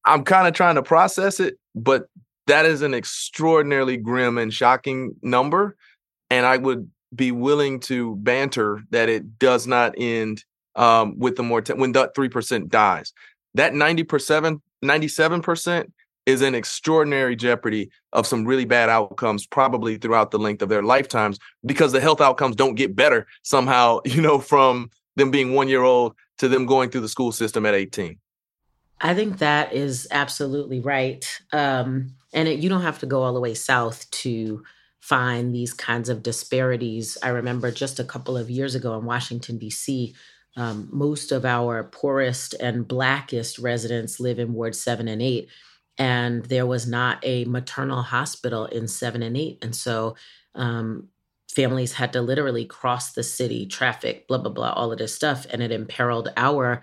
I'm 0.06 0.24
kind 0.24 0.48
of 0.48 0.54
trying 0.54 0.76
to 0.76 0.84
process 0.84 1.40
it, 1.40 1.58
but 1.76 2.08
that 2.48 2.66
is 2.66 2.82
an 2.82 2.94
extraordinarily 2.94 3.98
grim 3.98 4.38
and 4.38 4.54
shocking 4.54 5.16
number, 5.22 5.76
and 6.30 6.46
I 6.46 6.58
would 6.58 6.90
be 7.14 7.32
willing 7.32 7.80
to 7.82 8.16
banter 8.18 8.82
that 8.90 9.08
it 9.08 9.38
does 9.38 9.68
not 9.68 9.94
end 9.98 10.44
um, 10.76 11.18
with 11.20 11.36
the 11.36 11.44
more 11.44 11.62
when 11.76 11.92
that 11.94 12.16
three 12.16 12.30
percent 12.30 12.70
dies. 12.70 13.14
That 13.56 13.74
90%, 13.74 14.62
97% 14.84 15.92
is 16.26 16.42
in 16.42 16.56
extraordinary 16.56 17.36
jeopardy 17.36 17.90
of 18.14 18.26
some 18.26 18.46
really 18.46 18.66
bad 18.66 18.90
outcomes 18.90 19.46
probably 19.46 19.98
throughout 19.98 20.32
the 20.32 20.40
length 20.40 20.62
of 20.62 20.70
their 20.70 20.84
lifetimes 20.84 21.40
because 21.66 21.92
the 21.92 22.02
health 22.02 22.22
outcomes 22.22 22.56
don't 22.56 22.76
get 22.76 22.96
better 22.96 23.28
somehow, 23.44 24.00
you 24.06 24.22
know, 24.22 24.40
from 24.40 24.90
them 25.16 25.32
being 25.32 25.54
one 25.54 25.68
year 25.68 25.84
old 25.84 26.16
to 26.38 26.48
them 26.48 26.66
going 26.66 26.90
through 26.90 27.02
the 27.02 27.10
school 27.10 27.32
system 27.32 27.66
at 27.66 27.74
18. 27.74 28.18
I 29.02 29.14
think 29.14 29.40
that 29.40 29.74
is 29.74 30.08
absolutely 30.12 30.80
right. 30.80 31.40
Um, 31.52 32.16
and 32.34 32.48
it, 32.48 32.60
you 32.60 32.70
don't 32.70 32.82
have 32.82 33.00
to 33.00 33.06
go 33.06 33.24
all 33.24 33.34
the 33.34 33.40
way 33.40 33.54
south 33.54 34.10
to 34.12 34.64
find 35.02 35.54
these 35.54 35.74
kinds 35.74 36.08
of 36.08 36.24
disparities. 36.24 37.18
I 37.22 37.30
remember 37.30 37.70
just 37.72 38.00
a 38.00 38.06
couple 38.06 38.38
of 38.38 38.50
years 38.50 38.76
ago 38.76 38.98
in 38.98 39.04
Washington, 39.04 39.58
D.C., 39.58 40.16
um, 40.56 40.88
most 40.92 41.32
of 41.32 41.46
our 41.46 41.84
poorest 41.84 42.54
and 42.54 42.88
blackest 42.88 43.60
residents 43.60 44.20
live 44.20 44.40
in 44.40 44.54
Ward 44.54 44.76
7 44.76 45.08
and 45.08 45.22
8. 45.22 45.50
And 45.98 46.46
there 46.46 46.66
was 46.66 46.88
not 46.88 47.20
a 47.24 47.46
maternal 47.46 48.02
hospital 48.02 48.66
in 48.66 48.88
7 48.88 49.22
and 49.22 49.38
8. 49.38 49.64
And 49.64 49.76
so 49.76 50.16
um, 50.56 51.10
families 51.54 51.94
had 51.94 52.14
to 52.14 52.22
literally 52.22 52.66
cross 52.66 53.14
the 53.14 53.24
city, 53.24 53.66
traffic, 53.66 54.28
blah, 54.28 54.40
blah, 54.40 54.52
blah, 54.52 54.72
all 54.74 54.92
of 54.92 54.98
this 54.98 55.16
stuff. 55.16 55.46
And 55.52 55.62
it 55.62 55.72
imperiled 55.72 56.30
our 56.36 56.82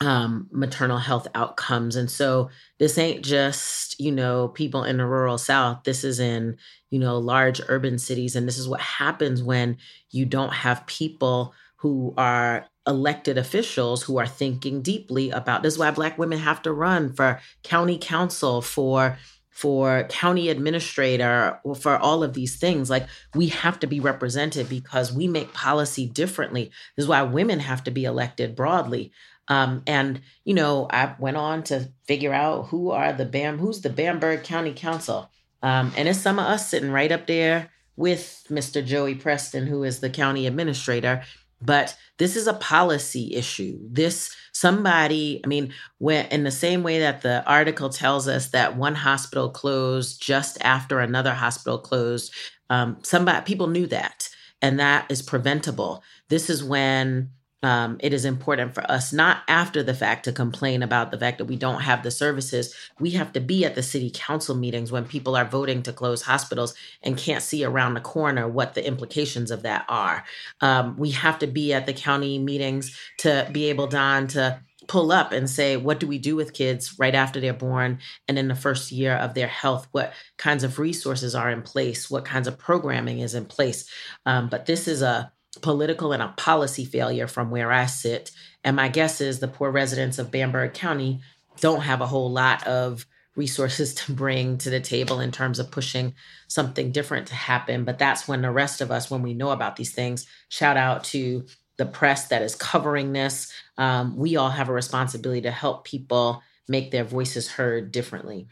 um, 0.00 0.48
maternal 0.50 0.98
health 0.98 1.28
outcomes. 1.34 1.96
And 1.96 2.10
so 2.10 2.50
this 2.78 2.98
ain't 2.98 3.24
just, 3.24 3.98
you 4.00 4.10
know, 4.10 4.48
people 4.48 4.84
in 4.84 4.96
the 4.96 5.06
rural 5.06 5.38
South. 5.38 5.84
This 5.84 6.04
is 6.04 6.18
in, 6.18 6.56
you 6.90 6.98
know, 6.98 7.18
large 7.18 7.60
urban 7.68 7.98
cities. 7.98 8.34
And 8.34 8.46
this 8.46 8.58
is 8.58 8.68
what 8.68 8.80
happens 8.80 9.42
when 9.42 9.76
you 10.10 10.24
don't 10.24 10.52
have 10.52 10.86
people 10.86 11.54
who 11.76 12.14
are 12.16 12.66
elected 12.86 13.38
officials 13.38 14.02
who 14.02 14.18
are 14.18 14.26
thinking 14.26 14.82
deeply 14.82 15.30
about 15.30 15.62
this 15.62 15.74
is 15.74 15.78
why 15.78 15.90
black 15.90 16.18
women 16.18 16.38
have 16.38 16.62
to 16.62 16.72
run 16.72 17.12
for 17.12 17.40
county 17.62 17.98
council 17.98 18.60
for 18.60 19.18
for 19.50 20.04
county 20.04 20.48
administrator 20.48 21.60
or 21.62 21.74
for 21.74 21.96
all 21.98 22.24
of 22.24 22.32
these 22.32 22.56
things. 22.56 22.88
Like 22.88 23.06
we 23.34 23.48
have 23.48 23.78
to 23.80 23.86
be 23.86 24.00
represented 24.00 24.68
because 24.68 25.12
we 25.12 25.28
make 25.28 25.52
policy 25.52 26.06
differently. 26.06 26.72
This 26.96 27.04
is 27.04 27.08
why 27.08 27.22
women 27.22 27.60
have 27.60 27.84
to 27.84 27.90
be 27.90 28.04
elected 28.04 28.56
broadly. 28.56 29.12
Um, 29.48 29.82
and 29.86 30.20
you 30.44 30.54
know 30.54 30.86
i 30.90 31.14
went 31.18 31.36
on 31.36 31.64
to 31.64 31.90
figure 32.06 32.32
out 32.32 32.68
who 32.68 32.92
are 32.92 33.12
the 33.12 33.24
bam 33.24 33.58
who's 33.58 33.80
the 33.80 33.90
bamberg 33.90 34.44
county 34.44 34.72
council. 34.72 35.30
Um, 35.62 35.92
and 35.96 36.08
it's 36.08 36.20
some 36.20 36.38
of 36.38 36.46
us 36.46 36.68
sitting 36.68 36.90
right 36.90 37.12
up 37.12 37.26
there 37.26 37.70
with 37.96 38.46
mr 38.48 38.84
joey 38.84 39.14
preston 39.14 39.66
who 39.66 39.84
is 39.84 40.00
the 40.00 40.08
county 40.08 40.46
administrator 40.46 41.22
but 41.64 41.96
this 42.18 42.36
is 42.36 42.46
a 42.46 42.54
policy 42.54 43.34
issue. 43.34 43.78
This 43.90 44.34
somebody, 44.52 45.40
I 45.44 45.46
mean, 45.46 45.72
when 45.98 46.26
in 46.26 46.44
the 46.44 46.50
same 46.50 46.82
way 46.82 47.00
that 47.00 47.22
the 47.22 47.44
article 47.46 47.88
tells 47.88 48.28
us 48.28 48.50
that 48.50 48.76
one 48.76 48.94
hospital 48.94 49.50
closed 49.50 50.22
just 50.22 50.58
after 50.62 51.00
another 51.00 51.34
hospital 51.34 51.78
closed, 51.78 52.32
um, 52.70 52.98
somebody 53.02 53.44
people 53.44 53.66
knew 53.66 53.86
that, 53.88 54.28
and 54.60 54.78
that 54.80 55.10
is 55.10 55.22
preventable. 55.22 56.02
This 56.28 56.48
is 56.50 56.62
when 56.64 57.30
um, 57.62 57.96
it 58.00 58.12
is 58.12 58.24
important 58.24 58.74
for 58.74 58.88
us 58.90 59.12
not 59.12 59.42
after 59.46 59.82
the 59.82 59.94
fact 59.94 60.24
to 60.24 60.32
complain 60.32 60.82
about 60.82 61.10
the 61.10 61.18
fact 61.18 61.38
that 61.38 61.44
we 61.44 61.56
don't 61.56 61.82
have 61.82 62.02
the 62.02 62.10
services. 62.10 62.74
We 62.98 63.10
have 63.10 63.32
to 63.34 63.40
be 63.40 63.64
at 63.64 63.74
the 63.74 63.82
city 63.82 64.10
council 64.12 64.56
meetings 64.56 64.90
when 64.90 65.04
people 65.04 65.36
are 65.36 65.44
voting 65.44 65.82
to 65.84 65.92
close 65.92 66.22
hospitals 66.22 66.74
and 67.02 67.16
can't 67.16 67.42
see 67.42 67.64
around 67.64 67.94
the 67.94 68.00
corner 68.00 68.48
what 68.48 68.74
the 68.74 68.86
implications 68.86 69.50
of 69.50 69.62
that 69.62 69.84
are. 69.88 70.24
Um, 70.60 70.96
we 70.96 71.12
have 71.12 71.38
to 71.40 71.46
be 71.46 71.72
at 71.72 71.86
the 71.86 71.92
county 71.92 72.38
meetings 72.38 72.96
to 73.18 73.48
be 73.52 73.66
able, 73.66 73.86
Don, 73.86 74.26
to 74.28 74.60
pull 74.88 75.12
up 75.12 75.30
and 75.30 75.48
say, 75.48 75.76
what 75.76 76.00
do 76.00 76.08
we 76.08 76.18
do 76.18 76.34
with 76.34 76.54
kids 76.54 76.98
right 76.98 77.14
after 77.14 77.40
they're 77.40 77.52
born 77.52 78.00
and 78.26 78.38
in 78.38 78.48
the 78.48 78.56
first 78.56 78.90
year 78.90 79.14
of 79.14 79.34
their 79.34 79.46
health? 79.46 79.86
What 79.92 80.12
kinds 80.36 80.64
of 80.64 80.80
resources 80.80 81.36
are 81.36 81.50
in 81.50 81.62
place? 81.62 82.10
What 82.10 82.24
kinds 82.24 82.48
of 82.48 82.58
programming 82.58 83.20
is 83.20 83.34
in 83.34 83.44
place? 83.44 83.88
Um, 84.26 84.48
but 84.48 84.66
this 84.66 84.88
is 84.88 85.02
a 85.02 85.32
political 85.60 86.12
and 86.12 86.22
a 86.22 86.34
policy 86.36 86.84
failure 86.84 87.26
from 87.26 87.50
where 87.50 87.70
I 87.70 87.86
sit. 87.86 88.30
And 88.64 88.76
my 88.76 88.88
guess 88.88 89.20
is 89.20 89.38
the 89.38 89.48
poor 89.48 89.70
residents 89.70 90.18
of 90.18 90.30
Bamberg 90.30 90.74
County 90.74 91.20
don't 91.60 91.82
have 91.82 92.00
a 92.00 92.06
whole 92.06 92.30
lot 92.30 92.66
of 92.66 93.06
resources 93.36 93.94
to 94.06 94.12
bring 94.12 94.58
to 94.58 94.70
the 94.70 94.80
table 94.80 95.20
in 95.20 95.30
terms 95.30 95.58
of 95.58 95.70
pushing 95.70 96.14
something 96.48 96.92
different 96.92 97.28
to 97.28 97.34
happen. 97.34 97.84
But 97.84 97.98
that's 97.98 98.26
when 98.26 98.42
the 98.42 98.50
rest 98.50 98.80
of 98.80 98.90
us, 98.90 99.10
when 99.10 99.22
we 99.22 99.34
know 99.34 99.50
about 99.50 99.76
these 99.76 99.92
things, 99.92 100.26
shout 100.48 100.76
out 100.76 101.04
to 101.04 101.44
the 101.76 101.86
press 101.86 102.28
that 102.28 102.42
is 102.42 102.54
covering 102.54 103.12
this. 103.12 103.52
Um, 103.78 104.16
we 104.16 104.36
all 104.36 104.50
have 104.50 104.68
a 104.68 104.74
responsibility 104.74 105.42
to 105.42 105.50
help 105.50 105.84
people 105.84 106.42
make 106.68 106.90
their 106.90 107.04
voices 107.04 107.50
heard 107.50 107.92
differently. 107.92 108.46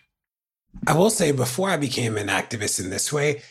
I 0.86 0.94
will 0.94 1.10
say, 1.10 1.32
before 1.32 1.68
I 1.68 1.76
became 1.76 2.16
an 2.16 2.28
activist 2.28 2.82
in 2.82 2.90
this 2.90 3.12
way, 3.12 3.42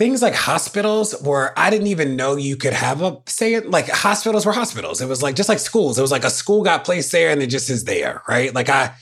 things 0.00 0.22
like 0.22 0.34
hospitals 0.34 1.12
where 1.20 1.52
I 1.58 1.68
didn't 1.68 1.88
even 1.88 2.16
know 2.16 2.36
you 2.36 2.56
could 2.56 2.72
have 2.72 3.02
a 3.02 3.18
say 3.26 3.52
it 3.52 3.68
like 3.68 3.86
hospitals 3.86 4.46
were 4.46 4.52
hospitals. 4.52 5.02
It 5.02 5.08
was 5.08 5.22
like 5.22 5.36
just 5.36 5.50
like 5.50 5.58
schools. 5.58 5.98
It 5.98 6.00
was 6.00 6.10
like 6.10 6.24
a 6.24 6.30
school 6.30 6.62
got 6.62 6.86
placed 6.86 7.12
there 7.12 7.30
and 7.30 7.42
it 7.42 7.48
just 7.48 7.68
is 7.68 7.84
there, 7.84 8.22
right? 8.26 8.54
Like 8.54 8.70
I 8.70 8.94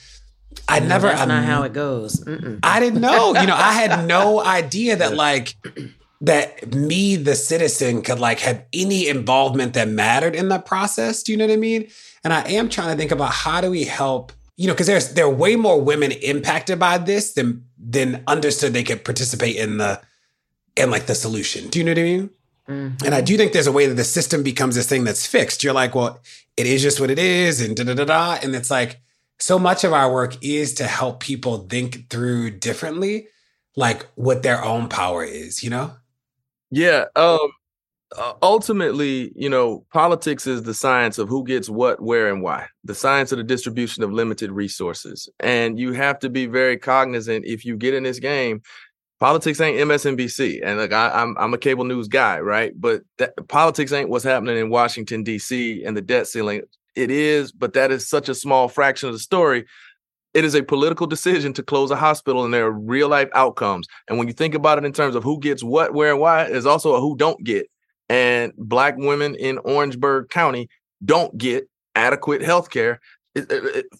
I 0.67 0.81
never 0.81 1.07
That's 1.07 1.25
not 1.25 1.45
how 1.45 1.63
it 1.63 1.71
goes. 1.71 2.21
Mm-mm. 2.25 2.59
I 2.63 2.81
didn't 2.81 2.99
know. 2.99 3.33
You 3.33 3.47
know, 3.47 3.55
I 3.55 3.71
had 3.71 4.07
no 4.07 4.43
idea 4.45 4.97
that 4.97 5.15
like 5.15 5.55
that 6.19 6.75
me, 6.75 7.15
the 7.15 7.35
citizen, 7.35 8.01
could 8.01 8.19
like 8.19 8.41
have 8.41 8.65
any 8.73 9.07
involvement 9.07 9.75
that 9.75 9.87
mattered 9.87 10.35
in 10.35 10.49
that 10.49 10.65
process. 10.65 11.23
Do 11.23 11.31
you 11.31 11.37
know 11.37 11.47
what 11.47 11.53
I 11.53 11.57
mean? 11.57 11.87
And 12.25 12.33
I 12.33 12.41
am 12.41 12.67
trying 12.67 12.91
to 12.91 12.97
think 12.97 13.11
about 13.11 13.31
how 13.31 13.61
do 13.61 13.71
we 13.71 13.85
help, 13.85 14.33
you 14.57 14.67
know, 14.67 14.73
because 14.73 14.87
there's 14.87 15.13
there 15.13 15.23
are 15.23 15.33
way 15.33 15.55
more 15.55 15.79
women 15.79 16.11
impacted 16.11 16.77
by 16.77 16.97
this 16.97 17.35
than 17.35 17.63
than 17.77 18.21
understood 18.27 18.73
they 18.73 18.83
could 18.83 19.05
participate 19.05 19.55
in 19.55 19.77
the 19.77 20.01
and 20.79 20.91
like 20.91 21.05
the 21.05 21.15
solution. 21.15 21.67
Do 21.69 21.79
you 21.79 21.85
know 21.85 21.91
what 21.91 21.99
I 21.99 22.03
mean? 22.03 22.29
Mm-hmm. 22.67 23.05
And 23.05 23.15
I 23.15 23.21
do 23.21 23.35
think 23.35 23.51
there's 23.51 23.67
a 23.67 23.71
way 23.71 23.87
that 23.87 23.95
the 23.95 24.03
system 24.03 24.43
becomes 24.43 24.75
this 24.75 24.87
thing 24.87 25.03
that's 25.03 25.25
fixed. 25.25 25.63
You're 25.63 25.73
like, 25.73 25.95
well, 25.95 26.21
it 26.55 26.67
is 26.67 26.81
just 26.81 26.99
what 26.99 27.09
it 27.09 27.19
is, 27.19 27.61
and 27.61 27.75
da 27.75 27.83
da 27.83 27.93
da 27.93 28.05
da. 28.05 28.39
And 28.43 28.55
it's 28.55 28.69
like 28.69 29.01
so 29.39 29.57
much 29.57 29.83
of 29.83 29.93
our 29.93 30.11
work 30.11 30.37
is 30.41 30.73
to 30.75 30.85
help 30.85 31.19
people 31.19 31.67
think 31.67 32.09
through 32.09 32.51
differently, 32.59 33.27
like 33.75 34.05
what 34.15 34.43
their 34.43 34.63
own 34.63 34.87
power 34.87 35.23
is. 35.23 35.63
You 35.63 35.71
know? 35.71 35.93
Yeah. 36.71 37.05
Um. 37.15 37.39
Ultimately, 38.41 39.31
you 39.35 39.49
know, 39.49 39.85
politics 39.93 40.47
is 40.47 40.63
the 40.63 40.73
science 40.73 41.19
of 41.19 41.29
who 41.29 41.43
gets 41.43 41.69
what, 41.69 42.01
where, 42.01 42.33
and 42.33 42.41
why. 42.41 42.65
The 42.83 42.95
science 42.95 43.31
of 43.31 43.37
the 43.37 43.43
distribution 43.43 44.01
of 44.01 44.11
limited 44.11 44.51
resources, 44.51 45.29
and 45.39 45.79
you 45.79 45.93
have 45.93 46.17
to 46.19 46.29
be 46.29 46.47
very 46.47 46.75
cognizant 46.75 47.45
if 47.45 47.65
you 47.65 47.77
get 47.77 47.93
in 47.93 48.01
this 48.01 48.17
game 48.17 48.63
politics 49.19 49.59
ain't 49.59 49.77
MSNBC. 49.77 50.61
And 50.63 50.79
look, 50.79 50.93
I, 50.93 51.07
am 51.07 51.29
I'm, 51.29 51.37
I'm 51.37 51.53
a 51.53 51.57
cable 51.57 51.83
news 51.83 52.07
guy, 52.07 52.39
right? 52.39 52.73
But 52.79 53.01
that, 53.17 53.35
politics 53.47 53.91
ain't 53.91 54.09
what's 54.09 54.23
happening 54.23 54.57
in 54.57 54.69
Washington 54.69 55.23
D.C. 55.23 55.83
and 55.83 55.95
the 55.95 56.01
debt 56.01 56.27
ceiling. 56.27 56.61
It 56.95 57.11
is, 57.11 57.51
but 57.51 57.73
that 57.73 57.91
is 57.91 58.09
such 58.09 58.29
a 58.29 58.35
small 58.35 58.67
fraction 58.67 59.07
of 59.07 59.13
the 59.13 59.19
story. 59.19 59.65
It 60.33 60.45
is 60.45 60.55
a 60.55 60.63
political 60.63 61.07
decision 61.07 61.53
to 61.53 61.63
close 61.63 61.91
a 61.91 61.95
hospital, 61.95 62.45
and 62.45 62.53
there 62.53 62.65
are 62.65 62.71
real 62.71 63.09
life 63.09 63.29
outcomes. 63.33 63.87
And 64.07 64.17
when 64.17 64.27
you 64.27 64.33
think 64.33 64.53
about 64.53 64.77
it 64.77 64.85
in 64.85 64.93
terms 64.93 65.15
of 65.15 65.23
who 65.23 65.39
gets 65.39 65.63
what, 65.63 65.93
where, 65.93 66.11
and 66.11 66.19
why, 66.19 66.49
there's 66.49 66.65
also 66.65 66.93
a 66.95 67.01
who 67.01 67.15
don't 67.15 67.43
get. 67.43 67.69
And 68.09 68.53
black 68.57 68.95
women 68.97 69.35
in 69.35 69.59
Orangeburg 69.59 70.29
County 70.29 70.69
don't 71.03 71.35
get 71.37 71.69
adequate 71.95 72.41
health 72.41 72.69
care 72.69 72.99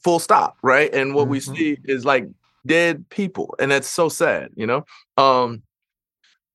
full 0.04 0.20
stop 0.20 0.58
right 0.64 0.94
and 0.94 1.14
what 1.14 1.24
mm-hmm. 1.24 1.32
we 1.32 1.40
see 1.40 1.78
is 1.86 2.06
like 2.06 2.28
dead 2.70 3.04
people 3.10 3.54
and 3.60 3.72
that's 3.72 3.90
so 3.90 4.08
sad 4.08 4.50
you 4.56 4.66
know? 4.66 4.86
Um 5.18 5.64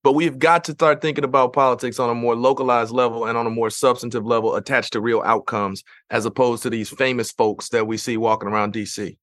but 0.03 0.13
we've 0.13 0.37
got 0.37 0.63
to 0.65 0.71
start 0.73 1.01
thinking 1.01 1.23
about 1.23 1.51
politics 1.51 1.99
on 1.99 2.11
a 2.11 2.13
more 2.13 2.35
localized 2.35 2.91
level 2.91 3.25
and 3.25 3.35
on 3.35 3.47
a 3.47 3.49
more 3.49 3.71
substantive 3.71 4.23
level 4.23 4.55
attached 4.55 4.93
to 4.93 5.01
real 5.01 5.21
outcomes 5.25 5.83
as 6.11 6.25
opposed 6.25 6.63
to 6.63 6.69
these 6.69 6.89
famous 6.89 7.31
folks 7.31 7.69
that 7.69 7.85
we 7.85 7.97
see 7.97 8.15
walking 8.17 8.47
around 8.47 8.73
dc 8.73 9.17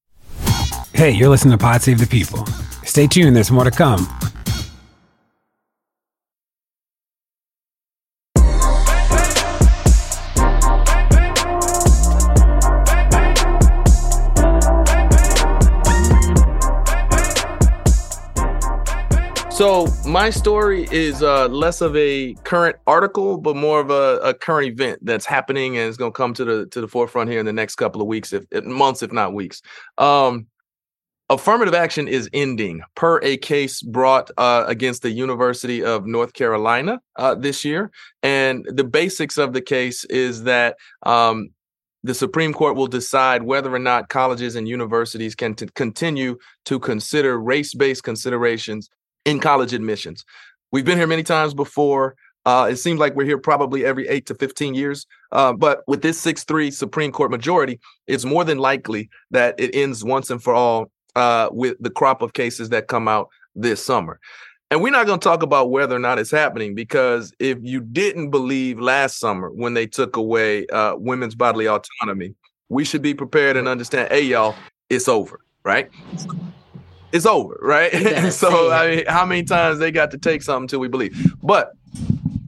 hey 0.92 1.10
you're 1.10 1.30
listening 1.30 1.56
to 1.56 1.58
pod 1.58 1.82
save 1.82 1.98
the 1.98 2.06
people. 2.06 2.44
Stay 2.84 3.06
tuned 3.06 3.34
there's 3.34 3.50
more 3.50 3.64
to 3.64 3.70
come 3.70 4.06
So 19.62 19.86
my 20.04 20.30
story 20.30 20.88
is 20.90 21.22
uh, 21.22 21.46
less 21.46 21.82
of 21.82 21.94
a 21.94 22.34
current 22.42 22.74
article, 22.88 23.38
but 23.38 23.54
more 23.54 23.78
of 23.78 23.90
a, 23.90 24.18
a 24.18 24.34
current 24.34 24.66
event 24.66 24.98
that's 25.02 25.24
happening 25.24 25.78
and 25.78 25.88
is 25.88 25.96
going 25.96 26.10
to 26.10 26.16
come 26.16 26.34
to 26.34 26.44
the 26.44 26.66
to 26.66 26.80
the 26.80 26.88
forefront 26.88 27.30
here 27.30 27.38
in 27.38 27.46
the 27.46 27.52
next 27.52 27.76
couple 27.76 28.00
of 28.00 28.08
weeks, 28.08 28.32
if, 28.32 28.44
if 28.50 28.64
months, 28.64 29.04
if 29.04 29.12
not 29.12 29.34
weeks. 29.34 29.62
Um, 29.98 30.48
affirmative 31.30 31.74
action 31.74 32.08
is 32.08 32.28
ending 32.32 32.82
per 32.96 33.20
a 33.22 33.36
case 33.36 33.82
brought 33.82 34.32
uh, 34.36 34.64
against 34.66 35.02
the 35.02 35.12
University 35.12 35.84
of 35.84 36.06
North 36.06 36.32
Carolina 36.32 37.00
uh, 37.14 37.36
this 37.36 37.64
year. 37.64 37.92
And 38.20 38.66
the 38.68 38.82
basics 38.82 39.38
of 39.38 39.52
the 39.52 39.62
case 39.62 40.04
is 40.06 40.42
that 40.42 40.74
um, 41.04 41.50
the 42.02 42.14
Supreme 42.14 42.52
Court 42.52 42.74
will 42.74 42.88
decide 42.88 43.44
whether 43.44 43.72
or 43.72 43.78
not 43.78 44.08
colleges 44.08 44.56
and 44.56 44.66
universities 44.66 45.36
can 45.36 45.54
t- 45.54 45.68
continue 45.76 46.36
to 46.64 46.80
consider 46.80 47.40
race 47.40 47.74
based 47.74 48.02
considerations 48.02 48.90
in 49.24 49.40
college 49.40 49.72
admissions. 49.72 50.24
We've 50.70 50.84
been 50.84 50.98
here 50.98 51.06
many 51.06 51.22
times 51.22 51.54
before. 51.54 52.16
Uh, 52.44 52.68
it 52.70 52.76
seems 52.76 52.98
like 52.98 53.14
we're 53.14 53.26
here 53.26 53.38
probably 53.38 53.84
every 53.84 54.08
eight 54.08 54.26
to 54.26 54.34
15 54.34 54.74
years. 54.74 55.06
Uh, 55.30 55.52
but 55.52 55.82
with 55.86 56.02
this 56.02 56.20
6 56.20 56.44
3 56.44 56.70
Supreme 56.70 57.12
Court 57.12 57.30
majority, 57.30 57.78
it's 58.06 58.24
more 58.24 58.44
than 58.44 58.58
likely 58.58 59.08
that 59.30 59.54
it 59.58 59.74
ends 59.74 60.04
once 60.04 60.30
and 60.30 60.42
for 60.42 60.54
all 60.54 60.90
uh, 61.14 61.48
with 61.52 61.76
the 61.80 61.90
crop 61.90 62.22
of 62.22 62.32
cases 62.32 62.70
that 62.70 62.88
come 62.88 63.06
out 63.06 63.28
this 63.54 63.84
summer. 63.84 64.18
And 64.70 64.80
we're 64.80 64.90
not 64.90 65.06
going 65.06 65.20
to 65.20 65.24
talk 65.24 65.42
about 65.42 65.70
whether 65.70 65.94
or 65.94 65.98
not 65.98 66.18
it's 66.18 66.30
happening 66.30 66.74
because 66.74 67.32
if 67.38 67.58
you 67.60 67.80
didn't 67.80 68.30
believe 68.30 68.80
last 68.80 69.20
summer 69.20 69.50
when 69.50 69.74
they 69.74 69.86
took 69.86 70.16
away 70.16 70.66
uh, 70.68 70.96
women's 70.96 71.34
bodily 71.34 71.68
autonomy, 71.68 72.34
we 72.70 72.84
should 72.84 73.02
be 73.02 73.12
prepared 73.12 73.58
and 73.58 73.68
understand, 73.68 74.10
hey, 74.10 74.22
y'all, 74.22 74.54
it's 74.88 75.08
over, 75.08 75.40
right? 75.62 75.90
It's 77.12 77.26
over, 77.26 77.58
right? 77.60 77.92
so, 78.32 78.70
I 78.70 78.96
mean, 78.96 79.04
how 79.06 79.26
many 79.26 79.42
times 79.42 79.78
they 79.78 79.90
got 79.90 80.10
to 80.12 80.18
take 80.18 80.42
something 80.42 80.64
until 80.64 80.80
we 80.80 80.88
believe? 80.88 81.34
But 81.42 81.72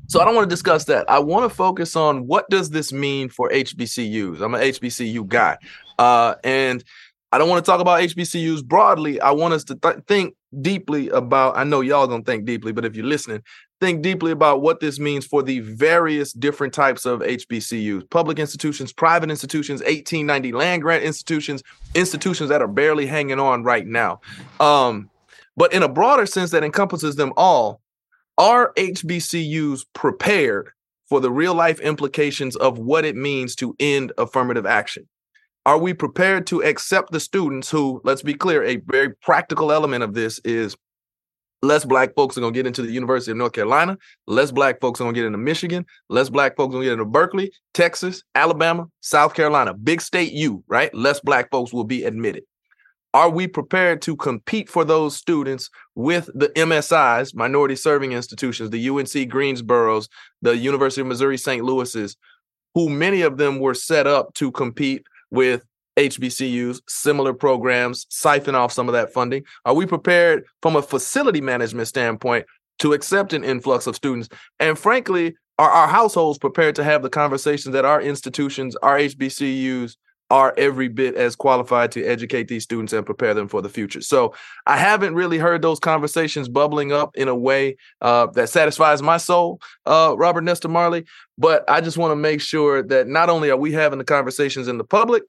so 0.09 0.21
I 0.21 0.25
don't 0.25 0.35
want 0.35 0.49
to 0.49 0.55
discuss 0.55 0.85
that. 0.85 1.09
I 1.11 1.19
want 1.19 1.51
to 1.51 1.55
focus 1.55 1.97
on 1.97 2.27
what 2.27 2.49
does 2.49 2.71
this 2.71 2.93
mean 2.93 3.29
for 3.29 3.51
HBCUs. 3.51 4.41
I'm 4.41 4.55
an 4.55 4.61
HBCU 4.61 5.27
guy, 5.27 5.59
uh, 5.99 6.37
and 6.45 6.85
I 7.33 7.39
don't 7.39 7.49
want 7.49 7.65
to 7.65 7.69
talk 7.69 7.81
about 7.81 8.01
HBCUs 8.01 8.65
broadly. 8.65 9.21
I 9.21 9.33
want 9.33 9.55
us 9.55 9.65
to 9.65 9.75
th- 9.75 9.97
think 10.07 10.35
deeply 10.63 11.09
about. 11.11 11.57
I 11.57 11.65
know 11.65 11.81
y'all 11.81 12.07
gonna 12.07 12.23
think 12.23 12.45
deeply, 12.45 12.73
but 12.73 12.85
if 12.85 12.97
you're 12.97 13.07
listening, 13.07 13.43
think 13.81 14.03
deeply 14.03 14.33
about 14.33 14.63
what 14.63 14.81
this 14.81 14.99
means 14.99 15.27
for 15.27 15.43
the 15.43 15.61
various 15.61 16.33
different 16.33 16.73
types 16.73 17.05
of 17.05 17.21
HBCUs: 17.21 18.09
public 18.11 18.39
institutions, 18.39 18.93
private 18.93 19.31
institutions, 19.31 19.81
1890 19.81 20.53
land 20.53 20.83
grant 20.83 21.05
institutions, 21.05 21.63
institutions 21.95 22.51
that 22.51 22.63
are 22.63 22.69
barely 22.69 23.07
hanging 23.07 23.41
on 23.41 23.63
right 23.63 23.87
now. 23.87 24.21
Um, 24.61 25.11
but 25.57 25.73
in 25.73 25.83
a 25.83 25.89
broader 25.89 26.27
sense 26.27 26.51
that 26.51 26.65
encompasses 26.65 27.17
them 27.17 27.33
all, 27.37 27.81
are 28.39 28.73
HBCUs 28.77 29.85
prepared 29.93 30.71
for 31.09 31.21
the 31.21 31.31
real 31.31 31.55
life 31.55 31.81
implications 31.81 32.57
of 32.57 32.79
what 32.79 33.05
it 33.05 33.17
means 33.17 33.55
to 33.57 33.77
end 33.79 34.13
affirmative 34.19 34.67
action? 34.67 35.07
Are 35.67 35.79
we 35.79 35.95
prepared 35.95 36.47
to 36.49 36.62
accept 36.62 37.11
the 37.11 37.21
students 37.21 37.71
who, 37.71 38.03
let's 38.05 38.23
be 38.23 38.35
clear, 38.35 38.62
a 38.65 38.77
very 38.77 39.15
practical 39.15 39.73
element 39.73 40.03
of 40.03 40.12
this 40.12 40.39
is 40.45 40.77
less 41.62 41.87
black 41.87 42.15
folks 42.15 42.37
are 42.37 42.43
going 42.43 42.53
to 42.53 42.59
get 42.59 42.67
into 42.67 42.83
the 42.83 42.93
University 42.93 43.31
of 43.31 43.39
North 43.39 43.55
Carolina, 43.55 43.97
less 44.27 44.51
black 44.51 44.79
folks 44.79 45.01
are 45.01 45.05
going 45.05 45.15
to 45.15 45.21
get 45.21 45.27
into 45.27 45.39
Michigan, 45.39 45.87
less 46.11 46.29
black 46.29 46.55
folks 46.55 46.71
are 46.71 46.73
going 46.73 46.83
to 46.83 46.89
get 46.89 46.93
into 46.93 47.07
Berkeley, 47.07 47.51
Texas, 47.73 48.23
Alabama, 48.35 48.87
South 49.01 49.33
Carolina, 49.33 49.73
big 49.73 50.03
state 50.03 50.33
U, 50.33 50.62
right? 50.69 50.95
Less 50.95 51.21
black 51.21 51.51
folks 51.51 51.73
will 51.73 51.85
be 51.85 52.05
admitted. 52.05 52.45
Are 53.15 53.31
we 53.31 53.47
prepared 53.47 54.03
to 54.03 54.17
compete 54.17 54.69
for 54.69 54.85
those 54.85 55.17
students 55.17 55.71
with 55.95 56.29
the 56.35 56.49
MSIs, 56.49 57.35
minority 57.35 57.77
serving 57.77 58.12
institutions, 58.12 58.69
the 58.69 58.89
UNC 58.89 59.31
Greensboros, 59.31 60.09
the 60.43 60.57
University 60.57 61.01
of 61.01 61.07
Missouri 61.07 61.39
St. 61.39 61.65
Louis's, 61.65 62.17
who 62.75 62.91
many 62.91 63.23
of 63.23 63.39
them 63.39 63.61
were 63.61 63.73
set 63.73 64.07
up 64.07 64.35
to 64.35 64.51
compete 64.51 65.07
with 65.35 65.64
HBCUs, 65.97 66.80
similar 66.89 67.32
programs, 67.32 68.07
siphon 68.09 68.55
off 68.55 68.72
some 68.72 68.89
of 68.89 68.95
that 68.95 69.12
funding? 69.12 69.45
Are 69.64 69.74
we 69.74 69.87
prepared 69.87 70.45
from 70.62 70.76
a 70.76 70.82
facility 70.82 71.41
management 71.41 71.89
standpoint 71.89 72.47
to 72.80 72.93
accept 72.93 73.32
an 73.32 73.45
influx 73.45 73.87
of 73.87 73.97
students? 73.97 74.28
And 74.59 74.78
frankly, 74.78 75.37
are 75.59 75.70
our 75.70 75.87
households 75.87 76.39
prepared 76.39 76.74
to 76.76 76.85
have 76.85 77.03
the 77.03 77.11
conversations 77.11 77.72
that 77.74 77.85
our 77.85 78.01
institutions, 78.01 78.74
our 78.76 78.99
HBCUs 78.99 79.97
are 80.31 80.55
every 80.57 80.89
bit 80.89 81.14
as 81.14 81.37
qualified 81.37 81.93
to 81.93 82.05
educate 82.05 82.49
these 82.49 82.64
students 82.64 82.93
and 82.93 83.05
prepare 83.05 83.35
them 83.35 83.49
for 83.49 83.61
the 83.62 83.68
future. 83.68 84.01
So 84.01 84.35
I 84.66 84.77
haven't 84.77 85.14
really 85.14 85.39
heard 85.39 85.62
those 85.62 85.79
conversations 85.79 86.49
bubbling 86.49 86.93
up 86.93 87.14
in 87.14 87.29
a 87.29 87.35
way 87.35 87.77
uh, 88.01 88.27
that 88.29 88.49
satisfies 88.49 89.03
my 89.03 89.18
soul, 89.18 89.61
uh, 89.87 90.14
Robert 90.16 90.43
Nesta 90.43 90.68
Marley. 90.68 91.05
But 91.37 91.68
I 91.68 91.81
just 91.81 91.99
want 91.99 92.12
to 92.12 92.16
make 92.16 92.41
sure 92.41 92.83
that 92.83 93.07
not 93.07 93.29
only 93.29 93.51
are 93.51 93.57
we 93.57 93.72
having 93.72 93.99
the 93.99 94.05
conversations 94.05 94.68
in 94.68 94.79
the 94.79 94.85
public, 94.85 95.25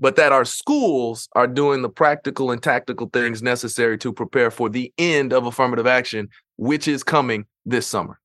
but 0.00 0.16
that 0.16 0.32
our 0.32 0.44
schools 0.44 1.28
are 1.34 1.46
doing 1.46 1.82
the 1.82 1.88
practical 1.88 2.50
and 2.50 2.62
tactical 2.62 3.08
things 3.12 3.42
necessary 3.42 3.96
to 3.98 4.12
prepare 4.12 4.50
for 4.50 4.68
the 4.68 4.92
end 4.98 5.32
of 5.32 5.46
affirmative 5.46 5.86
action, 5.86 6.28
which 6.56 6.88
is 6.88 7.02
coming 7.02 7.46
this 7.64 7.86
summer. 7.86 8.18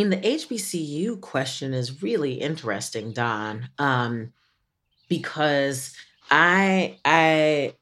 I 0.00 0.02
mean, 0.02 0.10
the 0.10 0.28
HBCU 0.28 1.20
question 1.20 1.74
is 1.74 2.02
really 2.02 2.32
interesting, 2.32 3.12
Don, 3.12 3.68
um, 3.78 4.32
because 5.10 5.94
I 6.30 6.96
I 7.04 7.74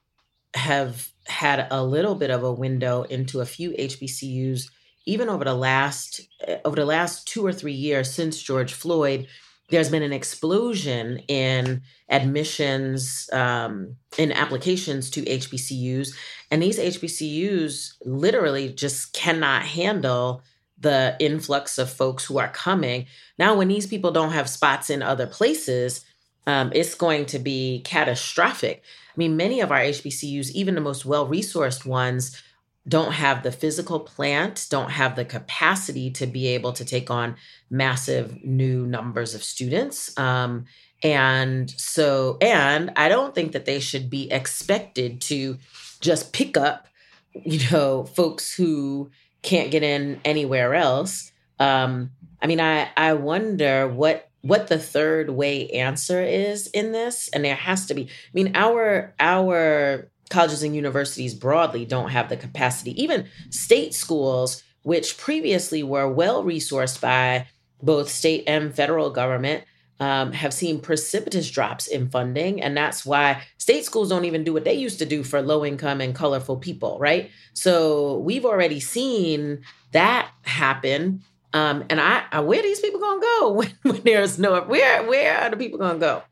have 0.55 1.13
had 1.29 1.69
a 1.71 1.85
little 1.85 2.17
bit 2.17 2.31
of 2.31 2.43
a 2.43 2.53
window 2.53 3.03
into 3.05 3.41
a 3.41 3.47
few 3.47 3.71
HBCUs 3.71 4.69
even 5.07 5.29
over 5.29 5.45
the 5.45 5.55
last 5.55 6.21
eh, 6.41 6.59
over 6.65 6.75
the 6.75 6.85
last 6.85 7.29
two 7.29 7.47
or 7.47 7.53
three 7.53 7.73
years 7.73 8.13
since 8.13 8.43
George 8.43 8.73
Floyd. 8.73 9.29
There's 9.71 9.91
been 9.91 10.03
an 10.03 10.13
explosion 10.13 11.19
in 11.29 11.83
admissions 12.09 13.31
um, 13.33 13.95
in 14.17 14.33
applications 14.33 15.09
to 15.11 15.23
HBCUs, 15.23 16.17
and 16.51 16.61
these 16.61 16.81
HBCUs 16.81 17.93
literally 18.05 18.73
just 18.73 19.13
cannot 19.13 19.63
handle 19.63 20.43
the 20.81 21.17
influx 21.19 21.79
of 21.79 21.91
folks 21.91 22.25
who 22.25 22.39
are 22.39 22.49
coming. 22.49 23.07
Now, 23.39 23.57
when 23.57 23.69
these 23.69 23.87
people 23.87 24.11
don't 24.11 24.33
have 24.33 24.49
spots 24.49 24.91
in 24.91 25.03
other 25.03 25.27
places, 25.27 26.05
um, 26.47 26.73
it's 26.75 26.95
going 26.95 27.27
to 27.27 27.39
be 27.39 27.83
catastrophic. 27.85 28.83
I 29.09 29.17
mean, 29.17 29.37
many 29.37 29.61
of 29.61 29.71
our 29.71 29.81
HBCUs, 29.81 30.53
even 30.53 30.75
the 30.75 30.81
most 30.81 31.05
well 31.05 31.29
resourced 31.29 31.85
ones, 31.85 32.41
don't 32.87 33.13
have 33.13 33.43
the 33.43 33.53
physical 33.53 34.01
plant, 34.01 34.67
don't 34.71 34.91
have 34.91 35.15
the 35.15 35.25
capacity 35.25 36.11
to 36.13 36.27
be 36.27 36.47
able 36.49 36.73
to 36.73 36.85
take 36.85 37.11
on 37.11 37.37
massive 37.71 38.43
new 38.43 38.87
numbers 38.87 39.35
of 39.35 39.45
students. 39.45 40.17
Um, 40.19 40.65
and 41.03 41.71
so, 41.71 42.39
and 42.41 42.91
I 42.97 43.09
don't 43.09 43.35
think 43.35 43.53
that 43.53 43.67
they 43.67 43.79
should 43.79 44.09
be 44.09 44.33
expected 44.33 45.21
to 45.23 45.59
just 46.01 46.33
pick 46.33 46.57
up, 46.57 46.89
you 47.35 47.61
know, 47.71 48.05
folks 48.05 48.55
who 48.55 49.11
can't 49.43 49.71
get 49.71 49.83
in 49.83 50.21
anywhere 50.25 50.75
else. 50.75 51.33
Um, 51.59 52.11
I 52.41 52.47
mean, 52.47 52.61
I 52.61 52.91
I 52.97 53.15
wonder 53.15 53.89
what 53.89 54.29
what 54.43 54.69
the 54.69 54.79
third 54.79 55.31
way 55.31 55.69
answer 55.71 56.23
is 56.23 56.69
in 56.69 56.93
this, 56.93 57.29
and 57.29 57.45
there 57.45 57.55
has 57.55 57.87
to 57.87 57.95
be. 57.95 58.05
I 58.05 58.31
mean, 58.33 58.53
our 58.55 59.15
our 59.19 60.11
colleges 60.31 60.63
and 60.63 60.77
universities 60.77 61.35
broadly 61.35 61.85
don't 61.85 62.11
have 62.11 62.29
the 62.29 62.37
capacity. 62.37 63.01
Even 63.03 63.27
state 63.51 63.95
schools, 63.95 64.63
which 64.83 65.17
previously 65.17 65.83
were 65.83 66.11
well 66.11 66.45
resourced 66.45 67.01
by 67.01 67.47
both 67.83 68.09
state 68.09 68.45
and 68.47 68.75
federal 68.75 69.11
government, 69.11 69.65
um, 70.01 70.33
have 70.33 70.55
seen 70.55 70.81
precipitous 70.81 71.51
drops 71.51 71.87
in 71.87 72.09
funding. 72.09 72.63
And 72.63 72.77
that's 72.77 73.05
why 73.05 73.43
state 73.59 73.85
schools 73.85 74.09
don't 74.09 74.25
even 74.25 74.45
do 74.45 74.53
what 74.53 74.65
they 74.65 74.75
used 74.75 74.99
to 75.01 75.07
do 75.07 75.23
for 75.23 75.43
low 75.43 75.65
income 75.65 76.01
and 76.01 76.15
colorful 76.15 76.57
people, 76.57 76.99
right? 76.99 77.31
So 77.55 78.19
we've 78.19 78.45
already 78.45 78.81
seen 78.81 79.63
that 79.93 80.31
happen. 80.43 81.23
Um, 81.53 81.85
and 81.91 82.01
I, 82.01 82.25
I, 82.31 82.41
where 82.41 82.61
are 82.61 82.63
these 82.63 82.81
people 82.81 83.01
gonna 83.01 83.21
go 83.21 83.53
when, 83.53 83.73
when 83.83 84.03
there's 84.03 84.39
no 84.39 84.61
where 84.63 85.07
where 85.09 85.39
are 85.39 85.51
the 85.51 85.57
people 85.57 85.79
gonna 85.79 85.99
go? 85.99 86.23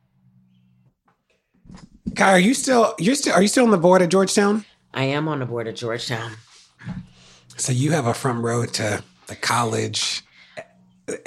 Kaya, 2.14 2.36
are 2.36 2.38
you 2.38 2.54
still 2.54 2.94
you're 2.98 3.14
still 3.14 3.34
are 3.34 3.42
you 3.42 3.48
still 3.48 3.64
on 3.64 3.70
the 3.70 3.78
board 3.78 4.02
at 4.02 4.10
Georgetown? 4.10 4.64
I 4.94 5.04
am 5.04 5.28
on 5.28 5.40
the 5.40 5.46
board 5.46 5.66
at 5.68 5.76
Georgetown. 5.76 6.32
So 7.56 7.72
you 7.72 7.92
have 7.92 8.06
a 8.06 8.14
front 8.14 8.42
row 8.42 8.64
to 8.64 9.02
the 9.26 9.36
college 9.36 10.22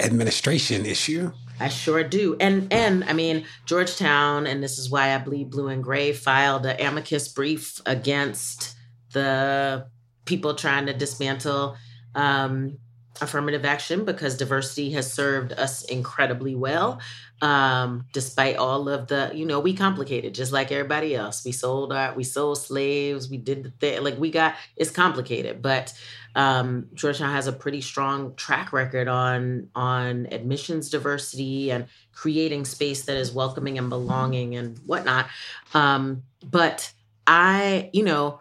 administration 0.00 0.86
issue. 0.86 1.32
I 1.60 1.68
sure 1.68 2.02
do. 2.02 2.36
And 2.40 2.72
and 2.72 3.04
I 3.04 3.12
mean 3.12 3.44
Georgetown, 3.66 4.46
and 4.46 4.62
this 4.62 4.78
is 4.78 4.90
why 4.90 5.14
I 5.14 5.18
believe 5.18 5.50
Blue 5.50 5.68
and 5.68 5.84
Gray 5.84 6.12
filed 6.12 6.66
an 6.66 6.80
amicus 6.80 7.28
brief 7.28 7.80
against 7.86 8.74
the 9.12 9.86
people 10.24 10.54
trying 10.54 10.86
to 10.86 10.92
dismantle 10.92 11.76
um, 12.14 12.78
affirmative 13.20 13.64
action 13.64 14.04
because 14.04 14.36
diversity 14.36 14.90
has 14.92 15.12
served 15.12 15.52
us 15.52 15.84
incredibly 15.84 16.54
well 16.54 17.00
um, 17.40 18.06
despite 18.12 18.56
all 18.56 18.88
of 18.88 19.08
the 19.08 19.30
you 19.34 19.46
know 19.46 19.60
we 19.60 19.74
complicated 19.74 20.34
just 20.34 20.52
like 20.52 20.70
everybody 20.72 21.14
else. 21.14 21.44
We 21.44 21.52
sold 21.52 21.92
our 21.92 22.14
we 22.14 22.24
sold 22.24 22.58
slaves 22.58 23.30
we 23.30 23.36
did 23.36 23.62
the 23.62 23.70
thing 23.70 24.02
like 24.02 24.18
we 24.18 24.30
got 24.30 24.54
it's 24.76 24.90
complicated. 24.90 25.62
But 25.62 25.92
um, 26.34 26.88
georgetown 26.94 27.32
has 27.32 27.46
a 27.46 27.52
pretty 27.52 27.80
strong 27.80 28.34
track 28.36 28.72
record 28.72 29.08
on 29.08 29.68
on 29.74 30.28
admissions 30.30 30.90
diversity 30.90 31.70
and 31.70 31.86
creating 32.12 32.64
space 32.64 33.04
that 33.06 33.16
is 33.16 33.32
welcoming 33.32 33.78
and 33.78 33.88
belonging 33.88 34.56
and 34.56 34.78
whatnot. 34.86 35.26
Um, 35.74 36.22
but 36.44 36.92
i 37.26 37.90
you 37.92 38.02
know 38.02 38.40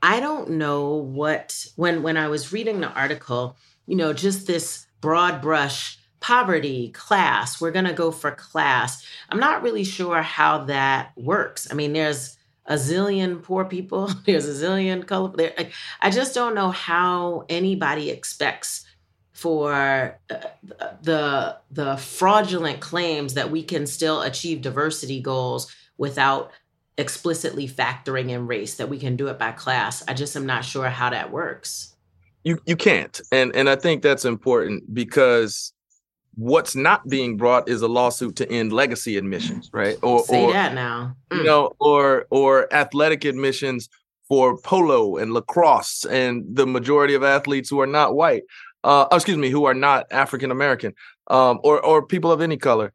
i 0.00 0.20
don't 0.20 0.50
know 0.50 0.94
what 0.94 1.66
when 1.74 2.04
when 2.04 2.16
i 2.16 2.28
was 2.28 2.52
reading 2.52 2.80
the 2.80 2.88
article 2.88 3.56
you 3.86 3.96
know, 3.96 4.12
just 4.12 4.46
this 4.46 4.86
broad 5.00 5.40
brush 5.40 5.98
poverty, 6.22 6.90
class, 6.90 7.60
we're 7.60 7.70
going 7.70 7.84
to 7.84 7.92
go 7.92 8.10
for 8.10 8.30
class. 8.30 9.04
I'm 9.28 9.40
not 9.40 9.62
really 9.62 9.84
sure 9.84 10.22
how 10.22 10.64
that 10.64 11.12
works. 11.16 11.68
I 11.70 11.74
mean, 11.74 11.92
there's 11.92 12.38
a 12.64 12.74
zillion 12.74 13.42
poor 13.42 13.64
people, 13.64 14.06
there's 14.26 14.48
a 14.48 14.66
zillion 14.66 15.06
color. 15.06 15.36
There, 15.36 15.52
I 16.00 16.10
just 16.10 16.34
don't 16.34 16.54
know 16.54 16.70
how 16.70 17.44
anybody 17.48 18.10
expects 18.10 18.86
for 19.32 20.18
uh, 20.30 20.36
the 21.02 21.56
the 21.70 21.96
fraudulent 21.96 22.80
claims 22.80 23.34
that 23.34 23.50
we 23.50 23.62
can 23.62 23.86
still 23.86 24.22
achieve 24.22 24.62
diversity 24.62 25.20
goals 25.20 25.74
without 25.98 26.52
explicitly 26.96 27.66
factoring 27.66 28.30
in 28.30 28.46
race 28.46 28.76
that 28.76 28.88
we 28.88 28.98
can 28.98 29.16
do 29.16 29.28
it 29.28 29.38
by 29.38 29.50
class. 29.50 30.04
I 30.06 30.14
just 30.14 30.36
am 30.36 30.46
not 30.46 30.64
sure 30.64 30.88
how 30.88 31.10
that 31.10 31.32
works 31.32 31.92
you 32.44 32.60
you 32.66 32.76
can't 32.76 33.20
and 33.30 33.54
and 33.54 33.68
i 33.68 33.76
think 33.76 34.02
that's 34.02 34.24
important 34.24 34.92
because 34.92 35.72
what's 36.34 36.74
not 36.74 37.06
being 37.08 37.36
brought 37.36 37.68
is 37.68 37.82
a 37.82 37.88
lawsuit 37.88 38.36
to 38.36 38.50
end 38.50 38.72
legacy 38.72 39.16
admissions 39.16 39.70
right? 39.72 39.96
Or 40.02 40.20
say 40.24 40.44
or, 40.44 40.52
that 40.52 40.74
now. 40.74 41.14
mm. 41.30 41.38
you 41.38 41.44
know 41.44 41.72
or 41.78 42.26
or 42.30 42.72
athletic 42.72 43.24
admissions 43.24 43.88
for 44.28 44.56
polo 44.58 45.16
and 45.16 45.32
lacrosse 45.32 46.04
and 46.04 46.44
the 46.48 46.66
majority 46.66 47.14
of 47.14 47.22
athletes 47.22 47.68
who 47.68 47.80
are 47.80 47.86
not 47.86 48.14
white 48.14 48.42
uh 48.84 49.06
oh, 49.10 49.16
excuse 49.16 49.36
me 49.36 49.50
who 49.50 49.64
are 49.64 49.74
not 49.74 50.06
african 50.10 50.50
american 50.50 50.94
um 51.28 51.60
or 51.62 51.84
or 51.84 52.06
people 52.06 52.32
of 52.32 52.40
any 52.40 52.56
color. 52.56 52.92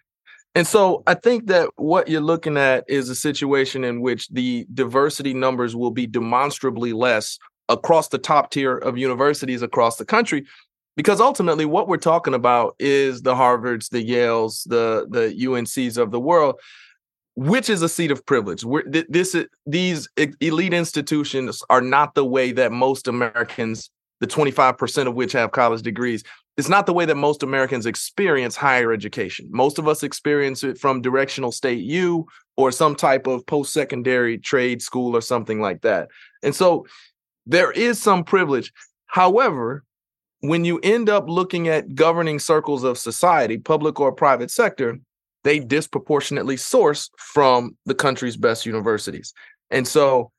And 0.55 0.65
so 0.65 1.03
I 1.05 1.13
think 1.13 1.45
that 1.47 1.69
what 1.75 2.07
you're 2.07 2.19
looking 2.19 2.57
at 2.57 2.83
is 2.87 3.09
a 3.09 3.15
situation 3.15 3.83
in 3.83 4.01
which 4.01 4.27
the 4.29 4.65
diversity 4.73 5.35
numbers 5.35 5.75
will 5.75 5.91
be 5.91 6.07
demonstrably 6.07 6.93
less 6.93 7.37
across 7.69 8.07
the 8.07 8.17
top 8.17 8.49
tier 8.49 8.75
of 8.75 8.97
universities 8.97 9.61
across 9.61 9.97
the 9.97 10.05
country 10.05 10.45
because 10.97 11.21
ultimately 11.21 11.63
what 11.63 11.87
we're 11.87 11.95
talking 11.95 12.33
about 12.33 12.75
is 12.79 13.21
the 13.21 13.33
harvards 13.33 13.89
the 13.89 14.03
yales 14.05 14.67
the 14.67 15.07
the 15.09 15.33
uncs 15.45 15.97
of 15.97 16.11
the 16.11 16.19
world 16.19 16.59
which 17.39 17.69
is 17.69 17.83
a 17.83 17.89
seat 17.89 18.09
of 18.09 18.25
privilege. 18.25 18.65
We're, 18.65 18.81
this 18.87 19.35
these 19.67 20.09
elite 20.41 20.73
institutions 20.73 21.61
are 21.69 21.81
not 21.81 22.15
the 22.15 22.25
way 22.25 22.51
that 22.51 22.73
most 22.73 23.07
americans 23.07 23.89
the 24.19 24.27
25% 24.27 25.07
of 25.07 25.13
which 25.13 25.31
have 25.33 25.51
college 25.51 25.83
degrees 25.83 26.23
it's 26.57 26.67
not 26.67 26.87
the 26.87 26.93
way 26.93 27.05
that 27.05 27.15
most 27.15 27.43
americans 27.43 27.85
experience 27.85 28.55
higher 28.55 28.91
education. 28.91 29.47
Most 29.51 29.77
of 29.77 29.87
us 29.87 30.01
experience 30.01 30.63
it 30.63 30.79
from 30.79 31.03
directional 31.03 31.51
state 31.51 31.83
u 31.83 32.25
or 32.57 32.71
some 32.71 32.95
type 32.95 33.27
of 33.27 33.45
post-secondary 33.45 34.39
trade 34.39 34.81
school 34.81 35.15
or 35.15 35.21
something 35.21 35.61
like 35.61 35.81
that. 35.83 36.09
And 36.41 36.55
so 36.55 36.87
there 37.45 37.71
is 37.71 38.01
some 38.01 38.23
privilege. 38.23 38.73
However, 39.05 39.83
when 40.41 40.65
you 40.65 40.79
end 40.83 41.09
up 41.09 41.27
looking 41.27 41.67
at 41.67 41.95
governing 41.95 42.39
circles 42.39 42.83
of 42.83 42.97
society, 42.97 43.57
public 43.57 43.99
or 43.99 44.11
private 44.11 44.51
sector, 44.51 44.99
they 45.43 45.59
disproportionately 45.59 46.57
source 46.57 47.09
from 47.17 47.77
the 47.85 47.95
country's 47.95 48.37
best 48.37 48.65
universities. 48.65 49.33
And 49.71 49.87
so 49.87 50.31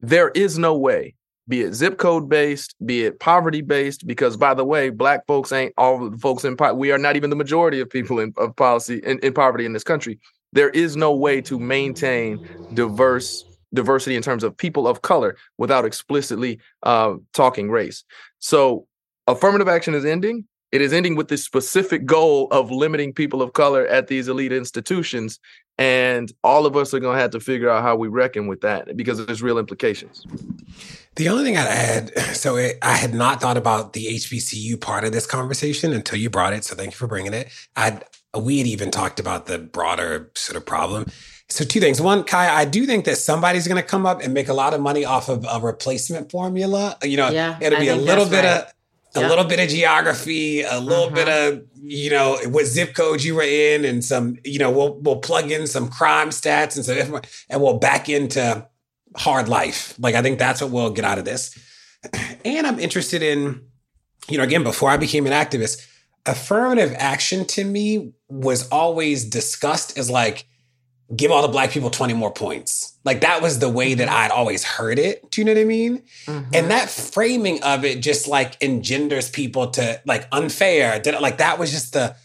there 0.00 0.30
is 0.30 0.58
no 0.58 0.76
way, 0.76 1.14
be 1.48 1.62
it 1.62 1.72
zip 1.72 1.98
code 1.98 2.28
based, 2.28 2.74
be 2.84 3.04
it 3.04 3.20
poverty 3.20 3.62
based, 3.62 4.06
because 4.06 4.36
by 4.36 4.54
the 4.54 4.64
way, 4.64 4.90
black 4.90 5.26
folks 5.26 5.52
ain't 5.52 5.72
all 5.78 6.10
the 6.10 6.18
folks 6.18 6.44
in 6.44 6.56
poverty. 6.56 6.78
we 6.78 6.92
are 6.92 6.98
not 6.98 7.16
even 7.16 7.30
the 7.30 7.36
majority 7.36 7.80
of 7.80 7.88
people 7.88 8.18
in 8.18 8.34
of 8.36 8.54
policy 8.56 9.00
in, 9.04 9.18
in 9.20 9.32
poverty 9.32 9.64
in 9.64 9.72
this 9.72 9.84
country. 9.84 10.18
There 10.52 10.70
is 10.70 10.96
no 10.96 11.14
way 11.14 11.40
to 11.42 11.58
maintain 11.58 12.46
diverse 12.74 13.44
diversity 13.74 14.16
in 14.16 14.22
terms 14.22 14.42
of 14.42 14.56
people 14.56 14.86
of 14.88 15.02
color 15.02 15.36
without 15.58 15.84
explicitly 15.84 16.58
uh, 16.82 17.14
talking 17.32 17.70
race. 17.70 18.04
So 18.38 18.86
affirmative 19.26 19.68
action 19.68 19.94
is 19.94 20.04
ending. 20.04 20.46
It 20.72 20.80
is 20.80 20.92
ending 20.92 21.14
with 21.14 21.28
the 21.28 21.38
specific 21.38 22.04
goal 22.04 22.48
of 22.50 22.70
limiting 22.70 23.12
people 23.12 23.40
of 23.40 23.52
color 23.52 23.86
at 23.86 24.08
these 24.08 24.28
elite 24.28 24.52
institutions. 24.52 25.38
And 25.78 26.32
all 26.42 26.66
of 26.66 26.76
us 26.76 26.92
are 26.92 27.00
going 27.00 27.16
to 27.16 27.22
have 27.22 27.30
to 27.32 27.40
figure 27.40 27.70
out 27.70 27.82
how 27.82 27.96
we 27.96 28.08
reckon 28.08 28.46
with 28.46 28.62
that 28.62 28.96
because 28.96 29.24
there's 29.24 29.42
real 29.42 29.58
implications. 29.58 30.26
The 31.16 31.28
only 31.28 31.44
thing 31.44 31.56
I'd 31.56 31.66
add 31.66 32.18
so 32.34 32.56
it, 32.56 32.78
I 32.82 32.96
had 32.96 33.14
not 33.14 33.40
thought 33.40 33.56
about 33.56 33.92
the 33.92 34.06
HBCU 34.06 34.80
part 34.80 35.04
of 35.04 35.12
this 35.12 35.26
conversation 35.26 35.92
until 35.92 36.18
you 36.18 36.30
brought 36.30 36.52
it. 36.52 36.64
So 36.64 36.74
thank 36.74 36.92
you 36.92 36.96
for 36.96 37.06
bringing 37.06 37.34
it. 37.34 37.50
i 37.76 38.00
we 38.36 38.58
had 38.58 38.66
even 38.66 38.90
talked 38.90 39.18
about 39.18 39.46
the 39.46 39.58
broader 39.58 40.30
sort 40.34 40.56
of 40.56 40.66
problem. 40.66 41.06
So 41.48 41.64
two 41.64 41.80
things. 41.80 42.02
One, 42.02 42.24
Kaya, 42.24 42.50
I 42.50 42.64
do 42.64 42.84
think 42.86 43.04
that 43.04 43.16
somebody's 43.16 43.66
going 43.68 43.80
to 43.80 43.86
come 43.86 44.04
up 44.04 44.20
and 44.20 44.34
make 44.34 44.48
a 44.48 44.52
lot 44.52 44.74
of 44.74 44.80
money 44.80 45.04
off 45.04 45.28
of 45.30 45.46
a 45.50 45.60
replacement 45.60 46.30
formula. 46.30 46.98
You 47.02 47.16
know, 47.16 47.30
yeah, 47.30 47.56
it'll 47.62 47.78
be 47.78 47.88
a 47.88 47.96
little 47.96 48.26
bit 48.26 48.44
right. 48.44 48.62
of 48.62 48.72
a 49.16 49.20
yep. 49.20 49.30
little 49.30 49.44
bit 49.44 49.60
of 49.60 49.68
geography, 49.68 50.62
a 50.62 50.78
little 50.78 51.06
uh-huh. 51.06 51.14
bit 51.14 51.28
of 51.28 51.62
you 51.82 52.10
know 52.10 52.38
what 52.48 52.66
zip 52.66 52.94
code 52.94 53.22
you 53.22 53.34
were 53.34 53.42
in, 53.42 53.84
and 53.84 54.04
some 54.04 54.36
you 54.44 54.58
know 54.58 54.70
we'll 54.70 54.98
we'll 55.00 55.20
plug 55.20 55.50
in 55.50 55.66
some 55.66 55.88
crime 55.88 56.30
stats 56.30 56.76
and 56.76 56.84
some 56.84 57.20
and 57.48 57.62
we'll 57.62 57.78
back 57.78 58.08
into 58.08 58.66
hard 59.16 59.48
life. 59.48 59.94
Like 59.98 60.14
I 60.14 60.22
think 60.22 60.38
that's 60.38 60.60
what 60.60 60.70
we'll 60.70 60.90
get 60.90 61.04
out 61.04 61.18
of 61.18 61.24
this. 61.24 61.56
And 62.44 62.66
I'm 62.66 62.78
interested 62.78 63.22
in, 63.22 63.62
you 64.28 64.38
know, 64.38 64.44
again 64.44 64.62
before 64.62 64.90
I 64.90 64.96
became 64.96 65.26
an 65.26 65.32
activist, 65.32 65.86
affirmative 66.26 66.94
action 66.98 67.44
to 67.46 67.64
me 67.64 68.12
was 68.28 68.68
always 68.68 69.24
discussed 69.24 69.98
as 69.98 70.10
like 70.10 70.46
give 71.14 71.30
all 71.30 71.42
the 71.42 71.48
black 71.48 71.70
people 71.70 71.90
20 71.90 72.14
more 72.14 72.32
points. 72.32 72.95
Like 73.06 73.20
that 73.20 73.40
was 73.40 73.60
the 73.60 73.68
way 73.68 73.94
that 73.94 74.08
mm-hmm. 74.08 74.16
I'd 74.16 74.30
always 74.32 74.64
heard 74.64 74.98
it. 74.98 75.30
Do 75.30 75.40
you 75.40 75.44
know 75.44 75.52
what 75.52 75.60
I 75.60 75.64
mean? 75.64 76.02
Mm-hmm. 76.26 76.50
And 76.52 76.70
that 76.72 76.90
framing 76.90 77.62
of 77.62 77.84
it 77.84 78.02
just 78.02 78.26
like 78.26 78.60
engenders 78.60 79.30
people 79.30 79.70
to 79.70 80.02
like 80.04 80.26
unfair. 80.32 81.00
Like 81.20 81.38
that 81.38 81.60
was 81.60 81.70
just 81.70 81.92
the 81.92 82.16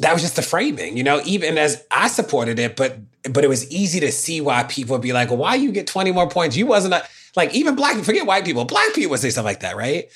that 0.00 0.12
was 0.12 0.20
just 0.20 0.36
the 0.36 0.42
framing, 0.42 0.98
you 0.98 1.02
know, 1.02 1.22
even 1.24 1.56
as 1.56 1.84
I 1.90 2.08
supported 2.08 2.58
it, 2.58 2.76
but 2.76 2.98
but 3.30 3.44
it 3.44 3.48
was 3.48 3.70
easy 3.70 3.98
to 4.00 4.12
see 4.12 4.42
why 4.42 4.64
people 4.64 4.94
would 4.94 5.02
be 5.02 5.14
like, 5.14 5.30
why 5.30 5.54
you 5.54 5.72
get 5.72 5.86
20 5.86 6.12
more 6.12 6.28
points? 6.28 6.54
You 6.54 6.66
wasn't 6.66 6.92
a 6.92 7.02
like 7.34 7.54
even 7.54 7.74
black 7.74 7.96
forget 8.04 8.26
white 8.26 8.44
people, 8.44 8.66
black 8.66 8.92
people 8.92 9.12
would 9.12 9.20
say 9.20 9.30
stuff 9.30 9.46
like 9.46 9.60
that, 9.60 9.74
right? 9.74 10.10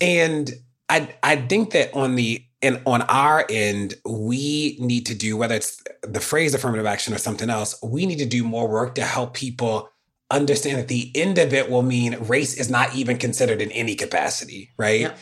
And 0.00 0.50
I 0.88 1.14
I 1.22 1.36
think 1.36 1.72
that 1.72 1.92
on 1.92 2.16
the 2.16 2.42
and 2.60 2.82
on 2.86 3.02
our 3.02 3.44
end, 3.48 3.94
we 4.04 4.76
need 4.80 5.06
to 5.06 5.14
do, 5.14 5.36
whether 5.36 5.54
it's 5.54 5.82
the 6.02 6.20
phrase 6.20 6.54
affirmative 6.54 6.86
action 6.86 7.14
or 7.14 7.18
something 7.18 7.50
else, 7.50 7.78
we 7.82 8.04
need 8.04 8.18
to 8.18 8.26
do 8.26 8.42
more 8.42 8.68
work 8.68 8.94
to 8.96 9.02
help 9.02 9.34
people 9.34 9.90
understand 10.30 10.78
that 10.78 10.88
the 10.88 11.10
end 11.14 11.38
of 11.38 11.54
it 11.54 11.70
will 11.70 11.82
mean 11.82 12.16
race 12.20 12.54
is 12.58 12.68
not 12.68 12.94
even 12.94 13.16
considered 13.16 13.62
in 13.62 13.70
any 13.72 13.94
capacity, 13.94 14.70
right? 14.76 15.00
Yeah. 15.02 15.14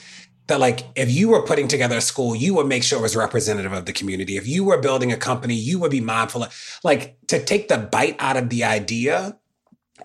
That, 0.48 0.60
like, 0.60 0.84
if 0.94 1.10
you 1.10 1.28
were 1.28 1.42
putting 1.42 1.68
together 1.68 1.96
a 1.96 2.00
school, 2.00 2.34
you 2.36 2.54
would 2.54 2.68
make 2.68 2.84
sure 2.84 2.98
it 2.98 3.02
was 3.02 3.16
representative 3.16 3.72
of 3.72 3.84
the 3.84 3.92
community. 3.92 4.36
If 4.36 4.46
you 4.46 4.64
were 4.64 4.78
building 4.78 5.12
a 5.12 5.16
company, 5.16 5.54
you 5.54 5.78
would 5.80 5.90
be 5.90 6.00
mindful 6.00 6.44
of, 6.44 6.78
like, 6.84 7.18
to 7.26 7.44
take 7.44 7.68
the 7.68 7.78
bite 7.78 8.16
out 8.20 8.36
of 8.36 8.48
the 8.48 8.62
idea 8.62 9.38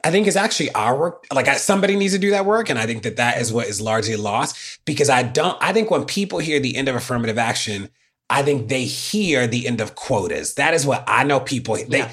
I 0.03 0.11
think 0.11 0.27
is 0.27 0.35
actually 0.35 0.71
our 0.73 0.97
work. 0.97 1.25
Like 1.33 1.47
I, 1.47 1.55
somebody 1.55 1.95
needs 1.95 2.13
to 2.13 2.19
do 2.19 2.31
that 2.31 2.45
work. 2.45 2.69
And 2.69 2.79
I 2.79 2.85
think 2.85 3.03
that 3.03 3.17
that 3.17 3.39
is 3.39 3.53
what 3.53 3.67
is 3.67 3.81
largely 3.81 4.15
lost 4.15 4.79
because 4.85 5.09
I 5.09 5.23
don't, 5.23 5.57
I 5.61 5.73
think 5.73 5.91
when 5.91 6.05
people 6.05 6.39
hear 6.39 6.59
the 6.59 6.75
end 6.75 6.87
of 6.87 6.95
affirmative 6.95 7.37
action, 7.37 7.89
I 8.29 8.43
think 8.43 8.69
they 8.69 8.85
hear 8.85 9.47
the 9.47 9.67
end 9.67 9.81
of 9.81 9.95
quotas. 9.95 10.55
That 10.55 10.73
is 10.73 10.85
what 10.85 11.03
I 11.07 11.23
know 11.23 11.39
people, 11.39 11.75
they, 11.75 11.99
yeah. 11.99 12.11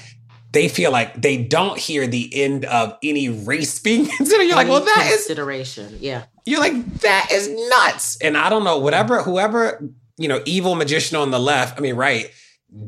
they 0.52 0.68
feel 0.68 0.90
like 0.90 1.20
they 1.20 1.42
don't 1.42 1.78
hear 1.78 2.06
the 2.06 2.30
end 2.34 2.64
of 2.64 2.96
any 3.02 3.28
race 3.28 3.78
being 3.78 4.06
considered. 4.16 4.44
You're 4.44 4.56
like, 4.56 4.68
well, 4.68 4.84
that 4.84 5.10
is 5.10 5.26
consideration. 5.26 5.96
Yeah. 6.00 6.24
You're 6.44 6.60
like, 6.60 7.00
that 7.00 7.28
is 7.30 7.48
nuts. 7.70 8.18
And 8.20 8.36
I 8.36 8.48
don't 8.48 8.64
know, 8.64 8.78
whatever, 8.78 9.18
mm-hmm. 9.18 9.30
whoever, 9.30 9.88
you 10.16 10.28
know, 10.28 10.42
evil 10.44 10.74
magician 10.74 11.16
on 11.16 11.30
the 11.30 11.38
left, 11.38 11.78
I 11.78 11.80
mean, 11.80 11.94
right, 11.94 12.30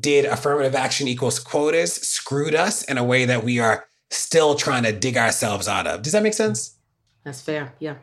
did 0.00 0.24
affirmative 0.24 0.74
action 0.74 1.08
equals 1.08 1.38
quotas 1.38 1.94
screwed 1.94 2.54
us 2.54 2.82
in 2.84 2.98
a 2.98 3.04
way 3.04 3.24
that 3.24 3.44
we 3.44 3.60
are 3.60 3.86
still 4.10 4.54
trying 4.54 4.82
to 4.82 4.92
dig 4.92 5.16
ourselves 5.16 5.68
out 5.68 5.86
of. 5.86 6.02
Does 6.02 6.12
that 6.12 6.22
make 6.22 6.34
sense? 6.34 6.76
That's 7.24 7.40
fair. 7.40 7.72
Yeah. 7.78 7.94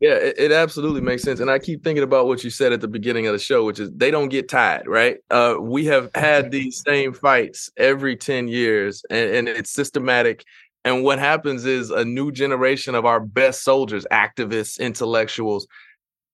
Yeah, 0.00 0.14
it, 0.14 0.36
it, 0.38 0.52
absolutely 0.52 1.00
makes 1.00 1.24
sense. 1.24 1.40
And 1.40 1.50
I 1.50 1.58
keep 1.58 1.82
thinking 1.82 2.04
about 2.04 2.28
what 2.28 2.44
you 2.44 2.50
said 2.50 2.72
at 2.72 2.80
the 2.80 2.86
beginning 2.86 3.26
of 3.26 3.32
the 3.32 3.38
show, 3.38 3.64
which 3.64 3.80
is 3.80 3.90
they 3.90 4.12
don't 4.12 4.28
get 4.28 4.48
tired, 4.48 4.86
right? 4.86 5.18
Uh, 5.28 5.56
we 5.60 5.86
have 5.86 6.10
had 6.14 6.52
these 6.52 6.80
same 6.86 7.12
fights 7.12 7.68
every 7.76 8.14
10 8.14 8.46
years, 8.46 9.04
and, 9.10 9.34
and 9.34 9.48
it's 9.48 9.72
systematic. 9.72 10.44
And 10.84 11.02
what 11.02 11.18
happens 11.18 11.64
is 11.64 11.90
a 11.90 12.04
new 12.04 12.30
generation 12.30 12.94
of 12.94 13.06
our 13.06 13.18
best 13.18 13.64
soldiers, 13.64 14.06
activists, 14.12 14.78
intellectuals, 14.78 15.66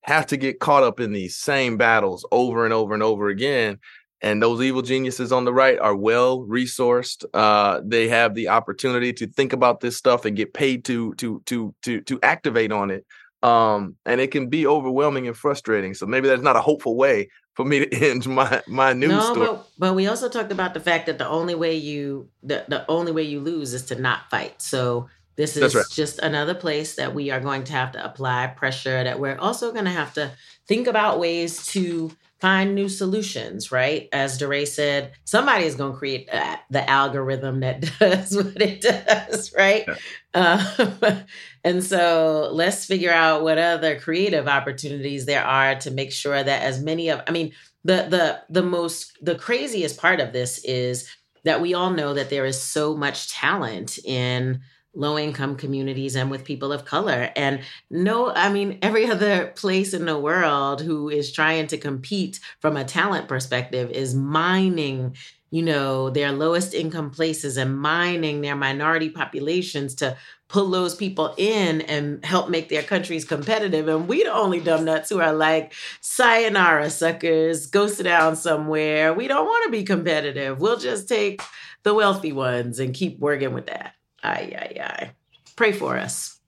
have 0.03 0.27
to 0.27 0.37
get 0.37 0.61
caught 0.61 0.83
up 0.83 1.01
in 1.01 1.13
these 1.13 1.35
same 1.35 1.79
battles 1.79 2.27
over 2.31 2.67
and 2.67 2.75
over 2.75 2.93
and 2.93 3.03
over 3.03 3.29
again. 3.29 3.79
And 4.25 4.43
those 4.43 4.63
evil 4.63 4.81
geniuses 4.81 5.33
on 5.33 5.45
the 5.45 5.53
right 5.53 5.79
are 5.79 5.95
well 5.95 6.47
resourced. 6.49 7.27
Uh, 7.35 7.83
they 7.85 8.09
have 8.09 8.35
the 8.35 8.49
opportunity 8.49 9.13
to 9.13 9.27
think 9.27 9.53
about 9.53 9.81
this 9.81 9.99
stuff 9.99 10.25
and 10.25 10.35
get 10.35 10.55
paid 10.55 10.87
to 10.87 11.13
to 11.17 11.43
to 11.45 11.75
to 11.83 12.01
to 12.01 12.19
activate 12.23 12.73
on 12.73 12.91
it. 12.91 13.05
Um, 13.43 13.97
and 14.07 14.23
it 14.23 14.31
can 14.31 14.49
be 14.49 14.67
overwhelming 14.67 15.27
and 15.27 15.37
frustrating. 15.37 15.93
So 15.93 16.07
maybe 16.07 16.27
that's 16.27 16.41
not 16.41 16.57
a 16.57 16.63
hopeful 16.63 16.97
way 16.97 17.29
for 17.53 17.67
me 17.67 17.85
to 17.85 17.95
end 18.11 18.27
my 18.27 18.63
my 18.67 18.95
news 18.95 19.11
no, 19.11 19.21
story. 19.21 19.47
But, 19.47 19.67
but 19.79 19.95
we 19.95 20.07
also 20.07 20.31
talked 20.31 20.51
about 20.51 20.73
the 20.73 20.81
fact 20.81 21.05
that 21.05 21.19
the 21.19 21.29
only 21.29 21.55
way 21.55 21.77
you 21.77 22.31
the, 22.43 22.65
the 22.67 22.91
only 22.91 23.13
way 23.13 23.25
you 23.25 23.41
lose 23.41 23.75
is 23.75 23.83
to 23.87 24.01
not 24.01 24.31
fight. 24.31 24.63
So 24.63 25.11
this 25.37 25.55
is 25.59 25.75
right. 25.75 25.85
just 25.93 26.19
another 26.21 26.55
place 26.55 26.95
that 26.95 27.15
we 27.15 27.31
are 27.31 27.41
going 27.41 27.65
to 27.65 27.73
have 27.73 27.93
to 27.93 28.03
apply 28.03 28.47
pressure, 28.47 29.05
that 29.05 29.21
we're 29.21 29.37
also 29.37 29.71
going 29.71 29.85
to 29.85 29.91
have 29.91 30.15
to 30.15 30.31
think 30.67 30.87
about 30.87 31.21
ways 31.21 31.67
to 31.67 32.11
find 32.41 32.75
new 32.75 32.89
solutions, 32.89 33.73
right? 33.73 34.09
As 34.13 34.39
DeRay 34.39 34.67
said, 34.67 35.13
somebody 35.25 35.65
is 35.65 35.77
going 35.77 35.93
to 35.93 35.99
create 35.99 36.29
uh, 36.33 36.57
the 36.71 36.89
algorithm 36.89 37.61
that 37.61 37.81
does 37.99 38.37
what 38.37 38.61
it 38.61 38.81
does, 38.81 39.53
right? 39.57 39.85
Yeah. 39.87 39.95
Uh, 40.35 41.21
and 41.65 41.83
so 41.83 42.51
let's 42.53 42.85
figure 42.85 43.13
out 43.13 43.43
what 43.43 43.59
other 43.59 43.99
creative 43.99 44.49
opportunities 44.49 45.27
there 45.27 45.45
are 45.45 45.77
to 45.77 45.91
make 45.91 46.13
sure 46.13 46.43
that 46.43 46.63
as 46.63 46.83
many 46.83 47.09
of, 47.09 47.23
I 47.27 47.31
mean, 47.31 47.53
the 47.85 48.07
the 48.09 48.43
the 48.49 48.63
most 48.63 49.13
the 49.21 49.35
craziest 49.35 49.99
part 49.99 50.21
of 50.21 50.33
this 50.33 50.59
is 50.65 51.09
that 51.45 51.61
we 51.61 51.75
all 51.75 51.91
know 51.91 52.15
that 52.15 52.31
there 52.31 52.47
is 52.47 52.61
so 52.61 52.97
much 52.97 53.31
talent 53.31 53.99
in 54.05 54.61
low 54.95 55.19
income 55.19 55.57
communities 55.57 56.17
and 56.17 56.31
with 56.31 56.45
people 56.45 56.73
of 56.73 56.85
color. 56.85 57.31
And 57.37 57.61
no, 57.91 58.31
I 58.31 58.53
mean, 58.53 58.79
every 58.83 59.11
other 59.11 59.49
place 59.49 59.93
in 59.93 60.07
the 60.07 60.19
world 60.19 60.81
who 60.81 61.09
is 61.09 61.33
trying 61.33 61.67
to 61.69 61.79
compete 61.79 62.41
from 62.61 62.77
a 62.77 62.85
talent 62.85 63.29
perspective 63.29 63.91
is 63.91 64.15
mining, 64.15 65.17
you 65.51 65.63
know, 65.63 66.11
their 66.11 66.33
lowest 66.33 66.75
income 66.75 67.11
places 67.11 67.57
and 67.57 67.79
mining 67.79 68.41
their 68.41 68.57
minority 68.57 69.11
populations 69.11 69.95
to 69.97 70.17
pull 70.49 70.71
those 70.71 70.95
people 70.95 71.35
in 71.37 71.81
and 71.83 72.25
help 72.25 72.49
make 72.49 72.69
their 72.69 72.83
countries 72.83 73.25
competitive. 73.25 73.89
And 73.89 74.07
we 74.07 74.23
the 74.23 74.33
only 74.33 74.61
dumb 74.61 74.85
nuts 74.85 75.11
who 75.11 75.21
are 75.21 75.33
like, 75.33 75.73
sayonara 76.01 76.91
suckers, 76.91 77.67
go 77.67 77.89
sit 77.89 78.05
down 78.05 78.37
somewhere. 78.37 79.13
We 79.13 79.27
don't 79.27 79.47
want 79.47 79.65
to 79.65 79.73
be 79.73 79.83
competitive. 79.83 80.61
We'll 80.61 80.79
just 80.79 81.09
take 81.09 81.43
the 81.83 81.95
wealthy 81.95 82.33
ones 82.33 82.79
and 82.79 82.95
keep 82.95 83.19
working 83.19 83.53
with 83.53 83.67
that. 83.67 83.95
Aye, 84.25 84.53
aye, 84.59 84.81
aye. 84.83 85.11
Pray 85.55 85.73
for 85.73 85.97
us. 85.97 86.41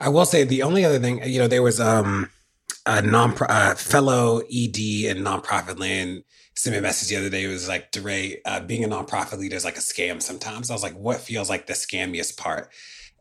I 0.00 0.08
will 0.08 0.24
say 0.24 0.44
the 0.44 0.62
only 0.62 0.84
other 0.84 0.98
thing, 0.98 1.22
you 1.24 1.38
know, 1.38 1.48
there 1.48 1.62
was 1.62 1.80
um 1.80 2.30
a 2.86 3.02
non 3.02 3.34
uh, 3.40 3.74
fellow 3.74 4.38
ED 4.40 4.78
in 4.78 5.18
nonprofit 5.18 5.78
land 5.78 6.22
sent 6.54 6.72
me 6.72 6.78
a 6.78 6.82
message 6.82 7.08
the 7.08 7.16
other 7.16 7.30
day. 7.30 7.44
It 7.44 7.48
was 7.48 7.68
like, 7.68 7.90
DeRay, 7.90 8.40
uh, 8.44 8.60
being 8.60 8.84
a 8.84 8.88
nonprofit 8.88 9.38
leader 9.38 9.56
is 9.56 9.64
like 9.64 9.76
a 9.76 9.80
scam 9.80 10.22
sometimes. 10.22 10.70
I 10.70 10.74
was 10.74 10.82
like, 10.82 10.94
what 10.94 11.20
feels 11.20 11.50
like 11.50 11.66
the 11.66 11.72
scammiest 11.72 12.36
part? 12.36 12.70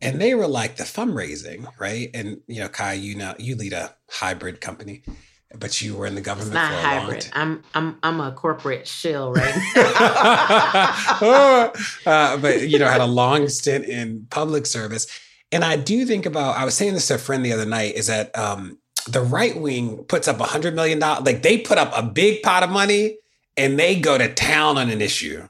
And 0.01 0.21
they 0.21 0.35
were 0.35 0.47
like 0.47 0.75
the 0.75 0.83
fundraising, 0.83 1.65
right? 1.79 2.09
And 2.13 2.41
you 2.47 2.59
know, 2.59 2.67
Kaya, 2.67 2.97
you 2.97 3.15
know, 3.15 3.33
you 3.39 3.55
lead 3.55 3.73
a 3.73 3.95
hybrid 4.09 4.59
company 4.59 5.03
but 5.57 5.81
you 5.81 5.95
were 5.95 6.07
in 6.07 6.15
the 6.15 6.21
government. 6.21 6.47
It's 6.47 6.55
not 6.55 6.73
hybrid. 6.73 7.29
I'm 7.33 7.63
I'm 7.73 7.97
I'm 8.01 8.19
a 8.19 8.31
corporate 8.31 8.87
shell 8.87 9.31
right 9.31 9.53
uh, 12.05 12.37
but 12.37 12.67
you 12.67 12.79
know, 12.79 12.87
had 12.87 13.01
a 13.01 13.05
long 13.05 13.47
stint 13.49 13.85
in 13.85 14.25
public 14.31 14.65
service, 14.65 15.07
and 15.51 15.63
I 15.63 15.75
do 15.75 16.05
think 16.05 16.25
about. 16.25 16.57
I 16.57 16.65
was 16.65 16.73
saying 16.73 16.93
this 16.93 17.07
to 17.07 17.15
a 17.15 17.19
friend 17.19 17.45
the 17.45 17.53
other 17.53 17.65
night. 17.65 17.95
Is 17.95 18.07
that 18.07 18.35
um, 18.37 18.79
the 19.07 19.21
right 19.21 19.59
wing 19.59 20.03
puts 20.05 20.27
up 20.27 20.39
a 20.39 20.45
hundred 20.45 20.75
million 20.75 20.99
dollars? 20.99 21.25
Like 21.25 21.43
they 21.43 21.59
put 21.59 21.77
up 21.77 21.91
a 21.95 22.01
big 22.01 22.41
pot 22.41 22.63
of 22.63 22.71
money 22.71 23.17
and 23.55 23.77
they 23.77 23.99
go 23.99 24.17
to 24.17 24.33
town 24.33 24.77
on 24.77 24.89
an 24.89 25.01
issue. 25.01 25.47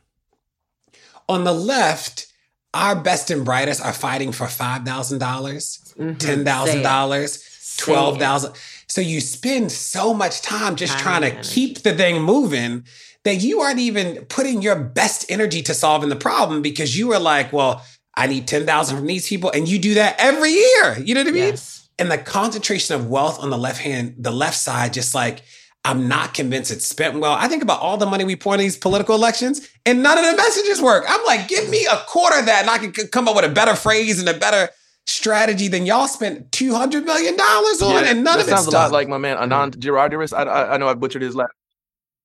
On 1.29 1.45
the 1.45 1.53
left, 1.53 2.27
our 2.73 2.95
best 2.95 3.31
and 3.31 3.45
brightest 3.45 3.81
are 3.81 3.93
fighting 3.93 4.33
for 4.33 4.47
five 4.47 4.83
thousand 4.83 5.19
dollars 5.19 5.83
mm-hmm. 5.97 6.17
$10,000, 6.17 6.83
$12,000. 6.83 8.82
So 8.93 9.01
you 9.01 9.21
spend 9.21 9.71
so 9.71 10.13
much 10.13 10.43
time 10.43 10.75
just 10.75 10.93
time 10.99 11.01
trying 11.01 11.21
to 11.31 11.41
keep 11.41 11.79
the 11.79 11.95
thing 11.95 12.21
moving 12.21 12.85
that 13.23 13.37
you 13.37 13.59
aren't 13.59 13.79
even 13.79 14.23
putting 14.25 14.61
your 14.61 14.75
best 14.75 15.25
energy 15.31 15.63
to 15.63 15.73
solving 15.73 16.09
the 16.09 16.15
problem 16.15 16.61
because 16.61 16.95
you 16.95 17.11
are 17.11 17.19
like, 17.19 17.51
well, 17.51 17.83
I 18.15 18.27
need 18.27 18.47
10,000 18.47 18.95
from 18.95 19.07
these 19.07 19.27
people. 19.27 19.49
And 19.49 19.67
you 19.67 19.79
do 19.79 19.95
that 19.95 20.17
every 20.19 20.51
year. 20.51 20.99
You 20.99 21.15
know 21.15 21.21
what 21.21 21.29
I 21.29 21.31
mean? 21.31 21.43
Yes. 21.43 21.89
And 21.97 22.11
the 22.11 22.19
concentration 22.19 22.93
of 22.93 23.09
wealth 23.09 23.39
on 23.41 23.49
the 23.49 23.57
left 23.57 23.81
hand, 23.81 24.13
the 24.19 24.29
left 24.29 24.57
side, 24.57 24.93
just 24.93 25.15
like, 25.15 25.41
I'm 25.83 26.07
not 26.07 26.35
convinced 26.35 26.69
it's 26.69 26.85
spent 26.85 27.19
well. 27.19 27.33
I 27.33 27.47
think 27.47 27.63
about 27.63 27.81
all 27.81 27.97
the 27.97 28.05
money 28.05 28.25
we 28.25 28.35
pour 28.35 28.53
in 28.53 28.59
these 28.59 28.77
political 28.77 29.15
elections 29.15 29.67
and 29.87 30.03
none 30.03 30.19
of 30.19 30.23
the 30.23 30.37
messages 30.37 30.83
work. 30.83 31.03
I'm 31.09 31.25
like, 31.25 31.47
give 31.47 31.67
me 31.67 31.87
a 31.91 31.97
quarter 32.05 32.37
of 32.37 32.45
that 32.45 32.61
and 32.61 32.69
I 32.69 32.77
can 32.77 32.91
come 33.07 33.27
up 33.27 33.35
with 33.35 33.45
a 33.45 33.49
better 33.49 33.75
phrase 33.75 34.19
and 34.19 34.29
a 34.29 34.37
better 34.37 34.69
strategy 35.05 35.67
than 35.67 35.85
y'all 35.85 36.07
spent 36.07 36.51
two 36.51 36.73
hundred 36.73 37.05
million 37.05 37.35
dollars 37.35 37.81
on, 37.81 38.03
yeah, 38.03 38.11
and 38.11 38.23
none 38.23 38.39
of 38.39 38.47
it 38.47 38.49
sounds 38.49 38.67
a 38.67 38.71
lot 38.71 38.91
like 38.91 39.07
my 39.07 39.17
man 39.17 39.37
Anand 39.37 39.77
Giridharadas. 39.77 40.33
I, 40.35 40.43
I, 40.43 40.73
I 40.73 40.77
know 40.77 40.87
I 40.87 40.93
butchered 40.93 41.21
his 41.21 41.35
last. 41.35 41.51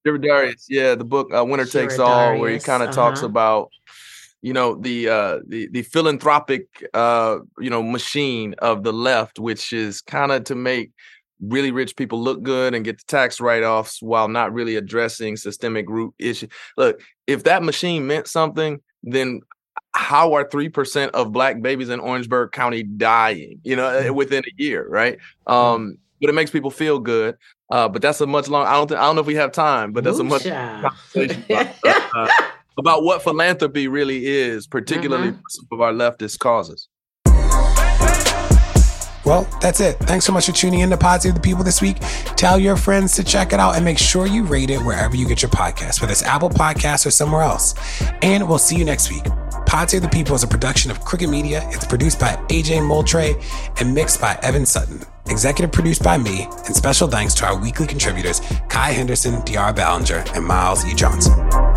Giridharadas, 0.07 0.66
yeah, 0.68 0.95
the 0.95 1.05
book 1.05 1.33
uh, 1.35 1.45
"Winner 1.45 1.66
Takes 1.66 1.99
All," 1.99 2.39
where 2.39 2.51
he 2.51 2.59
kind 2.59 2.83
of 2.83 2.91
uh-huh. 2.91 3.09
talks 3.09 3.22
about 3.22 3.70
you 4.43 4.53
know 4.53 4.76
the 4.76 5.09
uh 5.09 5.39
the 5.47 5.68
the 5.68 5.83
philanthropic 5.83 6.66
uh 6.95 7.39
you 7.59 7.70
know 7.70 7.83
machine 7.83 8.55
of 8.59 8.85
the 8.85 8.93
left 8.93 9.39
which 9.39 9.72
is 9.72 10.01
kind 10.01 10.31
of 10.31 10.45
to 10.45 10.55
make 10.55 10.93
really 11.41 11.70
rich 11.70 11.97
people 11.97 12.20
look 12.20 12.43
good 12.43 12.74
and 12.74 12.85
get 12.85 12.99
the 12.99 13.05
tax 13.07 13.41
write-offs 13.41 14.03
while 14.03 14.29
not 14.29 14.53
really 14.53 14.76
addressing 14.76 15.37
systemic 15.37 15.89
root 15.89 16.14
issues 16.18 16.49
look 16.76 17.01
if 17.26 17.45
that 17.45 17.62
machine 17.62 18.07
meant 18.07 18.26
something 18.26 18.81
then 19.03 19.41
how 19.99 20.32
are 20.32 20.44
3% 20.44 21.09
of 21.09 21.32
black 21.32 21.61
babies 21.61 21.88
in 21.88 21.99
Orangeburg 21.99 22.53
County 22.53 22.84
dying, 22.84 23.61
you 23.64 23.74
know, 23.74 23.88
mm-hmm. 23.88 24.14
within 24.14 24.44
a 24.44 24.62
year, 24.62 24.88
right? 24.88 25.18
Mm-hmm. 25.49 25.53
Um, 25.53 25.99
but 26.20 26.30
it 26.30 26.34
makes 26.34 26.53
people 26.53 26.70
feel 26.70 27.01
good. 27.01 27.36
Uh, 27.70 27.88
but 27.88 28.01
that's 28.01 28.20
a 28.20 28.26
much 28.26 28.49
long. 28.49 28.66
I 28.66 28.72
don't. 28.74 28.88
Th- 28.88 28.99
I 28.99 29.03
don't 29.03 29.16
know 29.16 29.20
if 29.20 29.26
we 29.26 29.34
have 29.34 29.53
time, 29.53 29.92
but 29.92 30.03
that's 30.03 30.18
Ooh, 30.18 30.22
a 30.22 30.24
much 30.24 30.44
conversation 30.44 31.44
about, 31.51 31.74
uh, 32.14 32.28
about, 32.78 33.03
what 33.03 33.22
philanthropy 33.22 33.88
really 33.88 34.24
is, 34.24 34.66
particularly 34.66 35.32
mm-hmm. 35.32 35.40
some 35.49 35.66
of 35.72 35.80
our 35.82 35.92
leftist 35.92 36.38
causes. 36.38 36.88
Well, 39.26 39.46
that's 39.61 39.80
it. 39.80 39.99
Thanks 39.99 40.24
so 40.24 40.32
much 40.32 40.46
for 40.46 40.53
tuning 40.53 40.80
in 40.80 40.88
to 40.88 40.96
Pod 40.96 41.20
Save 41.20 41.34
the 41.34 41.40
People 41.40 41.62
this 41.62 41.82
week. 41.82 41.99
Tell 42.36 42.59
your 42.59 42.76
friends 42.76 43.14
to 43.16 43.24
check 43.24 43.53
it 43.53 43.61
out 43.61 43.76
and 43.76 43.84
make 43.84 43.99
sure 43.99 44.26
you 44.26 44.44
rate 44.44 44.70
it 44.70 44.80
wherever 44.80 45.14
you 45.16 45.28
get 45.28 45.42
your 45.42 45.51
podcast, 45.51 46.01
whether 46.01 46.12
it's 46.12 46.22
Apple 46.22 46.49
Podcasts 46.49 47.05
or 47.05 47.11
somewhere 47.11 47.42
else. 47.42 47.74
And 48.22 48.49
we'll 48.49 48.57
see 48.57 48.76
you 48.76 48.86
next 48.86 49.11
week. 49.11 49.26
Pod 49.69 49.91
Save 49.91 50.01
the 50.01 50.09
People 50.09 50.35
is 50.35 50.43
a 50.43 50.47
production 50.47 50.91
of 50.91 51.05
Crooked 51.05 51.29
Media. 51.29 51.62
It's 51.71 51.85
produced 51.85 52.19
by 52.19 52.37
AJ 52.49 52.87
Moultrie 52.87 53.35
and 53.79 53.95
mixed 53.95 54.19
by 54.19 54.39
Evan 54.43 54.64
Sutton. 54.64 55.03
Executive 55.27 55.71
produced 55.71 56.03
by 56.03 56.16
me, 56.16 56.49
and 56.64 56.75
special 56.75 57.07
thanks 57.07 57.35
to 57.35 57.45
our 57.45 57.61
weekly 57.61 57.87
contributors, 57.87 58.41
Kaya 58.71 58.95
Henderson, 58.95 59.35
De'Ara 59.43 59.77
Balenger, 59.77 60.35
and 60.35 60.47
Myles 60.47 60.87
E. 60.87 60.95
Johnson. 60.95 61.68